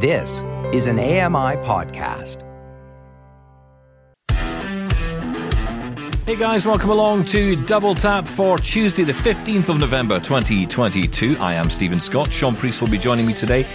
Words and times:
This 0.00 0.44
is 0.72 0.86
an 0.86 1.00
AMI 1.00 1.56
podcast. 1.66 2.44
Hey 6.24 6.36
guys, 6.36 6.64
welcome 6.64 6.90
along 6.90 7.24
to 7.24 7.56
Double 7.64 7.96
Tap 7.96 8.28
for 8.28 8.58
Tuesday, 8.58 9.02
the 9.02 9.12
15th 9.12 9.70
of 9.70 9.80
November 9.80 10.20
2022. 10.20 11.36
I 11.40 11.54
am 11.54 11.68
Stephen 11.68 11.98
Scott. 11.98 12.32
Sean 12.32 12.54
Priest 12.54 12.80
will 12.80 12.86
be 12.86 12.96
joining 12.96 13.26
me 13.26 13.34
today. 13.34 13.66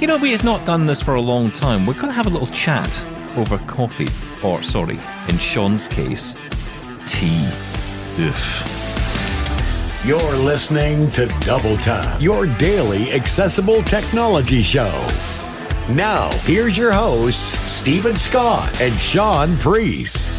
You 0.00 0.06
know, 0.06 0.16
we 0.16 0.32
have 0.32 0.42
not 0.42 0.64
done 0.64 0.86
this 0.86 1.02
for 1.02 1.16
a 1.16 1.20
long 1.20 1.50
time. 1.50 1.84
We're 1.84 1.92
going 1.92 2.06
to 2.06 2.12
have 2.12 2.28
a 2.28 2.30
little 2.30 2.46
chat 2.46 3.04
over 3.36 3.58
coffee, 3.66 4.08
or 4.42 4.62
sorry, 4.62 4.98
in 5.28 5.36
Sean's 5.36 5.86
case, 5.86 6.34
tea. 7.04 7.46
Oof. 8.18 8.78
You're 10.06 10.36
listening 10.36 11.10
to 11.10 11.26
Double 11.40 11.76
Tap, 11.76 12.22
your 12.22 12.46
daily 12.56 13.12
accessible 13.12 13.82
technology 13.82 14.62
show. 14.62 15.06
Now, 15.94 16.30
here's 16.42 16.76
your 16.76 16.92
hosts, 16.92 17.58
Stephen 17.70 18.14
Scott 18.14 18.78
and 18.80 18.92
Sean 19.00 19.56
Priest. 19.56 20.34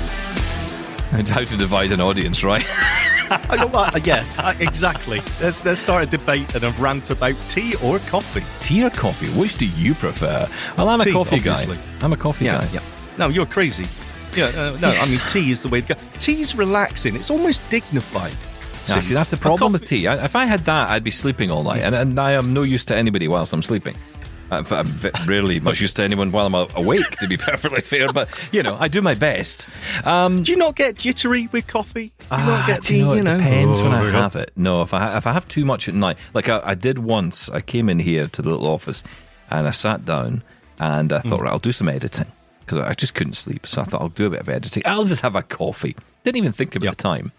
And 1.12 1.28
how 1.28 1.44
to 1.44 1.58
divide 1.58 1.92
an 1.92 2.00
audience, 2.00 2.44
right? 2.44 2.64
I 3.32 3.56
know 3.58 3.68
what, 3.68 3.96
uh, 3.96 4.00
yeah, 4.04 4.24
uh, 4.38 4.54
exactly. 4.60 5.18
Let's 5.42 5.66
let's 5.66 5.80
start 5.80 6.04
a 6.04 6.06
debate 6.06 6.54
and 6.54 6.64
a 6.64 6.70
rant 6.80 7.10
about 7.10 7.36
tea 7.50 7.74
or 7.84 7.98
coffee. 8.00 8.44
tea 8.60 8.84
or 8.86 8.92
coffee? 8.92 9.28
Which 9.40 9.58
do 9.58 9.66
you 9.68 9.96
prefer? 9.96 10.48
Well, 10.78 10.88
I'm 10.90 11.00
Tea, 11.00 11.10
a 11.10 11.14
coffee 11.14 11.38
obviously. 11.38 11.78
guy. 11.78 11.82
I'm 12.02 12.14
a 12.14 12.18
coffee 12.18 12.46
Yeah, 12.46 12.62
guy. 12.62 12.70
yeah. 12.74 12.80
No, 13.18 13.30
you're 13.30 13.46
crazy. 13.48 13.86
Yeah, 14.36 14.46
uh, 14.56 14.78
no, 14.80 14.92
Yes. 14.92 15.08
I 15.08 15.10
mean 15.12 15.46
tea 15.46 15.52
is 15.52 15.64
the 15.64 15.68
way 15.70 15.82
to 15.82 15.96
go. 15.96 16.00
Tea's 16.20 16.56
relaxing. 16.56 17.16
It's 17.16 17.32
almost 17.32 17.68
dignified. 17.72 18.34
See, 18.86 19.14
that's 19.14 19.30
the 19.32 19.38
A 19.38 19.40
problem 19.40 19.74
with 19.74 19.86
tea. 19.86 20.08
I, 20.08 20.24
if 20.26 20.36
I 20.36 20.46
had 20.46 20.62
that, 20.66 20.90
I'd 20.90 21.04
be 21.04 21.12
sleeping 21.12 21.52
all 21.52 21.64
night, 21.64 21.84
and, 21.84 21.94
and 21.94 22.20
I 22.20 22.32
am 22.32 22.54
no 22.56 22.64
use 22.64 22.86
to 22.86 22.96
anybody 22.96 23.28
whilst 23.28 23.54
I'm 23.54 23.62
sleeping. 23.62 23.96
Uh, 24.52 24.64
I'm 24.72 25.28
rarely 25.28 25.60
much 25.60 25.80
use 25.82 25.94
to 25.96 26.04
anyone 26.04 26.32
while 26.32 26.46
I'm 26.48 26.68
awake, 26.76 27.18
to 27.20 27.28
be 27.28 27.38
perfectly 27.50 27.82
fair. 27.82 28.12
But 28.12 28.30
you 28.52 28.64
know, 28.64 28.76
I 28.80 28.88
do 28.88 29.02
my 29.02 29.14
best. 29.16 29.68
Um, 30.06 30.44
Do 30.44 30.52
you 30.52 30.58
not 30.58 30.76
get 30.76 30.98
jittery 30.98 31.48
with 31.52 31.68
coffee? 31.68 32.08
Do 32.18 32.24
you 32.24 32.28
ah, 32.32 32.46
not 32.46 32.68
get 32.68 32.84
do 32.84 32.96
you 32.96 33.04
know, 33.06 33.14
it 33.14 33.18
you 33.18 33.24
know? 33.24 33.38
depends 33.38 33.82
when 33.82 33.94
Oh, 33.94 33.98
I 33.98 34.12
have 34.12 34.36
it. 34.36 34.52
No, 34.56 34.82
if 34.82 34.94
I 34.94 35.18
if 35.18 35.28
I 35.28 35.34
have 35.34 35.48
too 35.48 35.66
much 35.66 35.88
at 35.88 35.94
night, 35.94 36.18
like 36.34 36.50
I, 36.50 36.62
I 36.64 36.76
did 36.76 37.00
once, 37.00 37.50
I 37.50 37.62
came 37.62 37.90
in 37.90 38.00
here 38.00 38.28
to 38.28 38.42
the 38.42 38.50
little 38.50 38.68
office, 38.68 39.04
and 39.50 39.68
I 39.68 39.72
sat 39.72 40.06
down, 40.06 40.42
and 40.80 41.14
I 41.14 41.20
Hmm. 41.20 41.30
thought, 41.30 41.42
right, 41.42 41.52
I'll 41.52 41.60
do 41.60 41.72
some 41.72 41.90
editing 41.90 42.28
because 42.66 42.80
I 42.80 42.94
just 42.94 43.14
couldn't 43.16 43.34
sleep. 43.34 43.66
So 43.68 43.82
I 43.82 43.86
thought 43.86 44.02
I'll 44.02 44.10
do 44.10 44.26
a 44.28 44.30
bit 44.32 44.42
of 44.42 44.50
editing. 44.50 44.84
I'll 44.86 45.04
just 45.06 45.22
have 45.22 45.36
a 45.36 45.42
coffee. 45.44 45.96
Didn't 46.24 46.38
even 46.38 46.52
think 46.52 46.76
about 46.76 46.98
the 46.98 47.04
time. 47.04 47.32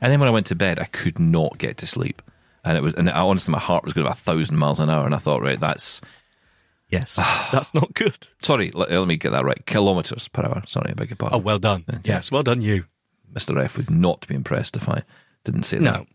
And 0.00 0.12
then 0.12 0.20
when 0.20 0.28
I 0.28 0.32
went 0.32 0.46
to 0.46 0.54
bed, 0.54 0.78
I 0.78 0.84
could 0.84 1.18
not 1.18 1.58
get 1.58 1.76
to 1.78 1.86
sleep. 1.86 2.22
And 2.64 2.76
it 2.78 2.82
was, 2.82 2.94
and 2.94 3.08
I, 3.10 3.20
honestly, 3.20 3.52
my 3.52 3.58
heart 3.58 3.84
was 3.84 3.92
going 3.92 4.06
about 4.06 4.18
a 4.18 4.20
thousand 4.20 4.56
miles 4.58 4.80
an 4.80 4.88
hour. 4.90 5.04
And 5.06 5.14
I 5.14 5.18
thought, 5.18 5.42
right, 5.42 5.58
that's 5.60 6.00
Yes, 6.90 7.16
that's 7.52 7.74
not 7.74 7.92
good. 7.94 8.28
sorry. 8.42 8.70
Let, 8.72 8.90
let 8.90 9.06
me 9.08 9.16
get 9.16 9.30
that 9.32 9.44
right. 9.44 9.64
Kilometers 9.66 10.28
per 10.28 10.42
hour. 10.42 10.62
Sorry, 10.66 10.90
I 10.90 10.94
beg 10.94 11.10
your 11.10 11.16
Oh, 11.20 11.28
pardon. 11.28 11.42
well 11.42 11.58
done. 11.58 11.84
Yes, 12.04 12.30
well 12.32 12.42
done, 12.42 12.62
you. 12.62 12.86
Mr. 13.32 13.62
F 13.62 13.76
would 13.76 13.90
not 13.90 14.26
be 14.26 14.34
impressed 14.34 14.76
if 14.76 14.88
I 14.88 15.02
didn't 15.44 15.64
say 15.64 15.78
that. 15.78 15.84
No. 15.84 16.06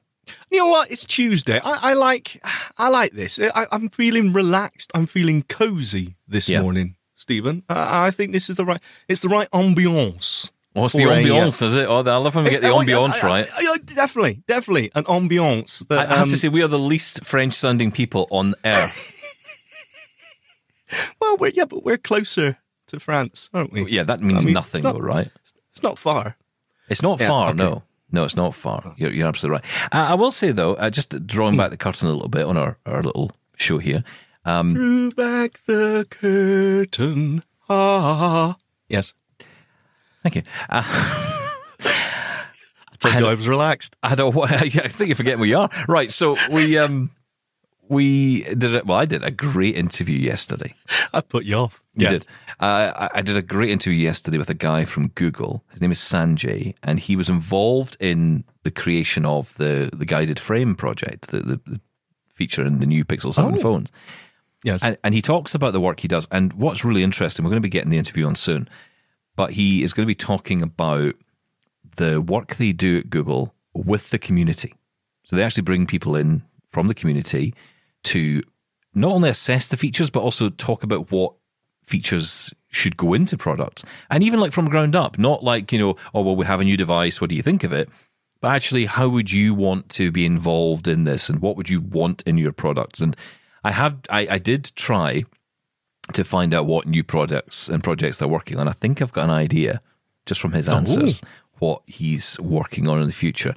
You 0.49 0.59
know 0.59 0.67
what? 0.67 0.89
It's 0.89 1.05
Tuesday. 1.05 1.59
I, 1.59 1.91
I 1.91 1.93
like 1.93 2.41
I 2.77 2.87
like 2.89 3.11
this. 3.11 3.39
I, 3.39 3.67
I'm 3.71 3.89
feeling 3.89 4.33
relaxed. 4.33 4.89
I'm 4.95 5.05
feeling 5.05 5.43
cozy 5.43 6.15
this 6.27 6.47
Yeah. 6.49 6.61
morning, 6.61 6.95
Stephen. 7.13 7.63
I, 7.69 8.07
I 8.07 8.11
think 8.11 8.31
this 8.31 8.49
is 8.49 8.57
the 8.57 8.65
right. 8.65 8.81
It's 9.07 9.21
the 9.21 9.29
right 9.29 9.49
ambiance. 9.51 10.49
Oh, 10.75 10.85
it's 10.85 10.95
the 10.95 11.03
a, 11.03 11.07
uh, 11.11 11.15
ambiance, 11.17 11.61
is 11.61 11.75
it? 11.75 11.85
Oh, 11.87 11.97
I 11.99 12.01
love 12.17 12.33
when 12.33 12.45
we 12.45 12.49
get 12.49 12.61
the 12.63 12.69
Oh, 12.71 12.79
ambiance 12.79 13.21
right. 13.21 13.45
Definitely, 13.85 14.41
definitely 14.47 14.91
an 14.95 15.03
ambiance. 15.03 15.87
That, 15.89 15.99
I 16.09 16.15
have 16.15 16.23
um, 16.23 16.29
to 16.29 16.37
say, 16.37 16.47
we 16.47 16.63
are 16.63 16.67
the 16.67 16.79
least 16.79 17.23
French 17.25 17.53
sounding 17.53 17.91
people 17.91 18.27
on 18.31 18.55
earth. 18.65 19.11
well, 21.21 21.37
we're 21.37 21.49
yeah, 21.49 21.65
but 21.65 21.83
we're 21.83 21.97
closer 21.97 22.57
to 22.87 22.99
France, 22.99 23.49
aren't 23.53 23.71
we? 23.73 23.89
yeah, 23.89 24.03
that 24.03 24.19
means 24.21 24.41
I 24.43 24.45
mean, 24.45 24.53
nothing, 24.53 24.83
not- 24.83 24.95
though, 24.95 24.99
right? 25.01 25.29
It's 25.71 25.81
not 25.83 25.97
far. 25.97 26.35
It's 26.89 27.01
not 27.01 27.19
Yeah, 27.19 27.27
far, 27.27 27.49
okay. 27.49 27.57
no. 27.57 27.83
No, 28.11 28.25
it's 28.25 28.35
not 28.35 28.53
far. 28.53 28.93
You're, 28.97 29.11
you're 29.11 29.27
absolutely 29.27 29.61
right. 29.61 29.65
Uh, 29.91 30.11
I 30.11 30.13
will 30.13 30.29
say, 30.31 30.51
though, 30.51 30.75
uh, 30.75 30.91
just 30.91 31.25
drawing 31.25 31.57
back 31.57 31.71
the 31.71 31.77
curtain 31.77 32.07
a 32.09 32.11
little 32.11 32.27
bit 32.29 32.45
on 32.45 32.57
our, 32.57 32.77
our 32.85 33.01
little 33.01 33.31
show 33.57 33.79
here. 33.79 34.03
Um, 34.45 34.73
Drew 34.75 35.09
back 35.11 35.61
the 35.65 36.05
curtain. 36.11 37.43
Ah, 37.69 38.55
yes. 38.87 39.15
thank 40.21 40.35
you. 40.35 40.43
Uh, 40.69 40.83
I 41.79 42.95
told 42.99 43.15
I 43.15 43.17
you 43.19 43.25
had- 43.25 43.31
I 43.31 43.33
was 43.33 43.47
relaxed. 43.47 43.95
I 44.03 44.15
don't. 44.15 44.35
yeah, 44.35 44.57
I 44.83 44.87
think 44.89 45.07
you're 45.07 45.15
forgetting 45.15 45.39
where 45.39 45.49
you 45.49 45.57
are. 45.57 45.69
Right. 45.87 46.11
So 46.11 46.35
we 46.51 46.77
um 46.77 47.09
we 47.89 48.43
did 48.43 48.73
it. 48.75 48.85
Well, 48.85 48.97
I 48.97 49.05
did 49.05 49.23
a 49.23 49.31
great 49.31 49.75
interview 49.75 50.17
yesterday. 50.17 50.73
I 51.13 51.21
put 51.21 51.43
you 51.45 51.55
off. 51.55 51.81
You 51.95 52.07
did. 52.07 52.25
Uh, 52.59 52.91
I, 53.13 53.19
I 53.19 53.21
did 53.21 53.37
a 53.37 53.41
great 53.41 53.69
interview 53.69 53.99
yesterday 53.99 54.37
with 54.37 54.49
a 54.49 54.53
guy 54.55 54.85
from 54.85 55.09
Google. 55.09 55.63
His 55.71 55.81
name 55.81 55.91
is 55.91 55.99
Sanjay, 55.99 56.75
and 56.81 56.97
he 56.97 57.15
was 57.15 57.29
involved 57.29 57.97
in 57.99 58.45
the 58.63 58.71
creation 58.71 59.25
of 59.25 59.53
the 59.55 59.89
the 59.93 60.05
guided 60.05 60.39
frame 60.39 60.75
project, 60.75 61.27
the 61.27 61.39
the, 61.41 61.59
the 61.65 61.81
feature 62.29 62.65
in 62.65 62.79
the 62.79 62.87
new 62.87 63.05
Pixel 63.05 63.33
Seven 63.33 63.55
Oh. 63.55 63.59
phones. 63.59 63.91
Yes. 64.63 64.81
And, 64.81 64.97
and 65.03 65.13
he 65.13 65.21
talks 65.21 65.53
about 65.53 65.73
the 65.73 65.81
work 65.81 65.99
he 65.99 66.07
does. 66.07 66.25
And 66.31 66.53
what's 66.53 66.85
really 66.85 67.03
interesting, 67.03 67.43
we're 67.43 67.49
going 67.51 67.61
to 67.61 67.65
be 67.65 67.69
getting 67.69 67.89
the 67.91 67.97
interview 67.97 68.25
on 68.25 68.35
soon, 68.35 68.69
but 69.35 69.51
he 69.51 69.83
is 69.83 69.91
going 69.93 70.05
to 70.05 70.07
be 70.07 70.15
talking 70.15 70.61
about 70.61 71.15
the 71.97 72.21
work 72.21 72.55
they 72.55 72.71
do 72.71 72.97
at 72.99 73.09
Google 73.09 73.53
with 73.75 74.09
the 74.09 74.17
community. 74.17 74.73
So 75.23 75.35
they 75.35 75.43
actually 75.43 75.63
bring 75.63 75.85
people 75.85 76.15
in 76.15 76.43
from 76.71 76.87
the 76.87 76.93
community 76.95 77.53
to 78.03 78.43
not 78.93 79.11
only 79.11 79.29
assess 79.29 79.67
the 79.67 79.77
features, 79.77 80.09
but 80.09 80.21
also 80.21 80.49
talk 80.49 80.83
about 80.83 81.11
what 81.11 81.33
features 81.83 82.53
should 82.69 82.97
go 82.97 83.13
into 83.13 83.37
products. 83.37 83.83
And 84.09 84.23
even 84.23 84.39
like 84.39 84.51
from 84.51 84.69
ground 84.69 84.95
up, 84.95 85.17
not 85.17 85.43
like, 85.43 85.71
you 85.71 85.79
know, 85.79 85.95
oh, 86.13 86.21
well, 86.21 86.35
we 86.35 86.45
have 86.45 86.59
a 86.59 86.63
new 86.63 86.77
device. 86.77 87.19
What 87.19 87.29
do 87.29 87.35
you 87.35 87.41
think 87.41 87.63
of 87.63 87.71
it? 87.71 87.89
But 88.41 88.49
actually, 88.49 88.85
how 88.85 89.07
would 89.09 89.31
you 89.31 89.53
want 89.53 89.89
to 89.89 90.11
be 90.11 90.25
involved 90.25 90.87
in 90.87 91.05
this 91.05 91.29
and 91.29 91.41
what 91.41 91.55
would 91.55 91.69
you 91.69 91.81
want 91.81 92.23
in 92.23 92.37
your 92.37 92.51
products? 92.51 92.99
And 92.99 93.15
I 93.63 93.71
have, 93.71 93.99
I, 94.09 94.27
I 94.31 94.37
did 94.37 94.71
try 94.75 95.23
to 96.11 96.23
find 96.23 96.53
out 96.53 96.65
what 96.65 96.85
new 96.85 97.03
products 97.03 97.69
and 97.69 97.83
projects 97.83 98.17
they're 98.17 98.27
working 98.27 98.59
on. 98.59 98.67
I 98.67 98.73
think 98.73 99.01
I've 99.01 99.13
got 99.13 99.25
an 99.25 99.29
idea 99.29 99.81
just 100.25 100.41
from 100.41 100.51
his 100.51 100.67
oh. 100.67 100.73
answers 100.73 101.21
what 101.59 101.81
he's 101.85 102.37
working 102.39 102.87
on 102.87 102.99
in 102.99 103.07
the 103.07 103.13
future. 103.13 103.55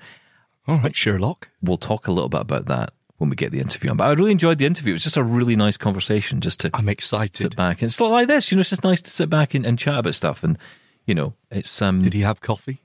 All 0.69 0.79
right, 0.79 0.95
Sherlock. 0.95 1.49
We'll 1.61 1.77
talk 1.77 2.07
a 2.07 2.13
little 2.13 2.29
bit 2.29 2.43
about 2.43 2.67
that 2.67 2.93
when 3.19 3.31
we 3.31 3.37
get 3.37 3.53
the 3.53 3.61
interview 3.61 3.91
on. 3.91 3.97
But 3.97 4.09
I 4.09 4.13
really 4.13 4.33
enjoyed 4.33 4.59
the 4.59 4.67
interview. 4.67 4.93
It 4.93 4.97
was 4.97 5.05
just 5.05 5.17
a 5.17 5.23
really 5.23 5.57
nice 5.57 5.77
conversation 5.77 6.41
just 6.41 6.61
to 6.61 6.71
I'm 6.75 6.89
excited. 6.89 7.37
sit 7.37 7.57
back 7.57 7.83
and 7.83 7.91
it's 7.91 8.01
not 8.01 8.11
like 8.11 8.29
this. 8.29 8.51
You 8.51 8.57
know, 8.57 8.61
it's 8.61 8.71
just 8.71 8.85
nice 8.85 9.01
to 9.03 9.11
sit 9.11 9.31
back 9.31 9.55
and, 9.55 9.65
and 9.65 9.79
chat 9.79 9.99
about 9.99 10.15
stuff. 10.15 10.43
And 10.45 10.59
you 11.07 11.15
know, 11.15 11.35
it's 11.51 11.81
um. 11.83 12.03
Did 12.03 12.15
he 12.15 12.21
have 12.21 12.41
coffee? 12.41 12.83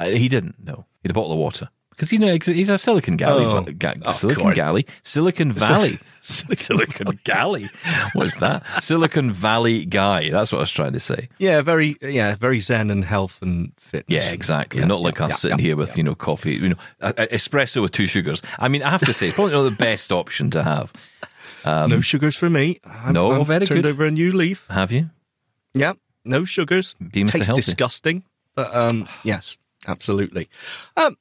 uh, 0.00 0.06
he 0.06 0.28
didn't. 0.28 0.56
No, 0.66 0.86
he 1.02 1.08
had 1.08 1.10
a 1.10 1.14
bottle 1.14 1.32
of 1.32 1.38
water 1.38 1.68
because 2.00 2.12
you 2.14 2.18
know 2.18 2.32
he's 2.42 2.70
a 2.70 2.78
Silicon 2.78 3.18
Valley, 3.18 3.44
Oh. 3.44 3.62
ga- 3.76 3.94
Oh, 4.06 4.12
Silicon. 4.12 4.54
Valley, 4.54 4.86
Silicon 5.02 5.52
Valley, 5.52 5.98
Silicon 6.22 7.18
Valley. 7.26 7.68
What's 8.14 8.36
that? 8.36 8.64
Silicon 8.82 9.30
Valley 9.32 9.84
guy. 9.84 10.30
That's 10.30 10.50
what 10.50 10.58
I 10.58 10.62
was 10.62 10.72
trying 10.72 10.94
to 10.94 11.00
say. 11.00 11.28
Yeah, 11.38 11.60
very 11.60 11.96
yeah, 12.00 12.36
very 12.36 12.60
zen 12.60 12.90
and 12.90 13.04
health 13.04 13.36
and 13.42 13.72
fitness. 13.78 14.24
Yeah, 14.26 14.32
exactly. 14.32 14.80
Yeah, 14.80 14.86
Not 14.86 15.02
like 15.02 15.18
yeah, 15.18 15.26
us 15.26 15.40
sitting 15.42 15.58
here 15.58 15.76
with 15.76 15.98
you 15.98 16.02
know 16.02 16.14
coffee, 16.14 16.54
you 16.54 16.70
know, 16.70 16.76
a- 17.00 17.14
a- 17.18 17.26
espresso 17.34 17.82
with 17.82 17.92
two 17.92 18.06
sugars. 18.06 18.40
I 18.58 18.68
mean, 18.68 18.82
I 18.82 18.88
have 18.90 19.04
to 19.04 19.12
say, 19.12 19.30
probably 19.30 19.52
not 19.52 19.62
the 19.64 19.70
best 19.76 20.10
option 20.10 20.50
to 20.52 20.62
have. 20.62 20.92
no 21.66 22.00
sugars 22.00 22.34
for 22.36 22.48
me. 22.48 22.80
I've, 22.84 23.08
um, 23.08 23.12
no, 23.12 23.40
I've 23.40 23.46
very 23.46 23.66
turned 23.66 23.82
good. 23.82 23.90
over 23.90 24.06
a 24.06 24.10
new 24.10 24.32
leaf. 24.32 24.66
Have 24.70 24.90
you? 24.90 25.10
Yeah, 25.74 25.92
no 26.24 26.44
sugars. 26.46 26.94
Be 27.12 27.24
Tastes 27.24 27.52
disgusting, 27.54 28.24
but 28.54 28.74
um, 28.74 29.06
yes, 29.22 29.58
absolutely. 29.86 30.48
Um, 30.96 31.16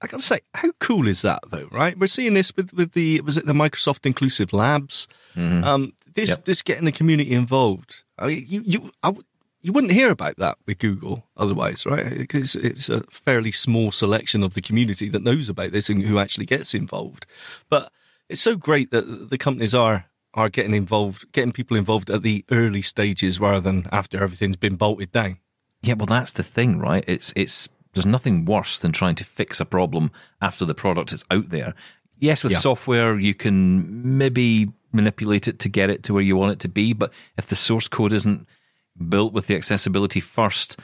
I 0.00 0.06
got 0.06 0.20
to 0.20 0.26
say, 0.26 0.40
how 0.54 0.70
cool 0.78 1.08
is 1.08 1.22
that 1.22 1.40
though? 1.50 1.68
Right, 1.72 1.98
we're 1.98 2.06
seeing 2.06 2.34
this 2.34 2.54
with 2.56 2.72
with 2.72 2.92
the 2.92 3.20
was 3.22 3.36
it 3.36 3.46
the 3.46 3.52
Microsoft 3.52 4.06
Inclusive 4.06 4.52
Labs? 4.52 5.08
Um, 5.36 5.92
this 6.14 6.30
Yep. 6.30 6.44
this 6.44 6.62
getting 6.62 6.84
the 6.84 6.92
community 6.92 7.32
involved. 7.32 8.04
I 8.18 8.26
mean, 8.28 8.46
you 8.48 8.62
you 8.64 8.90
I 9.02 9.12
you 9.60 9.72
wouldn't 9.72 9.92
hear 9.92 10.10
about 10.10 10.36
that 10.36 10.56
with 10.66 10.78
Google 10.78 11.24
otherwise, 11.36 11.84
right? 11.84 12.16
Because 12.16 12.54
it's 12.54 12.88
a 12.88 13.02
fairly 13.10 13.50
small 13.52 13.90
selection 13.92 14.42
of 14.44 14.54
the 14.54 14.60
community 14.62 15.08
that 15.08 15.22
knows 15.24 15.48
about 15.48 15.72
this 15.72 15.88
and 15.90 16.02
who 16.02 16.18
actually 16.18 16.46
gets 16.46 16.74
involved. 16.74 17.26
But 17.68 17.90
it's 18.28 18.40
so 18.40 18.56
great 18.56 18.90
that 18.92 19.30
the 19.30 19.38
companies 19.38 19.74
are 19.74 20.06
are 20.34 20.48
getting 20.48 20.74
involved, 20.74 21.30
getting 21.32 21.52
people 21.52 21.76
involved 21.76 22.10
at 22.10 22.22
the 22.22 22.44
early 22.50 22.82
stages 22.82 23.40
rather 23.40 23.60
than 23.60 23.88
after 23.90 24.22
everything's 24.22 24.56
been 24.56 24.76
bolted 24.76 25.10
down. 25.10 25.38
Yeah, 25.82 25.94
well, 25.94 26.06
that's 26.06 26.32
the 26.32 26.42
thing, 26.42 26.78
right? 26.78 27.04
It's 27.08 27.32
it's 27.34 27.68
there's 27.94 28.06
nothing 28.06 28.44
worse 28.44 28.78
than 28.78 28.92
trying 28.92 29.14
to 29.16 29.24
fix 29.24 29.60
a 29.60 29.64
problem 29.64 30.10
after 30.40 30.64
the 30.64 30.74
product 30.74 31.12
is 31.12 31.24
out 31.30 31.48
there. 31.50 31.74
Yes, 32.18 32.42
with 32.42 32.52
Yeah. 32.52 32.58
software, 32.58 33.18
you 33.18 33.34
can 33.34 34.18
maybe 34.18 34.70
manipulate 34.92 35.48
it 35.48 35.58
to 35.60 35.68
get 35.68 35.90
it 35.90 36.02
to 36.04 36.12
where 36.14 36.22
you 36.22 36.36
want 36.36 36.52
it 36.52 36.60
to 36.60 36.68
be, 36.68 36.92
but 36.92 37.12
if 37.36 37.46
the 37.46 37.56
source 37.56 37.88
code 37.88 38.12
isn't 38.12 38.46
built 39.08 39.32
with 39.32 39.46
the 39.46 39.54
accessibility 39.54 40.20
first, 40.20 40.78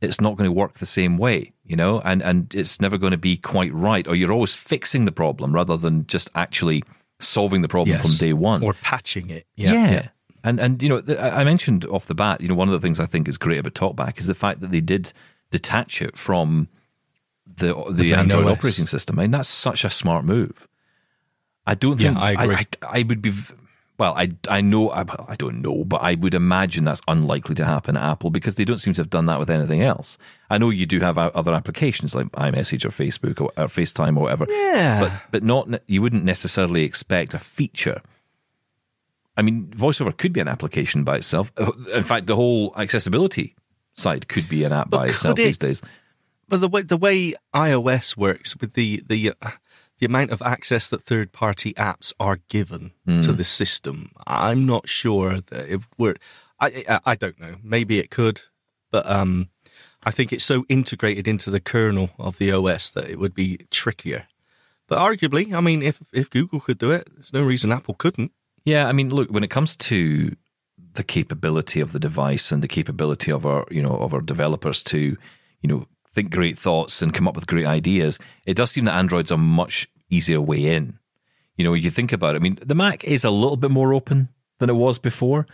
it's 0.00 0.20
not 0.20 0.36
going 0.36 0.48
to 0.48 0.52
work 0.52 0.74
the 0.74 0.86
same 0.86 1.16
way, 1.16 1.52
you 1.64 1.76
know, 1.76 2.00
and 2.00 2.20
and 2.22 2.54
it's 2.54 2.80
never 2.80 2.98
going 2.98 3.12
to 3.12 3.16
be 3.18 3.36
quite 3.36 3.72
right. 3.72 4.06
Or 4.06 4.14
you're 4.14 4.32
always 4.32 4.54
fixing 4.54 5.04
the 5.06 5.12
problem 5.12 5.54
rather 5.54 5.76
than 5.78 6.06
just 6.06 6.28
actually 6.34 6.82
solving 7.20 7.62
the 7.62 7.68
problem 7.68 7.96
from 7.98 8.10
day 8.18 8.32
one. 8.34 8.62
or 8.62 8.74
patching 8.74 9.30
it. 9.30 9.46
yeah. 9.54 10.08
And 10.42 10.60
and 10.60 10.82
you 10.82 10.90
know, 10.90 11.02
I 11.18 11.42
mentioned 11.44 11.86
off 11.86 12.04
the 12.06 12.14
bat, 12.14 12.42
you 12.42 12.48
know, 12.48 12.54
one 12.54 12.68
of 12.68 12.72
the 12.72 12.80
things 12.80 13.00
I 13.00 13.06
think 13.06 13.28
is 13.28 13.38
great 13.38 13.58
about 13.58 13.72
TalkBack 13.74 14.18
is 14.18 14.26
the 14.26 14.34
fact 14.34 14.60
that 14.60 14.70
they 14.72 14.82
did 14.82 15.10
detach 15.58 16.02
it 16.02 16.14
from 16.18 16.68
the 17.60 17.72
the, 17.90 18.02
The 18.02 18.14
Android 18.14 18.46
OS. 18.46 18.52
operating 18.58 18.86
system. 18.86 19.18
I 19.18 19.22
mean, 19.22 19.30
that's 19.30 19.48
such 19.48 19.84
a 19.84 19.90
smart 19.90 20.24
move. 20.24 20.66
I 21.66 21.74
don't 21.74 21.98
Yeah, 22.00 22.08
think 22.10 22.18
I 22.18 22.30
agree. 22.42 22.56
I, 22.82 23.00
I, 23.00 23.02
would 23.08 23.22
be. 23.22 23.32
Well, 23.96 24.12
I 24.22 24.26
I 24.50 24.60
know 24.60 24.90
I, 24.90 25.04
I 25.28 25.36
don't 25.36 25.62
know, 25.62 25.84
but 25.84 26.00
I 26.02 26.12
would 26.22 26.34
imagine 26.34 26.82
that's 26.84 27.00
unlikely 27.06 27.54
to 27.60 27.64
happen 27.64 27.96
at 27.96 28.02
Apple 28.12 28.30
because 28.30 28.56
they 28.56 28.64
don't 28.64 28.78
seem 28.84 28.92
to 28.94 29.00
have 29.02 29.10
done 29.16 29.26
that 29.26 29.38
with 29.38 29.50
anything 29.50 29.82
else. 29.82 30.18
I 30.50 30.58
know 30.58 30.70
you 30.70 30.84
do 30.94 30.98
have 31.00 31.16
other 31.16 31.54
applications 31.54 32.14
like 32.14 32.26
iMessage 32.32 32.84
or 32.84 32.90
Facebook 32.90 33.40
or, 33.40 33.50
or 33.56 33.68
FaceTime 33.68 34.16
or 34.18 34.22
whatever. 34.24 34.46
Yeah. 34.50 35.00
but 35.02 35.12
but 35.30 35.42
not 35.42 35.68
you 35.86 36.02
wouldn't 36.02 36.24
necessarily 36.24 36.82
expect 36.82 37.34
a 37.34 37.38
feature. 37.38 38.00
I 39.36 39.42
mean, 39.42 39.66
VoiceOver 39.76 40.16
could 40.16 40.32
be 40.32 40.40
an 40.40 40.48
application 40.48 41.04
by 41.04 41.16
itself. 41.16 41.52
In 41.94 42.02
fact, 42.04 42.26
the 42.26 42.36
whole 42.36 42.72
accessibility 42.76 43.54
side 43.94 44.28
could 44.28 44.48
be 44.48 44.64
an 44.64 44.72
app 44.72 44.90
But 44.90 44.98
by 44.98 45.06
itself 45.06 45.38
it- 45.38 45.44
these 45.44 45.58
days. 45.58 45.82
But 46.48 46.60
the 46.60 46.68
way 46.68 46.82
the 46.82 46.96
way 46.98 47.34
iOS 47.54 48.16
works 48.16 48.56
with 48.56 48.74
the 48.74 49.02
the 49.08 49.32
uh, 49.40 49.50
the 49.98 50.06
amount 50.06 50.30
of 50.30 50.42
access 50.42 50.90
that 50.90 51.02
third 51.02 51.32
party 51.32 51.72
apps 51.74 52.12
are 52.20 52.38
given 52.48 52.92
to 53.06 53.32
the 53.32 53.44
system, 53.44 54.10
I'm 54.26 54.66
not 54.66 54.88
sure 54.88 55.40
that 55.40 55.68
it 55.72 55.80
would. 55.96 56.18
I, 56.60 56.84
I 56.88 57.00
I 57.06 57.14
don't 57.14 57.40
know. 57.40 57.56
Maybe 57.62 57.98
it 57.98 58.10
could, 58.10 58.42
but 58.90 59.08
um, 59.08 59.48
I 60.04 60.10
think 60.10 60.32
it's 60.32 60.44
so 60.44 60.66
integrated 60.68 61.26
into 61.26 61.50
the 61.50 61.60
kernel 61.60 62.10
of 62.18 62.36
the 62.38 62.52
OS 62.52 62.90
that 62.90 63.08
it 63.08 63.18
would 63.18 63.34
be 63.34 63.66
trickier. 63.70 64.26
But 64.86 64.98
arguably, 64.98 65.54
I 65.54 65.60
mean, 65.62 65.80
if 65.82 66.02
if 66.12 66.28
Google 66.28 66.60
could 66.60 66.78
do 66.78 66.90
it, 66.90 67.08
there's 67.14 67.32
no 67.32 67.42
reason 67.42 67.72
Apple 67.72 67.94
couldn't. 67.94 68.32
Yeah, 68.66 68.86
I 68.86 68.92
mean, 68.92 69.08
look, 69.08 69.30
when 69.30 69.44
it 69.44 69.50
comes 69.50 69.76
to 69.76 70.36
the 70.94 71.04
capability 71.04 71.80
of 71.80 71.92
the 71.92 71.98
device 72.00 72.52
and 72.52 72.62
the 72.62 72.68
capability 72.68 73.30
of 73.30 73.44
our, 73.46 73.66
you 73.70 73.82
know, 73.82 73.96
of 73.96 74.14
our 74.14 74.20
developers 74.20 74.82
to, 74.84 75.16
you 75.60 75.68
know, 75.68 75.86
think 76.12 76.30
great 76.30 76.56
thoughts 76.58 77.02
and 77.02 77.12
come 77.12 77.26
up 77.26 77.34
with 77.34 77.46
great 77.46 77.66
ideas, 77.66 78.18
it 78.46 78.54
does 78.54 78.70
seem 78.70 78.84
that 78.84 78.94
Android's 78.94 79.30
a 79.30 79.36
much 79.36 79.88
easier 80.10 80.40
way 80.40 80.64
in. 80.64 80.98
You 81.56 81.64
know, 81.64 81.74
you 81.74 81.90
think 81.90 82.12
about 82.12 82.34
it. 82.34 82.38
I 82.38 82.42
mean, 82.42 82.58
the 82.64 82.74
Mac 82.74 83.04
is 83.04 83.24
a 83.24 83.30
little 83.30 83.56
bit 83.56 83.70
more 83.70 83.94
open 83.94 84.28
than 84.58 84.70
it 84.70 84.74
was 84.74 84.98
before. 84.98 85.46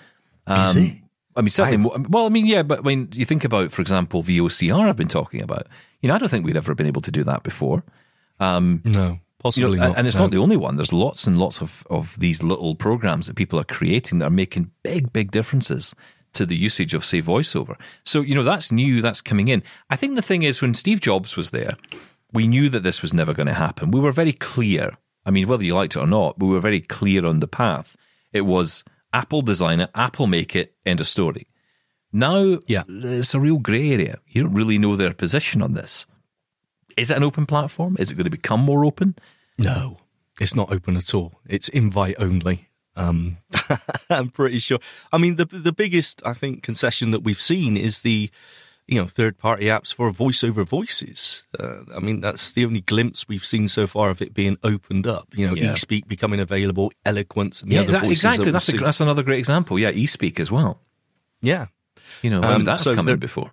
Is 0.47 0.77
Um. 0.77 1.01
I 1.37 1.43
mean, 1.43 1.51
certainly. 1.51 1.91
well, 2.09 2.27
I 2.27 2.29
mean, 2.29 2.47
yeah, 2.47 2.63
but 2.63 2.81
I 2.81 2.83
mean, 2.83 3.09
you 3.13 3.25
think 3.25 3.45
about, 3.45 3.71
for 3.71 3.83
example, 3.83 4.23
VOCR. 4.23 4.89
I've 4.89 4.97
been 4.97 5.09
talking 5.09 5.43
about. 5.43 5.69
You 6.01 6.09
know, 6.09 6.15
I 6.15 6.19
don't 6.19 6.29
think 6.29 6.45
we'd 6.45 6.57
ever 6.57 6.75
been 6.75 6.89
able 6.89 7.03
to 7.03 7.11
do 7.11 7.23
that 7.25 7.43
before. 7.43 7.85
No, 8.85 9.21
You 9.41 9.43
possibly 9.43 9.79
know, 9.79 9.89
not. 9.89 9.99
and 9.99 10.07
it's 10.07 10.17
no. 10.17 10.23
not 10.23 10.31
the 10.31 10.39
only 10.39 10.57
one. 10.57 10.77
There's 10.77 10.93
lots 10.93 11.27
and 11.27 11.39
lots 11.39 11.61
of, 11.63 11.87
of 11.89 12.19
these 12.21 12.43
little 12.43 12.75
programs 12.75 13.27
that 13.27 13.37
people 13.37 13.59
are 13.59 13.65
creating 13.65 14.19
that 14.19 14.27
are 14.27 14.31
making 14.31 14.71
big, 14.83 15.13
big 15.13 15.31
differences 15.31 15.95
to 16.35 16.47
the 16.47 16.57
usage 16.57 16.95
of, 16.95 17.05
say, 17.05 17.21
voiceover. 17.23 17.77
So, 18.05 18.21
you 18.21 18.35
know, 18.35 18.45
that's 18.45 18.71
new, 18.71 19.01
that's 19.03 19.21
coming 19.23 19.49
in. 19.49 19.63
I 19.89 19.97
think 19.97 20.15
the 20.17 20.23
thing 20.23 20.43
is, 20.43 20.61
when 20.63 20.75
Steve 20.75 21.01
Jobs 21.01 21.37
was 21.37 21.51
there, 21.51 21.77
we 22.33 22.47
knew 22.47 22.69
that 22.69 22.83
this 22.83 23.03
was 23.03 23.13
never 23.15 23.33
going 23.35 23.49
to 23.49 23.55
happen. 23.55 23.91
We 23.91 23.99
were 24.01 24.13
very 24.13 24.33
clear. 24.33 24.93
I 25.27 25.31
mean, 25.31 25.49
whether 25.49 25.65
you 25.65 25.75
liked 25.75 25.97
it 25.97 26.01
or 26.01 26.07
not, 26.07 26.39
we 26.39 26.49
were 26.49 26.61
very 26.61 26.81
clear 26.81 27.27
on 27.27 27.41
the 27.41 27.49
path. 27.49 27.97
It 28.33 28.43
was 28.43 28.85
Apple 29.13 29.43
design 29.43 29.81
it, 29.81 29.91
Apple 29.95 30.27
make 30.29 30.55
it, 30.55 30.75
end 30.87 31.01
of 31.01 31.09
story. 31.09 31.47
Now, 32.13 32.59
Yeah. 32.67 32.83
it's 32.89 33.35
a 33.35 33.41
real 33.41 33.59
grey 33.59 33.91
area. 33.93 34.19
You 34.27 34.43
don't 34.43 34.55
really 34.55 34.79
know 34.79 34.97
their 34.97 35.13
position 35.13 35.63
on 35.63 35.75
this. 35.75 36.07
Is 36.97 37.11
it 37.11 37.17
an 37.17 37.23
open 37.23 37.47
platform? 37.47 37.97
Is 37.99 38.11
it 38.11 38.15
going 38.15 38.25
to 38.25 38.31
become 38.31 38.61
more 38.61 38.85
open? 38.85 39.15
No, 39.59 39.99
it's 40.41 40.55
not 40.55 40.73
open 40.73 40.97
at 40.97 41.15
all. 41.15 41.35
It's 41.49 41.69
invite 41.69 42.17
only. 42.19 42.69
Um, 42.97 43.39
I'm 44.11 44.31
pretty 44.31 44.59
sure. 44.59 44.79
I 45.13 45.19
mean, 45.19 45.37
the 45.37 45.45
the 45.47 45.73
biggest 45.73 46.23
I 46.25 46.35
think 46.35 46.63
concession 46.63 47.11
that 47.13 47.23
we've 47.23 47.41
seen 47.41 47.77
is 47.77 48.01
the 48.03 48.31
you 48.87 49.01
know 49.01 49.07
third 49.07 49.39
party 49.39 49.67
apps 49.67 49.95
for 49.95 50.11
voice 50.11 50.43
over 50.43 50.65
voices. 50.65 51.45
Uh, 51.59 51.83
I 51.95 52.01
mean, 52.01 52.21
that's 52.21 52.51
the 52.51 52.65
only 52.65 52.81
glimpse 52.81 53.29
we've 53.29 53.45
seen 53.45 53.69
so 53.69 53.87
far 53.87 54.11
of 54.11 54.21
it 54.21 54.35
being 54.35 54.57
opened 54.65 55.07
up. 55.07 55.29
You 55.35 55.47
know, 55.49 55.55
Yeah. 55.55 55.73
eSpeak 55.75 56.09
becoming 56.09 56.41
available, 56.41 56.93
Eloquence, 57.05 57.63
and 57.63 57.71
the 57.71 57.77
Yeah, 57.77 57.83
other 57.83 57.93
that, 57.93 58.03
voices. 58.03 58.25
exactly. 58.25 58.45
that 58.47 58.53
That's 58.53 58.69
a, 58.69 58.77
that's 58.79 59.01
another 59.01 59.23
great 59.23 59.39
example. 59.39 59.79
Yeah, 59.79 59.93
eSpeak 59.93 60.41
as 60.41 60.51
well. 60.51 60.81
yeah. 61.41 61.67
You 62.23 62.31
know, 62.31 62.43
Um, 62.43 62.59
would 62.59 62.67
that 62.67 62.73
have 62.73 62.81
so 62.81 62.95
come 62.95 63.09
in 63.09 63.19
before? 63.21 63.53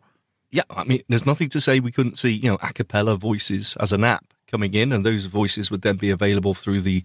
Yeah, 0.51 0.63
I 0.69 0.83
mean, 0.85 1.01
there's 1.09 1.25
nothing 1.25 1.49
to 1.49 1.61
say 1.61 1.79
we 1.79 1.91
couldn't 1.91 2.17
see, 2.17 2.29
you 2.31 2.49
know, 2.49 2.57
Acapela 2.59 3.17
voices 3.17 3.75
as 3.79 3.91
an 3.91 4.03
app 4.03 4.25
coming 4.49 4.73
in, 4.73 4.93
and 4.93 5.05
those 5.05 5.25
voices 5.25 5.69
would 5.69 5.81
then 5.81 5.97
be 5.97 6.09
available 6.09 6.53
through 6.53 6.81
the 6.81 7.03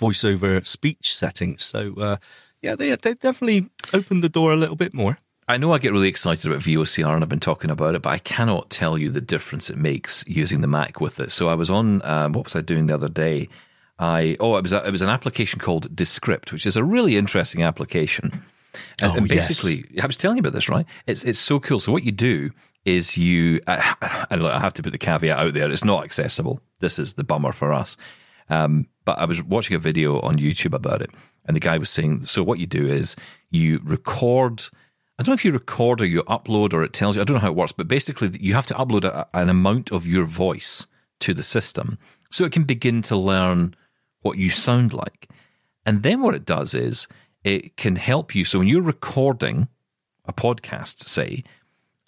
voiceover 0.00 0.64
speech 0.66 1.14
settings. 1.14 1.64
So, 1.64 1.94
uh, 1.98 2.16
yeah, 2.62 2.76
they 2.76 2.94
they 2.96 3.14
definitely 3.14 3.68
opened 3.92 4.22
the 4.22 4.28
door 4.28 4.52
a 4.52 4.56
little 4.56 4.76
bit 4.76 4.94
more. 4.94 5.18
I 5.46 5.58
know 5.58 5.72
I 5.72 5.78
get 5.78 5.92
really 5.92 6.08
excited 6.08 6.46
about 6.50 6.62
VOCR 6.62 7.14
and 7.14 7.22
I've 7.22 7.28
been 7.28 7.38
talking 7.40 7.70
about 7.70 7.94
it, 7.94 8.00
but 8.00 8.10
I 8.10 8.18
cannot 8.18 8.70
tell 8.70 8.96
you 8.96 9.10
the 9.10 9.20
difference 9.20 9.68
it 9.68 9.76
makes 9.76 10.24
using 10.26 10.62
the 10.62 10.66
Mac 10.66 11.02
with 11.02 11.20
it. 11.20 11.32
So 11.32 11.48
I 11.48 11.54
was 11.54 11.70
on, 11.70 12.00
um, 12.02 12.32
what 12.32 12.44
was 12.46 12.56
I 12.56 12.62
doing 12.62 12.86
the 12.86 12.94
other 12.94 13.10
day? 13.10 13.50
I 13.98 14.36
oh, 14.40 14.56
it 14.56 14.62
was 14.62 14.72
a, 14.72 14.86
it 14.86 14.90
was 14.90 15.02
an 15.02 15.10
application 15.10 15.60
called 15.60 15.94
Descript, 15.94 16.52
which 16.52 16.64
is 16.64 16.76
a 16.76 16.84
really 16.84 17.16
interesting 17.16 17.62
application. 17.62 18.42
And, 19.00 19.12
Oh, 19.12 19.16
and 19.16 19.30
yes. 19.30 19.48
basically, 19.48 19.84
I 20.02 20.06
was 20.06 20.16
telling 20.16 20.36
you 20.36 20.40
about 20.40 20.52
this, 20.54 20.68
right? 20.68 20.86
It's 21.06 21.24
it's 21.24 21.38
so 21.38 21.60
cool. 21.60 21.78
So 21.78 21.92
what 21.92 22.02
you 22.04 22.10
do 22.12 22.50
is 22.84 23.16
you, 23.16 23.60
uh, 23.66 23.94
look, 24.30 24.52
I 24.52 24.60
have 24.60 24.74
to 24.74 24.82
put 24.82 24.92
the 24.92 24.98
caveat 24.98 25.38
out 25.38 25.54
there: 25.54 25.70
it's 25.70 25.84
not 25.84 26.04
accessible. 26.04 26.60
This 26.80 26.98
is 26.98 27.14
the 27.14 27.24
bummer 27.24 27.52
for 27.52 27.72
us. 27.72 27.96
Um, 28.50 28.88
but 29.04 29.18
I 29.18 29.24
was 29.24 29.42
watching 29.42 29.76
a 29.76 29.80
video 29.80 30.20
on 30.20 30.36
YouTube 30.36 30.74
about 30.74 31.02
it, 31.02 31.10
and 31.46 31.56
the 31.56 31.60
guy 31.60 31.78
was 31.78 31.90
saying, 31.90 32.22
so 32.22 32.42
what 32.42 32.58
you 32.58 32.66
do 32.66 32.86
is 32.86 33.16
you 33.50 33.80
record. 33.84 34.62
I 35.18 35.22
don't 35.22 35.28
know 35.28 35.34
if 35.34 35.44
you 35.44 35.52
record 35.52 36.00
or 36.00 36.06
you 36.06 36.24
upload 36.24 36.72
or 36.72 36.82
it 36.82 36.92
tells 36.92 37.14
you. 37.14 37.22
I 37.22 37.24
don't 37.24 37.36
know 37.36 37.40
how 37.40 37.50
it 37.50 37.56
works, 37.56 37.72
but 37.72 37.86
basically 37.86 38.30
you 38.40 38.54
have 38.54 38.66
to 38.66 38.74
upload 38.74 39.04
a, 39.04 39.28
an 39.32 39.48
amount 39.48 39.92
of 39.92 40.06
your 40.06 40.24
voice 40.24 40.88
to 41.20 41.32
the 41.32 41.42
system 41.42 41.98
so 42.30 42.44
it 42.44 42.50
can 42.50 42.64
begin 42.64 43.00
to 43.02 43.16
learn 43.16 43.76
what 44.22 44.38
you 44.38 44.50
sound 44.50 44.92
like. 44.92 45.28
And 45.86 46.02
then 46.02 46.20
what 46.20 46.34
it 46.34 46.44
does 46.44 46.74
is 46.74 47.06
it 47.44 47.76
can 47.76 47.94
help 47.94 48.34
you. 48.34 48.44
So 48.44 48.58
when 48.58 48.66
you're 48.66 48.82
recording 48.82 49.68
a 50.24 50.32
podcast, 50.32 51.06
say, 51.06 51.44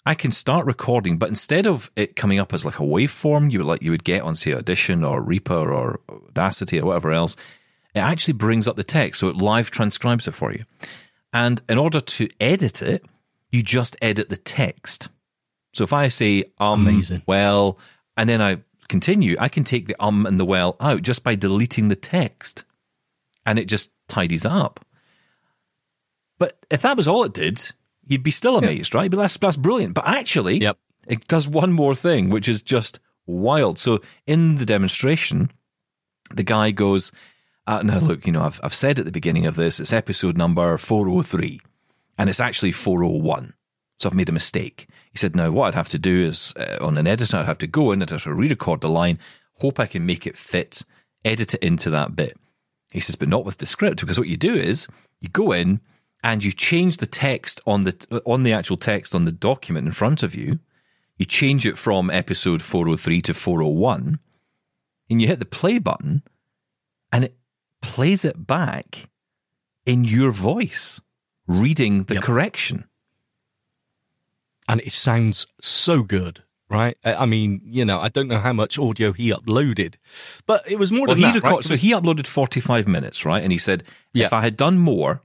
I 0.07 0.15
can 0.15 0.31
start 0.31 0.65
recording, 0.65 1.17
but 1.17 1.27
instead 1.27 1.67
of 1.67 1.91
it 1.97 2.15
coming 2.15 2.39
up 2.39 2.53
as 2.53 2.63
like 2.63 2.79
a 2.79 2.83
waveform, 2.83 3.51
you 3.51 3.59
would 3.59 3.67
like 3.67 3.81
you 3.81 3.91
would 3.91 4.05
get 4.05 4.21
on 4.21 4.35
say 4.35 4.53
Audition 4.53 5.03
or 5.03 5.21
Reaper 5.21 5.69
or 5.69 5.99
Audacity 6.07 6.79
or 6.79 6.85
whatever 6.85 7.11
else, 7.11 7.35
it 7.93 7.99
actually 7.99 8.35
brings 8.35 8.69
up 8.69 8.77
the 8.77 8.85
text, 8.85 9.19
so 9.19 9.27
it 9.27 9.35
live 9.35 9.69
transcribes 9.69 10.25
it 10.25 10.31
for 10.33 10.53
you. 10.53 10.63
And 11.33 11.61
in 11.67 11.77
order 11.77 11.99
to 11.99 12.29
edit 12.39 12.81
it, 12.81 13.03
you 13.51 13.61
just 13.61 13.97
edit 14.01 14.29
the 14.29 14.37
text. 14.37 15.09
So 15.73 15.83
if 15.83 15.91
I 15.91 16.07
say 16.07 16.45
um, 16.57 16.87
Amazing. 16.87 17.23
well, 17.25 17.77
and 18.15 18.29
then 18.29 18.41
I 18.41 18.59
continue, 18.87 19.35
I 19.37 19.49
can 19.49 19.65
take 19.65 19.87
the 19.87 19.95
um 19.99 20.25
and 20.25 20.39
the 20.39 20.45
well 20.45 20.77
out 20.79 21.01
just 21.01 21.21
by 21.21 21.35
deleting 21.35 21.89
the 21.89 21.97
text, 21.97 22.63
and 23.45 23.59
it 23.59 23.65
just 23.65 23.91
tidies 24.07 24.45
up. 24.45 24.79
But 26.39 26.65
if 26.69 26.81
that 26.83 26.95
was 26.95 27.09
all 27.09 27.25
it 27.25 27.33
did, 27.33 27.73
you'd 28.07 28.23
be 28.23 28.31
still 28.31 28.57
amazed, 28.57 28.95
right? 28.95 29.09
But 29.11 29.17
that's 29.17 29.37
that's 29.37 29.55
brilliant. 29.57 29.93
But 29.93 30.07
actually, 30.07 30.57
Yep. 30.61 30.77
it 31.07 31.27
does 31.27 31.47
one 31.47 31.71
more 31.71 31.95
thing, 31.95 32.29
which 32.29 32.47
is 32.47 32.61
just 32.61 32.99
wild. 33.25 33.77
So 33.79 33.99
in 34.25 34.57
the 34.57 34.65
demonstration, 34.65 35.51
the 36.33 36.43
guy 36.43 36.71
goes, 36.71 37.11
uh, 37.67 37.81
"Now 37.83 37.99
look, 37.99 38.25
you 38.25 38.31
know, 38.33 38.41
I've 38.43 38.59
I've 38.63 38.73
said 38.73 38.99
at 38.99 39.05
the 39.05 39.11
beginning 39.11 39.47
of 39.47 39.55
this, 39.55 39.79
it's 39.79 39.93
episode 39.93 40.37
number 40.37 40.77
four 40.77 41.05
hundred 41.07 41.23
three, 41.25 41.59
and 42.17 42.29
it's 42.29 42.39
actually 42.39 42.71
four 42.71 43.03
hundred 43.03 43.23
one. 43.23 43.53
So 43.99 44.09
I've 44.09 44.15
made 44.15 44.29
a 44.29 44.33
mistake." 44.33 44.87
He 45.11 45.17
said, 45.17 45.35
"Now 45.35 45.51
what 45.51 45.67
I'd 45.67 45.75
have 45.75 45.89
to 45.89 45.99
do 45.99 46.25
is 46.25 46.53
uh, 46.57 46.77
on 46.81 46.97
an 46.97 47.07
editor, 47.07 47.37
I'd 47.37 47.45
have 47.45 47.57
to 47.59 47.67
go 47.67 47.91
in, 47.91 48.01
I'd 48.01 48.09
have 48.11 48.23
to 48.23 48.33
re-record 48.33 48.81
the 48.81 48.89
line, 48.89 49.17
hope 49.59 49.79
I 49.79 49.85
can 49.87 50.05
make 50.05 50.27
it 50.27 50.37
fit, 50.37 50.83
edit 51.25 51.53
it 51.55 51.63
into 51.63 51.89
that 51.89 52.15
bit." 52.15 52.37
He 52.91 53.01
says, 53.01 53.17
but 53.17 53.27
not 53.27 53.43
with 53.43 53.57
Descript, 53.57 53.99
because 53.99 54.17
what 54.17 54.29
you 54.29 54.37
do 54.37 54.53
is 54.53 54.87
you 55.19 55.27
go 55.27 55.51
in 55.51 55.81
and 56.23 56.43
you 56.43 56.51
change 56.51 56.97
the 56.97 57.05
text 57.05 57.61
on 57.65 57.83
the 57.83 58.21
on 58.25 58.43
the 58.43 58.51
actual 58.53 58.77
text 58.77 59.13
on 59.15 59.25
the 59.25 59.31
document 59.31 59.85
in 59.87 59.93
front 59.93 60.23
of 60.23 60.33
you. 60.35 60.59
You 61.17 61.25
change 61.25 61.65
it 61.65 61.77
from 61.77 62.09
episode 62.09 62.61
403 62.61 63.21
to 63.23 63.33
401, 63.33 64.19
and 65.09 65.21
you 65.21 65.27
hit 65.27 65.39
the 65.39 65.45
play 65.45 65.79
button, 65.79 66.21
and 67.11 67.23
it 67.23 67.35
plays 67.81 68.23
it 68.25 68.45
back 68.45 69.09
in 69.85 70.03
your 70.03 70.31
voice, 70.31 70.99
reading 71.47 72.03
the 72.03 72.15
Yep. 72.15 72.23
correction. 72.23 72.85
and 74.69 74.81
it 74.81 74.91
sounds 74.91 75.47
so 75.61 76.03
good, 76.03 76.43
right? 76.69 76.97
I 77.05 77.25
mean, 77.25 77.61
you 77.63 77.85
know, 77.85 77.99
I 78.01 78.09
don't 78.09 78.27
know 78.27 78.39
how 78.39 78.51
much 78.51 78.77
audio 78.77 79.13
he 79.13 79.31
uploaded, 79.31 79.95
but 80.45 80.69
it 80.69 80.77
was 80.77 80.91
more 80.91 81.07
Well, 81.07 81.15
than 81.15 81.23
he 81.23 81.31
that. 81.31 81.35
record, 81.35 81.51
right? 81.55 81.63
so 81.63 81.75
he 81.75 81.91
uploaded 81.91 82.27
45 82.27 82.85
minutes, 82.85 83.23
right? 83.25 83.41
And 83.41 83.53
he 83.53 83.57
said, 83.57 83.85
Yeah. 84.13 84.25
if 84.25 84.33
I 84.33 84.41
had 84.41 84.57
done 84.57 84.77
more, 84.77 85.21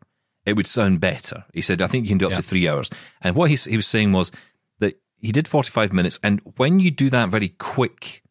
it 0.47 0.55
would 0.55 0.67
sound 0.67 1.01
better. 1.01 1.45
He 1.55 1.61
said, 1.63 1.81
I 1.83 1.87
think 1.87 2.05
you 2.05 2.09
can 2.11 2.19
do 2.19 2.27
up 2.27 2.31
Yeah. 2.33 2.37
to 2.39 2.43
three 2.43 2.69
hours. 2.69 2.91
And 3.21 3.35
what 3.37 3.51
he, 3.51 3.57
he 3.57 3.77
was 3.77 3.87
saying 3.87 4.13
was 4.13 4.33
that 4.81 4.95
he 5.21 5.33
did 5.33 5.47
45 5.49 5.93
minutes. 5.93 6.19
And 6.23 6.41
when 6.57 6.81
you 6.81 6.91
do 6.91 7.11
that 7.11 7.29
very 7.29 7.51
quick, 7.59 8.23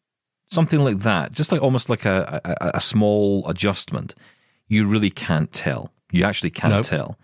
something 0.48 0.82
like 0.84 0.98
that, 1.00 1.32
just 1.32 1.52
like 1.52 1.62
almost 1.62 1.88
like 1.88 2.04
a, 2.04 2.40
a, 2.44 2.70
a 2.76 2.80
small 2.80 3.48
adjustment, 3.48 4.14
you 4.68 4.86
really 4.86 5.10
can't 5.10 5.50
tell. 5.52 5.92
You 6.12 6.24
actually 6.24 6.50
can't 6.50 6.72
No. 6.74 6.82
tell. 6.82 7.18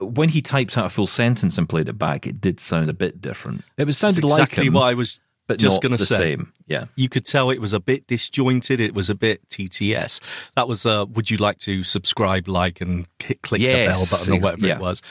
when 0.00 0.28
he 0.28 0.42
typed 0.42 0.76
out 0.76 0.86
a 0.86 0.90
full 0.90 1.06
sentence 1.06 1.56
and 1.56 1.68
played 1.68 1.88
it 1.88 1.94
back, 1.98 2.26
it 2.26 2.40
did 2.40 2.60
sound 2.60 2.90
a 2.90 2.92
bit 2.94 3.20
different. 3.22 3.64
It 3.78 3.84
was 3.86 3.96
sounded 3.96 4.24
like 4.24 4.32
exactly 4.42 4.66
him, 4.66 4.74
what 4.74 4.82
I 4.82 4.94
was 4.94 5.20
but 5.46 5.58
just 5.58 5.76
not 5.76 5.82
going 5.82 5.96
to 5.98 6.04
say. 6.04 6.16
same. 6.36 6.52
Yeah. 6.66 6.86
You 6.96 7.08
could 7.08 7.26
tell 7.26 7.50
it 7.50 7.60
was 7.60 7.72
a 7.72 7.80
bit 7.80 8.06
disjointed. 8.06 8.80
It 8.80 8.94
was 8.94 9.10
a 9.10 9.14
bit 9.14 9.46
TTS. 9.48 10.20
That 10.56 10.68
was, 10.68 10.86
uh, 10.86 11.04
would 11.10 11.30
you 11.30 11.36
like 11.36 11.58
to 11.60 11.84
subscribe, 11.84 12.48
like, 12.48 12.80
and 12.80 13.06
click, 13.18 13.42
click 13.42 13.60
the 13.60 13.86
bell 13.86 14.04
button 14.10 14.34
or 14.34 14.40
whatever 14.40 14.66
yeah. 14.66 14.76
it 14.76 14.80
was? 14.80 15.02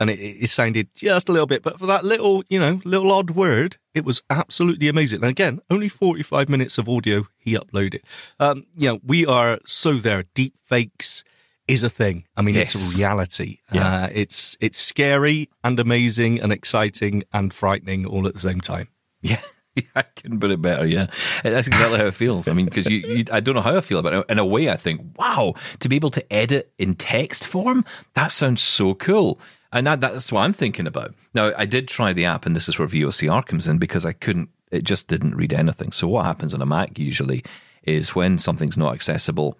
And 0.00 0.10
it, 0.10 0.18
it 0.18 0.50
sounded 0.50 0.88
just 0.94 1.28
a 1.28 1.32
little 1.32 1.46
bit, 1.46 1.62
but 1.62 1.78
for 1.78 1.86
that 1.86 2.04
little, 2.04 2.42
you 2.48 2.58
know, 2.58 2.80
little 2.84 3.12
odd 3.12 3.32
word, 3.32 3.76
it 3.94 4.04
was 4.04 4.22
absolutely 4.30 4.88
amazing. 4.88 5.20
And 5.20 5.30
again, 5.30 5.60
only 5.70 5.88
45 5.88 6.48
minutes 6.48 6.78
of 6.78 6.88
audio 6.88 7.26
he 7.38 7.54
uploaded. 7.54 8.00
Um, 8.40 8.66
you 8.76 8.88
know, 8.88 9.00
we 9.04 9.26
are 9.26 9.60
so 9.66 9.94
there. 9.94 10.24
Deep 10.34 10.54
fakes 10.64 11.24
is 11.68 11.82
a 11.82 11.90
thing. 11.90 12.24
I 12.36 12.42
mean, 12.42 12.56
it's 12.56 12.94
a 12.94 12.98
reality. 12.98 13.58
Yeah. 13.70 14.04
Uh, 14.04 14.08
it's, 14.12 14.56
it's 14.60 14.80
scary 14.80 15.50
and 15.62 15.78
amazing 15.78 16.40
and 16.40 16.52
exciting 16.52 17.22
and 17.32 17.52
frightening 17.52 18.06
all 18.06 18.26
at 18.26 18.34
the 18.34 18.40
same 18.40 18.60
time. 18.60 18.88
Yeah. 19.20 19.40
I 19.94 20.02
couldn't 20.02 20.40
put 20.40 20.50
it 20.50 20.60
better. 20.62 20.86
Yeah, 20.86 21.06
that's 21.42 21.66
exactly 21.66 21.98
how 21.98 22.06
it 22.06 22.14
feels. 22.14 22.48
I 22.48 22.52
mean, 22.52 22.66
because 22.66 22.88
you, 22.88 22.98
you, 22.98 23.24
I 23.32 23.40
don't 23.40 23.54
know 23.54 23.60
how 23.60 23.76
I 23.76 23.80
feel 23.80 23.98
about 23.98 24.12
it. 24.14 24.24
In 24.28 24.38
a 24.38 24.44
way, 24.46 24.70
I 24.70 24.76
think, 24.76 25.18
wow, 25.18 25.54
to 25.80 25.88
be 25.88 25.96
able 25.96 26.10
to 26.10 26.32
edit 26.32 26.72
in 26.78 26.94
text 26.94 27.46
form, 27.46 27.84
that 28.14 28.32
sounds 28.32 28.60
so 28.60 28.94
cool. 28.94 29.40
And 29.72 29.86
that, 29.86 30.00
that's 30.00 30.30
what 30.30 30.42
I'm 30.42 30.52
thinking 30.52 30.86
about. 30.86 31.14
Now, 31.34 31.52
I 31.56 31.64
did 31.64 31.88
try 31.88 32.12
the 32.12 32.26
app, 32.26 32.44
and 32.44 32.54
this 32.54 32.68
is 32.68 32.78
where 32.78 32.86
VOCR 32.88 33.46
comes 33.46 33.66
in 33.66 33.78
because 33.78 34.04
I 34.04 34.12
couldn't, 34.12 34.50
it 34.70 34.84
just 34.84 35.08
didn't 35.08 35.34
read 35.34 35.54
anything. 35.54 35.92
So, 35.92 36.06
what 36.08 36.26
happens 36.26 36.52
on 36.52 36.60
a 36.60 36.66
Mac 36.66 36.98
usually 36.98 37.42
is 37.82 38.14
when 38.14 38.36
something's 38.38 38.76
not 38.76 38.92
accessible 38.94 39.56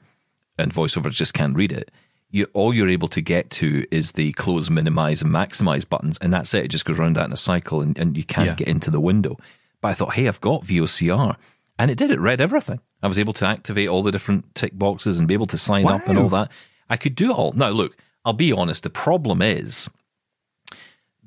and 0.58 0.72
VoiceOver 0.72 1.10
just 1.10 1.32
can't 1.32 1.56
read 1.56 1.72
it, 1.72 1.90
you, 2.30 2.46
all 2.52 2.72
you're 2.74 2.88
able 2.90 3.08
to 3.08 3.20
get 3.22 3.50
to 3.50 3.84
is 3.90 4.12
the 4.12 4.32
close, 4.32 4.68
minimize, 4.70 5.22
and 5.22 5.30
maximize 5.32 5.88
buttons, 5.88 6.18
and 6.18 6.32
that's 6.32 6.52
it. 6.54 6.64
It 6.66 6.68
just 6.68 6.84
goes 6.84 6.98
around 6.98 7.16
that 7.16 7.26
in 7.26 7.32
a 7.32 7.36
cycle, 7.36 7.80
and, 7.80 7.96
and 7.98 8.16
you 8.16 8.24
can't 8.24 8.48
Yeah. 8.48 8.54
get 8.54 8.68
into 8.68 8.90
the 8.90 9.00
window. 9.00 9.38
But 9.82 9.88
I 9.88 9.94
thought, 9.94 10.14
hey, 10.14 10.26
I've 10.28 10.40
got 10.40 10.62
VOCR, 10.64 11.36
and 11.78 11.90
it 11.90 11.98
did. 11.98 12.10
It 12.10 12.20
read 12.20 12.40
everything. 12.40 12.80
I 13.02 13.08
was 13.08 13.18
able 13.18 13.34
to 13.34 13.46
activate 13.46 13.88
all 13.88 14.02
the 14.02 14.12
different 14.12 14.54
tick 14.54 14.72
boxes 14.78 15.18
and 15.18 15.28
be 15.28 15.34
able 15.34 15.46
to 15.48 15.58
sign 15.58 15.86
up 15.86 16.08
and 16.08 16.18
all 16.18 16.28
that. 16.30 16.50
I 16.88 16.96
could 16.96 17.14
do 17.16 17.30
it 17.32 17.36
all. 17.36 17.52
Now, 17.52 17.68
look, 17.70 17.96
I'll 18.24 18.32
be 18.32 18.52
honest. 18.52 18.84
The 18.84 18.90
problem 18.90 19.42
is 19.42 19.90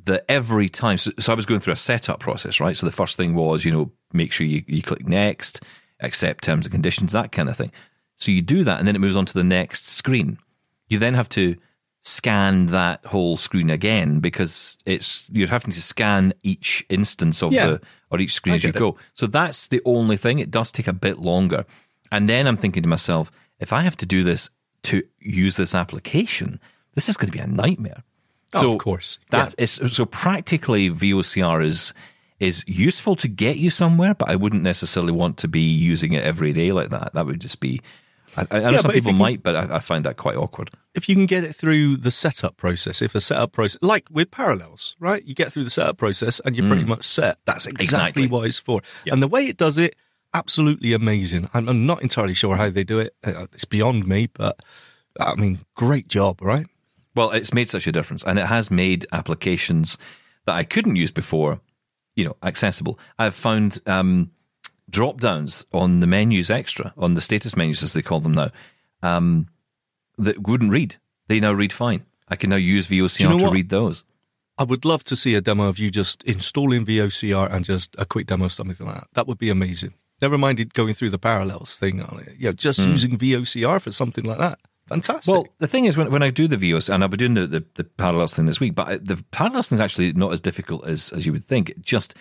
that 0.05 0.23
every 0.29 0.69
time, 0.69 0.97
so, 0.97 1.11
so 1.19 1.31
I 1.31 1.35
was 1.35 1.45
going 1.45 1.59
through 1.59 1.73
a 1.73 1.77
setup 1.77 2.19
process, 2.19 2.59
right? 2.59 2.75
So 2.77 2.85
the 2.85 2.91
first 2.91 3.17
thing 3.17 3.33
was, 3.35 3.65
you 3.65 3.71
know, 3.71 3.91
make 4.13 4.31
sure 4.31 4.45
you, 4.47 4.63
you 4.67 4.81
click 4.81 5.07
next, 5.07 5.61
accept 5.99 6.43
terms 6.43 6.65
and 6.65 6.71
conditions, 6.73 7.11
that 7.11 7.31
kind 7.31 7.49
of 7.49 7.57
thing. 7.57 7.71
So 8.15 8.31
you 8.31 8.41
do 8.41 8.63
that, 8.63 8.79
and 8.79 8.87
then 8.87 8.95
it 8.95 8.99
moves 8.99 9.15
on 9.17 9.25
to 9.25 9.33
the 9.33 9.43
next 9.43 9.87
screen. 9.87 10.37
You 10.87 10.99
then 10.99 11.15
have 11.15 11.27
to 11.29 11.55
scan 12.03 12.67
that 12.67 13.03
whole 13.07 13.35
screen 13.35 13.69
again 13.71 14.19
because 14.19 14.77
it's 14.85 15.27
you're 15.33 15.47
having 15.47 15.71
to 15.71 15.81
scan 15.81 16.33
each 16.43 16.85
instance 16.87 17.41
of 17.41 17.51
Yeah. 17.51 17.65
the 17.67 17.81
or 18.09 18.19
each 18.19 18.33
screen 18.33 18.53
I 18.53 18.55
as 18.57 18.63
you 18.63 18.69
it. 18.69 18.75
go. 18.75 18.97
So 19.13 19.27
that's 19.27 19.67
the 19.67 19.81
only 19.85 20.17
thing. 20.17 20.39
It 20.39 20.51
does 20.51 20.71
take 20.71 20.87
a 20.87 20.93
bit 20.93 21.19
longer. 21.19 21.65
And 22.11 22.29
then 22.29 22.47
I'm 22.47 22.57
thinking 22.57 22.83
to 22.83 22.89
myself, 22.89 23.31
if 23.59 23.73
I 23.73 23.81
have 23.81 23.97
to 23.97 24.05
do 24.05 24.23
this 24.23 24.49
to 24.83 25.03
use 25.19 25.57
this 25.57 25.73
application, 25.73 26.59
this 26.93 27.09
is 27.09 27.17
going 27.17 27.31
to 27.31 27.37
be 27.37 27.43
a 27.43 27.47
nightmare. 27.47 28.03
Oh, 28.53 28.61
so 28.61 28.73
of 28.73 28.79
course. 28.79 29.19
that 29.31 29.55
is 29.57 29.71
so 29.71 30.05
practically 30.05 30.89
VOCR 30.89 31.63
is 31.63 31.93
is 32.39 32.63
useful 32.67 33.15
to 33.15 33.27
get 33.27 33.57
you 33.57 33.69
somewhere, 33.69 34.13
but 34.13 34.29
I 34.29 34.35
wouldn't 34.35 34.61
necessarily 34.61 35.13
want 35.13 35.37
to 35.37 35.47
be 35.47 35.61
using 35.61 36.13
it 36.13 36.23
every 36.23 36.51
day 36.51 36.71
like 36.71 36.89
that. 36.89 37.13
That 37.13 37.25
would 37.25 37.41
just 37.41 37.59
be. 37.59 37.81
I, 38.37 38.45
I 38.51 38.59
know 38.59 38.69
Yeah, 38.71 38.77
some 38.79 38.91
people 38.91 39.11
can- 39.11 39.19
might, 39.19 39.43
but 39.43 39.55
I, 39.55 39.75
I 39.77 39.79
find 39.79 40.03
that 40.05 40.17
quite 40.17 40.35
awkward. 40.35 40.69
if 40.93 41.07
you 41.09 41.15
can 41.15 41.25
get 41.25 41.43
it 41.43 41.55
through 41.55 41.97
the 41.97 42.11
setup 42.11 42.57
process, 42.57 43.01
if 43.01 43.15
a 43.15 43.21
setup 43.21 43.51
process, 43.53 43.77
like 43.81 44.07
with 44.11 44.31
Parallels, 44.31 44.95
right? 44.99 45.23
You 45.23 45.33
get 45.35 45.51
through 45.53 45.63
the 45.63 45.69
setup 45.69 45.97
process 45.97 46.39
and 46.45 46.55
you're 46.55 46.67
pretty 46.67 46.85
much 46.85 47.05
set. 47.05 47.37
That's 47.45 47.65
exactly, 47.65 47.83
Exactly. 47.85 48.27
what 48.27 48.45
it's 48.47 48.59
for. 48.59 48.81
And 49.11 49.21
the 49.21 49.27
way 49.27 49.47
it 49.47 49.57
does 49.57 49.77
it, 49.77 49.95
absolutely 50.33 50.93
amazing. 50.93 51.49
I'm, 51.53 51.69
I'm 51.69 51.85
not 51.85 52.01
entirely 52.01 52.33
sure 52.33 52.55
how 52.57 52.69
they 52.69 52.83
do 52.83 52.99
it. 52.99 53.15
Uh, 53.23 53.47
It's 53.53 53.65
beyond 53.65 54.05
me, 54.07 54.27
but 54.33 54.59
I 55.19 55.35
mean, 55.35 55.59
great 55.75 56.07
job, 56.09 56.41
right? 56.41 56.65
Well, 57.15 57.31
it's 57.31 57.53
made 57.53 57.69
such 57.69 57.87
a 57.87 57.91
difference, 57.93 58.23
and 58.23 58.37
it 58.37 58.45
has 58.47 58.69
made 58.69 59.05
applications 59.13 59.97
that 60.45 60.55
I 60.55 60.63
couldn't 60.65 60.97
use 60.97 61.11
before, 61.11 61.61
you 62.17 62.25
know, 62.25 62.35
accessible. 62.43 62.99
I've 63.17 63.33
found 63.35 63.79
um, 63.87 64.31
drop 64.95 65.19
downs 65.19 65.65
on 65.73 65.99
the 65.99 66.07
menus 66.07 66.49
extra 66.49 66.93
on 66.97 67.13
the 67.15 67.21
status 67.21 67.55
menus 67.55 67.83
as 67.83 67.93
they 67.93 68.01
call 68.01 68.19
them 68.21 68.33
now 68.33 68.49
um, 69.03 69.47
that 70.17 70.47
wouldn't 70.47 70.71
read. 70.71 70.95
They 71.27 71.39
now 71.39 71.53
read 71.53 71.73
fine. 71.73 72.05
I 72.27 72.35
can 72.35 72.49
now 72.49 72.55
use 72.55 72.87
VOCR 72.87 73.19
you 73.19 73.29
know 73.29 73.37
to 73.39 73.43
what? 73.45 73.53
read 73.53 73.69
those. 73.69 74.03
I 74.57 74.63
would 74.63 74.85
love 74.85 75.03
to 75.05 75.15
see 75.15 75.35
a 75.35 75.41
demo 75.41 75.67
of 75.67 75.77
you 75.79 75.89
just 75.91 76.23
installing 76.23 76.85
VOCR 76.85 77.51
and 77.51 77.65
just 77.65 77.95
a 77.97 78.05
quick 78.05 78.27
demo 78.27 78.45
of 78.45 78.53
something 78.53 78.85
like 78.85 78.95
that. 78.95 79.07
That 79.13 79.27
would 79.27 79.37
be 79.37 79.49
amazing. 79.49 79.93
Never 80.21 80.37
mind 80.37 80.73
going 80.73 80.93
through 80.93 81.09
the 81.09 81.17
Parallels 81.19 81.75
thing 81.75 82.01
on 82.01 82.21
it. 82.21 82.35
You 82.37 82.47
know, 82.47 82.53
just 82.53 82.79
using 82.79 83.17
VOCR 83.17 83.81
for 83.81 83.91
something 83.91 84.23
like 84.23 84.37
that. 84.37 84.59
Fantastic. 84.87 85.31
Well, 85.31 85.47
the 85.57 85.67
thing 85.67 85.85
is, 85.85 85.97
when, 85.97 86.09
when 86.11 86.23
I 86.23 86.29
do 86.29 86.47
the 86.47 86.57
VOS, 86.57 86.89
and 86.89 87.03
I'll 87.03 87.09
be 87.09 87.17
doing 87.17 87.33
the, 87.33 87.47
the, 87.47 87.65
the 87.73 87.83
parallels 87.83 88.33
thing 88.35 88.45
this 88.45 88.59
week, 88.59 88.75
but 88.75 88.87
I- 88.87 88.97
the 88.97 89.17
parallels 89.31 89.67
thing 89.69 89.77
is 89.77 89.81
actually 89.81 90.13
not 90.13 90.31
as 90.31 90.39
difficult 90.39 90.85
as, 90.87 91.11
as 91.11 91.25
you 91.25 91.33
would 91.33 91.43
think. 91.43 91.71
It 91.71 91.81
Just 91.81 92.15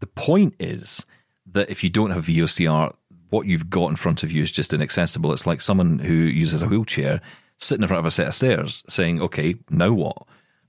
the 0.00 0.06
point 0.06 0.54
is 0.60 1.04
that 1.52 1.70
if 1.70 1.82
you 1.84 1.90
don't 1.90 2.10
have 2.10 2.26
VOCR, 2.26 2.94
what 3.30 3.46
you've 3.46 3.70
got 3.70 3.88
in 3.88 3.96
front 3.96 4.22
of 4.22 4.32
you 4.32 4.42
is 4.42 4.52
just 4.52 4.72
inaccessible. 4.74 5.32
It's 5.32 5.46
like 5.46 5.60
someone 5.60 5.98
who 5.98 6.12
uses 6.14 6.62
a 6.62 6.66
wheelchair 6.68 7.20
sitting 7.58 7.82
in 7.82 7.88
front 7.88 8.00
of 8.00 8.06
a 8.06 8.10
set 8.10 8.26
of 8.26 8.34
stairs 8.34 8.82
saying, 8.88 9.22
okay, 9.22 9.54
now 9.70 9.92
what? 9.92 10.16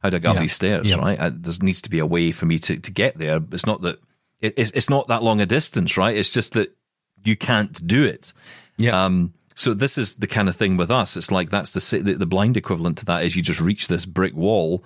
How 0.01 0.09
do 0.09 0.17
I 0.17 0.19
get 0.19 0.35
up 0.35 0.37
these 0.41 0.53
stairs, 0.53 0.85
Yeah. 0.89 0.97
right? 0.97 1.19
Uh, 1.19 1.31
there 1.33 1.53
needs 1.61 1.81
to 1.83 1.89
be 1.89 1.99
a 1.99 2.05
way 2.05 2.31
for 2.31 2.45
me 2.45 2.59
to, 2.59 2.77
to 2.77 2.91
get 2.91 3.17
there. 3.17 3.39
It's 3.51 3.65
not 3.65 3.81
that 3.81 3.99
it, 4.41 4.53
it's, 4.57 4.71
it's 4.71 4.89
not 4.89 5.07
that 5.07 5.23
long 5.23 5.39
a 5.41 5.45
distance, 5.45 5.97
right? 5.97 6.15
It's 6.15 6.29
just 6.29 6.53
that 6.53 6.75
you 7.23 7.35
can't 7.37 7.85
do 7.87 8.03
it. 8.03 8.33
yeah. 8.77 9.05
Um, 9.05 9.33
so 9.55 9.73
this 9.73 9.97
is 9.97 10.15
the 10.15 10.27
kind 10.27 10.49
of 10.49 10.55
thing 10.55 10.77
with 10.77 10.89
us. 10.91 11.15
It's 11.15 11.31
like 11.31 11.49
that's 11.51 11.73
the, 11.73 11.99
the 11.99 12.13
the 12.15 12.25
blind 12.25 12.57
equivalent 12.57 12.97
to 12.97 13.05
that 13.05 13.23
is 13.23 13.35
you 13.35 13.41
just 13.43 13.61
reach 13.61 13.87
this 13.87 14.03
brick 14.05 14.33
wall, 14.35 14.83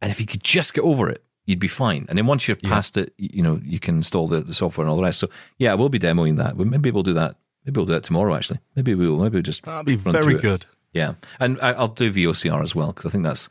and 0.00 0.10
if 0.10 0.18
you 0.18 0.26
could 0.26 0.42
just 0.42 0.72
get 0.74 0.82
over 0.82 1.08
it, 1.10 1.22
you'd 1.44 1.58
be 1.58 1.68
fine. 1.68 2.06
And 2.08 2.18
then 2.18 2.26
once 2.26 2.46
you're 2.46 2.56
past 2.56 2.96
it, 2.96 3.12
you, 3.16 3.42
know 3.42 3.60
you 3.64 3.78
can 3.78 3.96
install 3.96 4.28
the, 4.28 4.40
the 4.40 4.54
software 4.54 4.84
and 4.84 4.90
all 4.90 4.96
the 4.96 5.04
rest. 5.04 5.20
So 5.20 5.28
yeah, 5.58 5.74
we'll 5.74 5.88
be 5.88 5.98
demoing 5.98 6.36
that. 6.36 6.56
Maybe 6.56 6.90
we'll 6.90 7.02
do 7.02 7.14
that. 7.14 7.36
Maybe 7.64 7.78
we'll 7.78 7.86
do 7.86 7.94
that 7.94 8.04
tomorrow. 8.04 8.34
Actually, 8.34 8.60
maybe 8.76 8.94
we'll 8.94 9.18
maybe 9.18 9.34
we'll 9.34 9.42
just 9.42 9.64
That'd 9.64 9.86
be 9.86 9.96
very 9.96 10.22
through 10.22 10.36
it. 10.36 10.42
good. 10.42 10.66
Yeah, 10.92 11.14
and 11.40 11.58
I, 11.60 11.72
I'll 11.72 11.88
do 11.88 12.12
VOCR 12.12 12.62
as 12.62 12.74
well 12.74 12.88
because 12.88 13.06
I 13.06 13.10
think 13.10 13.24
that's 13.24 13.48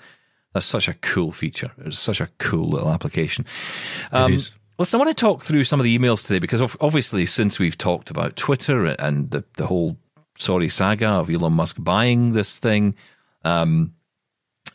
that's 0.53 0.65
such 0.65 0.87
a 0.87 0.93
cool 0.95 1.31
feature. 1.31 1.71
It's 1.79 1.99
such 1.99 2.21
a 2.21 2.27
cool 2.37 2.69
little 2.69 2.89
application. 2.89 3.45
Um, 4.11 4.33
is. 4.33 4.53
Listen, 4.77 4.99
I 4.99 5.05
want 5.05 5.15
to 5.15 5.21
talk 5.21 5.43
through 5.43 5.63
some 5.63 5.79
of 5.79 5.83
the 5.83 5.97
emails 5.97 6.25
today 6.25 6.39
because 6.39 6.61
obviously, 6.81 7.25
since 7.25 7.59
we've 7.59 7.77
talked 7.77 8.09
about 8.09 8.35
Twitter 8.35 8.85
and 8.85 9.29
the, 9.29 9.43
the 9.57 9.67
whole 9.67 9.97
sorry 10.37 10.69
saga 10.69 11.07
of 11.07 11.29
Elon 11.29 11.53
Musk 11.53 11.77
buying 11.79 12.33
this 12.33 12.57
thing, 12.57 12.95
um, 13.43 13.93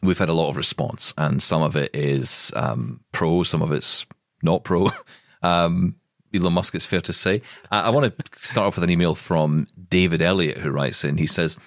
we've 0.06 0.18
had 0.18 0.28
a 0.28 0.34
lot 0.34 0.48
of 0.48 0.56
response, 0.56 1.12
and 1.18 1.42
some 1.42 1.62
of 1.62 1.76
it 1.76 1.94
is 1.94 2.52
um, 2.56 3.00
pro, 3.12 3.42
some 3.42 3.62
of 3.62 3.72
it's 3.72 4.06
not 4.42 4.64
pro. 4.64 4.88
Um, 5.42 5.94
Elon 6.34 6.54
Musk, 6.54 6.74
it's 6.74 6.86
fair 6.86 7.02
to 7.02 7.12
say. 7.12 7.42
I 7.70 7.90
want 7.90 8.16
to 8.16 8.38
start 8.38 8.66
off 8.66 8.76
with 8.76 8.84
an 8.84 8.90
email 8.90 9.14
from 9.14 9.68
David 9.90 10.22
Elliott, 10.22 10.58
who 10.58 10.70
writes 10.70 11.04
in. 11.04 11.18
He 11.18 11.26
says, 11.26 11.58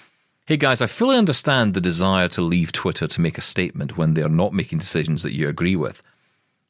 Hey 0.48 0.58
guys, 0.58 0.82
I 0.82 0.88
fully 0.88 1.16
understand 1.16 1.74
the 1.74 1.80
desire 1.80 2.28
to 2.30 2.42
leave 2.42 2.72
Twitter 2.72 3.08
to 3.08 3.22
make 3.22 3.38
a 3.38 3.42
statement 3.42 3.98
when 3.98 4.16
they 4.16 4.24
are 4.24 4.28
not 4.28 4.52
making 4.52 4.80
decisions 4.80 5.24
that 5.24 5.34
you 5.34 5.48
agree 5.48 5.76
with. 5.76 6.02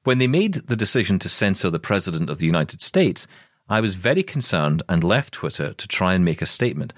When 0.04 0.18
they 0.18 0.28
made 0.28 0.56
the 0.56 0.76
decision 0.76 1.18
to 1.20 1.30
censor 1.30 1.70
the 1.70 1.80
President 1.80 2.30
of 2.30 2.40
the 2.40 2.46
United 2.46 2.82
States, 2.82 3.26
I 3.70 3.82
was 3.82 3.96
very 3.96 4.24
concerned 4.24 4.84
and 4.90 5.04
left 5.04 5.34
Twitter 5.34 5.74
to 5.74 5.88
try 5.88 6.14
and 6.14 6.26
make 6.26 6.42
a 6.42 6.46
statement 6.46 6.94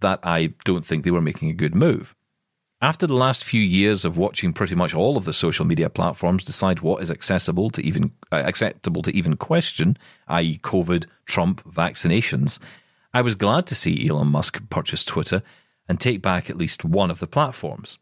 that 0.00 0.20
I 0.22 0.54
don't 0.64 0.84
think 0.84 1.04
they 1.04 1.10
were 1.10 1.20
making 1.20 1.50
a 1.50 1.54
good 1.54 1.74
move. 1.74 2.14
After 2.84 3.06
the 3.06 3.16
last 3.16 3.44
few 3.44 3.62
years 3.62 4.04
of 4.04 4.18
watching 4.18 4.52
pretty 4.52 4.74
much 4.74 4.92
all 4.92 5.16
of 5.16 5.24
the 5.24 5.32
social 5.32 5.64
media 5.64 5.88
platforms 5.88 6.44
decide 6.44 6.80
what 6.80 7.02
is 7.02 7.10
accessible 7.10 7.70
to 7.70 7.82
even 7.82 8.12
uh, 8.30 8.42
acceptable 8.44 9.00
to 9.00 9.16
even 9.16 9.36
question, 9.36 9.96
i.e., 10.28 10.58
COVID, 10.58 11.06
Trump, 11.24 11.64
vaccinations, 11.64 12.58
I 13.14 13.22
was 13.22 13.36
glad 13.36 13.66
to 13.68 13.74
see 13.74 14.06
Elon 14.06 14.26
Musk 14.26 14.68
purchase 14.68 15.06
Twitter 15.06 15.42
and 15.88 15.98
take 15.98 16.20
back 16.20 16.50
at 16.50 16.58
least 16.58 16.84
one 16.84 17.10
of 17.10 17.20
the 17.20 17.26
platforms. 17.26 17.96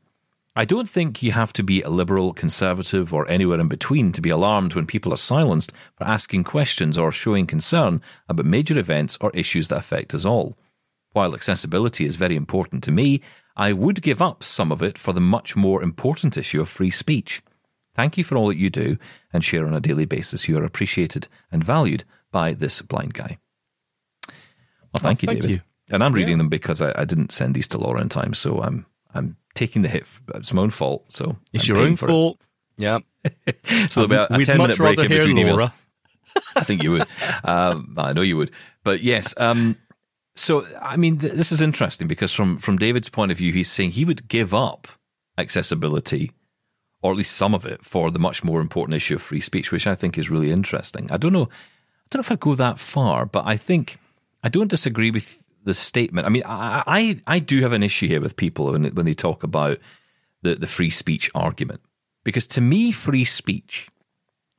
I 0.57 0.65
don't 0.65 0.91
think 0.91 1.23
you 1.23 1.31
have 1.31 1.53
to 1.53 1.63
be 1.63 1.83
a 1.83 1.89
liberal, 1.89 2.33
conservative, 2.33 3.15
or 3.15 3.31
anywhere 3.31 3.61
in 3.61 3.69
between 3.69 4.11
to 4.11 4.21
be 4.21 4.31
alarmed 4.31 4.75
when 4.75 4.87
people 4.87 5.13
are 5.13 5.17
silenced 5.17 5.71
for 5.95 6.09
asking 6.09 6.43
questions 6.43 6.99
or 6.99 7.13
showing 7.13 7.47
concern 7.47 8.03
about 8.29 8.47
major 8.47 8.77
events 8.77 9.17
or 9.21 9.31
issues 9.33 9.69
that 9.69 9.79
affect 9.79 10.13
us 10.13 10.27
all. 10.27 10.59
While 11.13 11.35
accessibility 11.35 12.05
is 12.05 12.17
very 12.17 12.37
important 12.37 12.83
to 12.85 12.91
me, 12.91 13.21
I 13.57 13.73
would 13.73 14.03
give 14.03 14.23
up 14.23 14.43
some 14.43 14.73
of 14.73 14.83
it 14.83 14.99
for 14.99 15.13
the 15.13 15.21
much 15.21 15.57
more 15.57 15.83
important 15.83 16.37
issue 16.37 16.61
of 16.61 16.69
free 16.69 16.91
speech. 16.91 17.43
Thank 17.95 18.17
you 18.17 18.25
for 18.25 18.37
all 18.37 18.49
that 18.49 18.57
you 18.57 18.71
do 18.71 18.97
and 19.33 19.45
share 19.45 19.67
on 19.67 19.75
a 19.75 19.81
daily 19.81 20.07
basis. 20.07 20.49
You 20.49 20.59
are 20.59 20.65
appreciated 20.65 21.29
and 21.51 21.63
valued 21.63 22.05
by 22.31 22.55
this 22.55 22.81
blind 22.81 23.15
guy. 23.15 23.39
Well, 24.29 25.01
thank 25.01 25.23
you, 25.23 25.27
thank 25.27 25.43
David. 25.43 25.57
you. 25.57 25.61
And 25.91 26.03
I'm 26.03 26.13
reading 26.13 26.39
them 26.39 26.49
because 26.49 26.81
I, 26.81 26.93
I 26.97 27.05
didn't 27.05 27.33
send 27.33 27.55
these 27.55 27.69
to 27.69 27.79
Laura 27.79 28.01
in 28.01 28.09
time, 28.09 28.35
so 28.35 28.63
I'm 28.63 28.87
I'm 29.15 29.37
taking 29.55 29.83
the 29.83 29.89
hit. 29.89 30.07
It's 30.35 30.53
my 30.55 30.63
own 30.63 30.71
fault. 30.71 31.05
So 31.13 31.37
It's 31.53 31.69
I'm 31.69 31.77
your 31.77 31.85
own 31.85 31.97
fault. 31.97 32.41
Yeah. 32.79 33.01
It. 33.25 33.59
So 33.91 34.07
there'll 34.07 34.27
be 34.29 34.35
a, 34.35 34.39
a 34.39 34.45
ten 34.45 34.59
minute 34.59 34.77
break 34.79 34.99
in 34.99 35.09
between 35.09 35.37
emails. 35.37 35.71
I 36.57 36.65
think 36.65 36.83
you 36.83 36.93
would. 36.93 37.07
Um, 37.45 37.95
I 37.99 38.13
know 38.15 38.23
you 38.23 38.37
would. 38.39 38.51
But 38.85 39.03
yes. 39.03 39.35
Um, 39.39 39.77
so 40.35 40.67
I 40.81 40.97
mean, 40.97 41.19
th- 41.19 41.33
this 41.33 41.53
is 41.53 41.61
interesting 41.61 42.09
because 42.09 42.33
from 42.33 42.57
from 42.57 42.79
David's 42.79 43.09
point 43.09 43.33
of 43.33 43.39
view, 43.39 43.53
he's 43.53 43.71
saying 43.71 43.93
he 43.93 44.05
would 44.05 44.29
give 44.29 44.55
up 44.55 44.89
accessibility, 45.39 46.33
or 47.03 47.13
at 47.13 47.19
least 47.19 47.37
some 47.37 47.55
of 47.55 47.65
it, 47.65 47.85
for 47.85 48.11
the 48.11 48.19
much 48.19 48.43
more 48.43 48.61
important 48.61 48.97
issue 48.97 49.17
of 49.17 49.23
free 49.23 49.41
speech, 49.41 49.73
which 49.73 49.87
I 49.87 49.95
think 49.95 50.17
is 50.17 50.31
really 50.31 50.51
interesting. 50.51 51.11
I 51.11 51.17
don't 51.17 51.33
know. 51.33 51.45
I 51.45 52.07
don't 52.11 52.21
know 52.21 52.27
if 52.27 52.33
I'd 52.33 52.41
go 52.41 52.55
that 52.55 52.79
far, 52.79 53.27
but 53.27 53.47
I 53.47 53.57
think 53.57 53.99
I 54.43 54.49
don't 54.49 54.71
disagree 54.71 55.11
with 55.11 55.45
the 55.65 55.75
statement. 55.75 56.27
I 56.27 56.31
mean, 56.31 56.45
I 56.47 56.83
I, 56.87 57.21
I 57.27 57.39
do 57.39 57.61
have 57.61 57.73
an 57.73 57.83
issue 57.83 58.09
here 58.09 58.21
with 58.21 58.37
people 58.37 58.73
when 58.73 58.85
when 58.95 59.07
they 59.07 59.15
talk 59.15 59.43
about 59.43 59.79
the 60.43 60.55
the 60.55 60.67
free 60.67 60.91
speech 60.91 61.31
argument, 61.35 61.81
because 62.25 62.47
to 62.49 62.61
me, 62.61 62.93
free 62.93 63.25
speech 63.25 63.89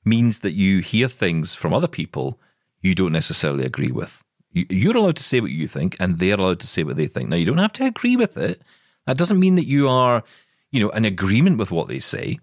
means 0.05 0.41
that 0.41 0.51
you 0.51 0.81
hear 0.81 1.07
things 1.07 1.55
from 1.55 1.73
other 1.73 1.87
people 1.87 2.39
you 2.81 2.93
don't 2.93 3.13
necessarily 3.13 3.65
agree 3.65 3.91
with. 3.91 4.23
You- 4.53 4.65
You're 4.69 4.97
allowed 4.97 5.17
to 5.17 5.23
say 5.23 5.41
what 5.41 5.51
you 5.51 5.67
think, 5.67 5.97
and 5.99 6.19
they're 6.19 6.35
allowed 6.35 6.59
to 6.61 6.67
say 6.67 6.83
what 6.83 6.95
they 6.97 7.07
think. 7.07 7.27
Now, 7.29 7.35
you 7.35 7.45
don't 7.45 7.57
have 7.57 7.73
to 7.73 7.85
agree 7.85 8.15
with 8.15 8.37
it. 8.37 8.61
That 9.05 9.17
doesn't 9.17 9.39
mean 9.39 9.55
that 9.55 9.67
you 9.67 9.89
are, 9.89 10.23
you 10.71 10.79
know, 10.79 10.89
in 10.91 11.05
agreement 11.05 11.57
with 11.57 11.71
what 11.71 11.87
they 11.87 11.99
say. 11.99 12.39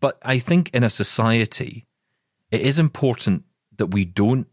But 0.00 0.18
I 0.22 0.38
think 0.38 0.70
in 0.72 0.84
a 0.84 0.90
society, 0.90 1.86
it 2.50 2.60
is 2.60 2.78
important 2.78 3.44
that 3.76 3.88
we 3.88 4.04
don't 4.04 4.46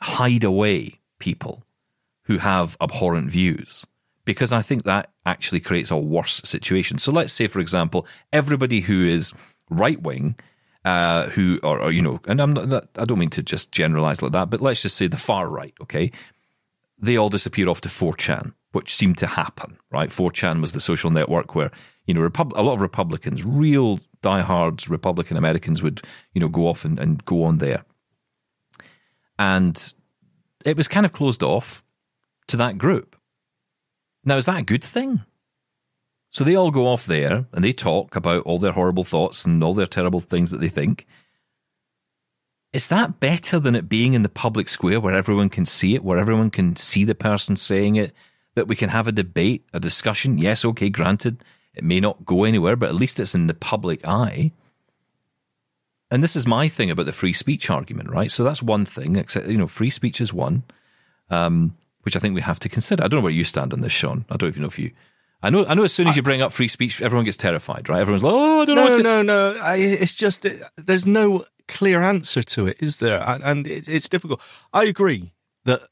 hide 0.00 0.44
away 0.44 1.00
people 1.18 1.64
who 2.24 2.38
have 2.38 2.76
abhorrent 2.80 3.30
views 3.30 3.86
because 4.24 4.52
I 4.52 4.60
think 4.62 4.82
that 4.84 5.12
actually 5.24 5.60
creates 5.60 5.90
a 5.90 5.96
worse 5.96 6.40
situation. 6.44 6.98
So 6.98 7.12
let's 7.12 7.32
say, 7.32 7.46
for 7.46 7.60
example, 7.60 8.06
everybody 8.32 8.80
who 8.80 9.06
is 9.06 9.32
right 9.70 10.00
wing, 10.00 10.36
uh, 10.86 11.28
who 11.30 11.58
or, 11.64 11.80
or 11.80 11.90
you 11.90 12.00
know, 12.00 12.20
and 12.28 12.40
I'm 12.40 12.52
not, 12.52 12.88
I 12.96 13.04
don't 13.04 13.18
mean 13.18 13.30
to 13.30 13.42
just 13.42 13.72
generalize 13.72 14.22
like 14.22 14.30
that, 14.32 14.50
but 14.50 14.60
let's 14.60 14.82
just 14.82 14.96
say 14.96 15.08
the 15.08 15.16
far 15.16 15.48
right, 15.48 15.74
okay, 15.82 16.12
they 16.96 17.16
all 17.16 17.28
disappear 17.28 17.68
off 17.68 17.80
to 17.80 17.88
4chan, 17.88 18.54
which 18.70 18.94
seemed 18.94 19.18
to 19.18 19.26
happen, 19.26 19.78
right? 19.90 20.10
4chan 20.10 20.60
was 20.60 20.74
the 20.74 20.80
social 20.80 21.10
network 21.10 21.56
where 21.56 21.72
you 22.06 22.14
know 22.14 22.20
Repub- 22.20 22.52
a 22.54 22.62
lot 22.62 22.74
of 22.74 22.80
Republicans, 22.82 23.44
real 23.44 23.98
diehard 24.22 24.88
Republican 24.88 25.36
Americans, 25.36 25.82
would 25.82 26.02
you 26.34 26.40
know 26.40 26.48
go 26.48 26.68
off 26.68 26.84
and, 26.84 27.00
and 27.00 27.24
go 27.24 27.42
on 27.42 27.58
there, 27.58 27.84
and 29.40 29.92
it 30.64 30.76
was 30.76 30.86
kind 30.86 31.04
of 31.04 31.12
closed 31.12 31.42
off 31.42 31.82
to 32.46 32.56
that 32.58 32.78
group. 32.78 33.16
Now, 34.24 34.36
is 34.36 34.46
that 34.46 34.60
a 34.60 34.62
good 34.62 34.84
thing? 34.84 35.22
So 36.36 36.44
they 36.44 36.54
all 36.54 36.70
go 36.70 36.86
off 36.86 37.06
there 37.06 37.46
and 37.54 37.64
they 37.64 37.72
talk 37.72 38.14
about 38.14 38.42
all 38.42 38.58
their 38.58 38.72
horrible 38.72 39.04
thoughts 39.04 39.46
and 39.46 39.64
all 39.64 39.72
their 39.72 39.86
terrible 39.86 40.20
things 40.20 40.50
that 40.50 40.60
they 40.60 40.68
think. 40.68 41.06
Is 42.74 42.88
that 42.88 43.20
better 43.20 43.58
than 43.58 43.74
it 43.74 43.88
being 43.88 44.12
in 44.12 44.22
the 44.22 44.28
public 44.28 44.68
square 44.68 45.00
where 45.00 45.14
everyone 45.14 45.48
can 45.48 45.64
see 45.64 45.94
it, 45.94 46.04
where 46.04 46.18
everyone 46.18 46.50
can 46.50 46.76
see 46.76 47.04
the 47.04 47.14
person 47.14 47.56
saying 47.56 47.96
it, 47.96 48.12
that 48.54 48.68
we 48.68 48.76
can 48.76 48.90
have 48.90 49.08
a 49.08 49.12
debate, 49.12 49.64
a 49.72 49.80
discussion? 49.80 50.36
Yes, 50.36 50.62
okay, 50.62 50.90
granted, 50.90 51.42
it 51.72 51.82
may 51.82 52.00
not 52.00 52.26
go 52.26 52.44
anywhere, 52.44 52.76
but 52.76 52.90
at 52.90 52.96
least 52.96 53.18
it's 53.18 53.34
in 53.34 53.46
the 53.46 53.54
public 53.54 54.06
eye. 54.06 54.52
And 56.10 56.22
this 56.22 56.36
is 56.36 56.46
my 56.46 56.68
thing 56.68 56.90
about 56.90 57.06
the 57.06 57.12
free 57.12 57.32
speech 57.32 57.70
argument, 57.70 58.10
right? 58.10 58.30
So 58.30 58.44
that's 58.44 58.62
one 58.62 58.84
thing, 58.84 59.16
except, 59.16 59.46
you 59.46 59.56
know, 59.56 59.66
free 59.66 59.88
speech 59.88 60.20
is 60.20 60.34
one, 60.34 60.64
um, 61.30 61.78
which 62.02 62.14
I 62.14 62.18
think 62.18 62.34
we 62.34 62.42
have 62.42 62.60
to 62.60 62.68
consider. 62.68 63.02
I 63.02 63.08
don't 63.08 63.20
know 63.20 63.24
where 63.24 63.32
you 63.32 63.42
stand 63.42 63.72
on 63.72 63.80
this, 63.80 63.92
Sean. 63.92 64.26
I 64.28 64.36
don't 64.36 64.48
even 64.48 64.60
know 64.60 64.68
if 64.68 64.78
you. 64.78 64.90
I 65.46 65.50
know. 65.50 65.64
I 65.64 65.74
know. 65.74 65.84
As 65.84 65.92
soon 65.92 66.08
as 66.08 66.16
you 66.16 66.22
bring 66.22 66.42
up 66.42 66.52
free 66.52 66.66
speech, 66.66 67.00
everyone 67.00 67.24
gets 67.24 67.36
terrified, 67.36 67.88
right? 67.88 68.00
Everyone's 68.00 68.24
like, 68.24 68.32
"Oh, 68.34 68.62
I 68.62 68.64
don't 68.64 68.76
know." 68.76 68.88
No, 68.88 68.96
to-" 68.96 69.02
no, 69.02 69.22
no. 69.22 69.56
I, 69.60 69.76
it's 69.76 70.14
just 70.14 70.44
it, 70.44 70.60
there's 70.76 71.06
no 71.06 71.44
clear 71.68 72.02
answer 72.02 72.42
to 72.42 72.66
it, 72.66 72.76
is 72.80 72.98
there? 72.98 73.22
And, 73.22 73.44
and 73.44 73.66
it, 73.66 73.88
it's 73.88 74.08
difficult. 74.08 74.40
I 74.72 74.84
agree 74.84 75.32
that 75.64 75.82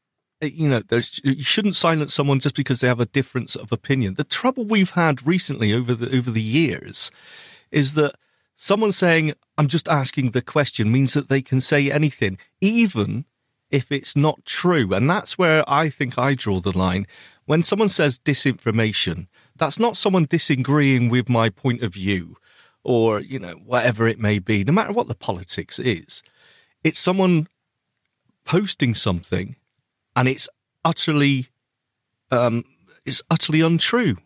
uh, 0.43 0.47
you 0.47 0.69
know 0.69 0.81
there's 0.81 1.21
you 1.23 1.43
shouldn't 1.43 1.77
silence 1.77 2.13
someone 2.13 2.41
just 2.41 2.57
because 2.57 2.81
they 2.81 2.89
have 2.89 2.99
a 2.99 3.07
difference 3.07 3.55
of 3.55 3.71
opinion. 3.71 4.15
The 4.15 4.25
trouble 4.25 4.65
we've 4.65 4.91
had 4.91 5.25
recently 5.25 5.73
over 5.73 5.95
the 5.95 6.17
over 6.17 6.33
the 6.33 6.43
years 6.43 7.13
is 7.71 7.95
that 7.95 8.17
someone 8.57 8.91
saying 8.91 9.35
I'm 9.57 9.69
just 9.69 9.89
asking 9.89 10.33
the 10.33 10.43
question 10.43 10.91
means 10.91 11.15
that 11.15 11.29
they 11.29 11.43
can 11.43 11.61
say 11.61 11.93
anything, 11.93 12.39
even 12.61 13.25
if 13.71 13.93
it's 13.93 14.17
not 14.17 14.45
true. 14.45 14.93
And 14.93 15.09
that's 15.09 15.39
where 15.39 15.69
I 15.69 15.91
think 15.91 16.19
I 16.19 16.35
draw 16.35 16.61
the 16.61 16.77
line. 16.77 17.07
When 17.47 17.63
someone 17.63 17.89
says 17.89 18.19
disinformation, 18.19 19.27
that's 19.57 19.79
not 19.79 19.97
someone 19.97 20.25
disagreeing 20.25 21.09
with 21.09 21.29
my 21.29 21.49
point 21.49 21.83
of 21.83 21.95
view 21.95 22.37
or, 22.83 23.21
you 23.21 23.39
know, 23.39 23.55
whatever 23.65 24.07
it 24.07 24.19
may 24.19 24.39
be, 24.39 24.65
no 24.65 24.73
matter 24.73 24.93
what 24.93 25.09
the 25.09 25.15
politics 25.15 25.79
is. 25.79 26.23
It's 26.83 26.99
someone 26.99 27.49
posting 28.45 28.95
something 28.95 29.57
and 30.15 30.29
it's 30.29 30.49
utterly, 30.85 31.49
um, 32.31 32.65
it's 33.05 33.23
utterly 33.31 33.61
untrue. 33.61 34.19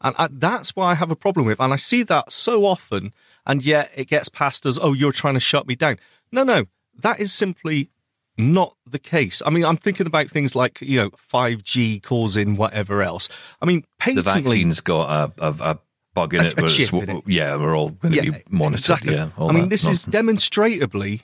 And 0.00 0.14
I, 0.18 0.28
that's 0.30 0.76
why 0.76 0.90
I 0.90 0.94
have 0.94 1.10
a 1.10 1.16
problem 1.16 1.46
with. 1.46 1.60
And 1.60 1.72
I 1.72 1.76
see 1.76 2.02
that 2.04 2.32
so 2.32 2.64
often, 2.64 3.14
and 3.46 3.64
yet 3.64 3.90
it 3.94 4.08
gets 4.08 4.28
passed 4.28 4.66
as, 4.66 4.78
oh, 4.80 4.92
you're 4.92 5.12
trying 5.12 5.34
to 5.34 5.40
shut 5.40 5.66
me 5.66 5.74
down. 5.74 5.98
No, 6.30 6.44
no, 6.44 6.66
that 6.98 7.20
is 7.20 7.32
simply 7.32 7.90
not 8.38 8.76
the 8.86 8.98
case. 8.98 9.42
I 9.44 9.50
mean, 9.50 9.64
I'm 9.64 9.76
thinking 9.76 10.06
about 10.06 10.28
things 10.28 10.54
like, 10.54 10.80
you 10.80 11.00
know, 11.00 11.10
5G 11.10 12.02
causing 12.02 12.56
whatever 12.56 13.02
else. 13.02 13.28
I 13.60 13.66
mean, 13.66 13.84
the 14.04 14.22
vaccine's 14.22 14.80
got 14.80 15.32
a, 15.38 15.46
a, 15.46 15.54
a 15.60 15.78
bug 16.14 16.34
in 16.34 16.46
it 16.46 16.58
a 16.58 16.64
it's, 16.64 16.92
in 16.92 17.10
it. 17.10 17.24
yeah, 17.26 17.56
we're 17.56 17.76
all 17.76 17.90
going 17.90 18.14
to 18.14 18.32
be 18.32 18.42
monitored. 18.50 18.80
Exactly. 18.80 19.14
Yeah, 19.14 19.30
I 19.38 19.52
mean, 19.52 19.68
this 19.68 19.84
nonsense. 19.84 20.06
is 20.06 20.12
demonstrably 20.12 21.22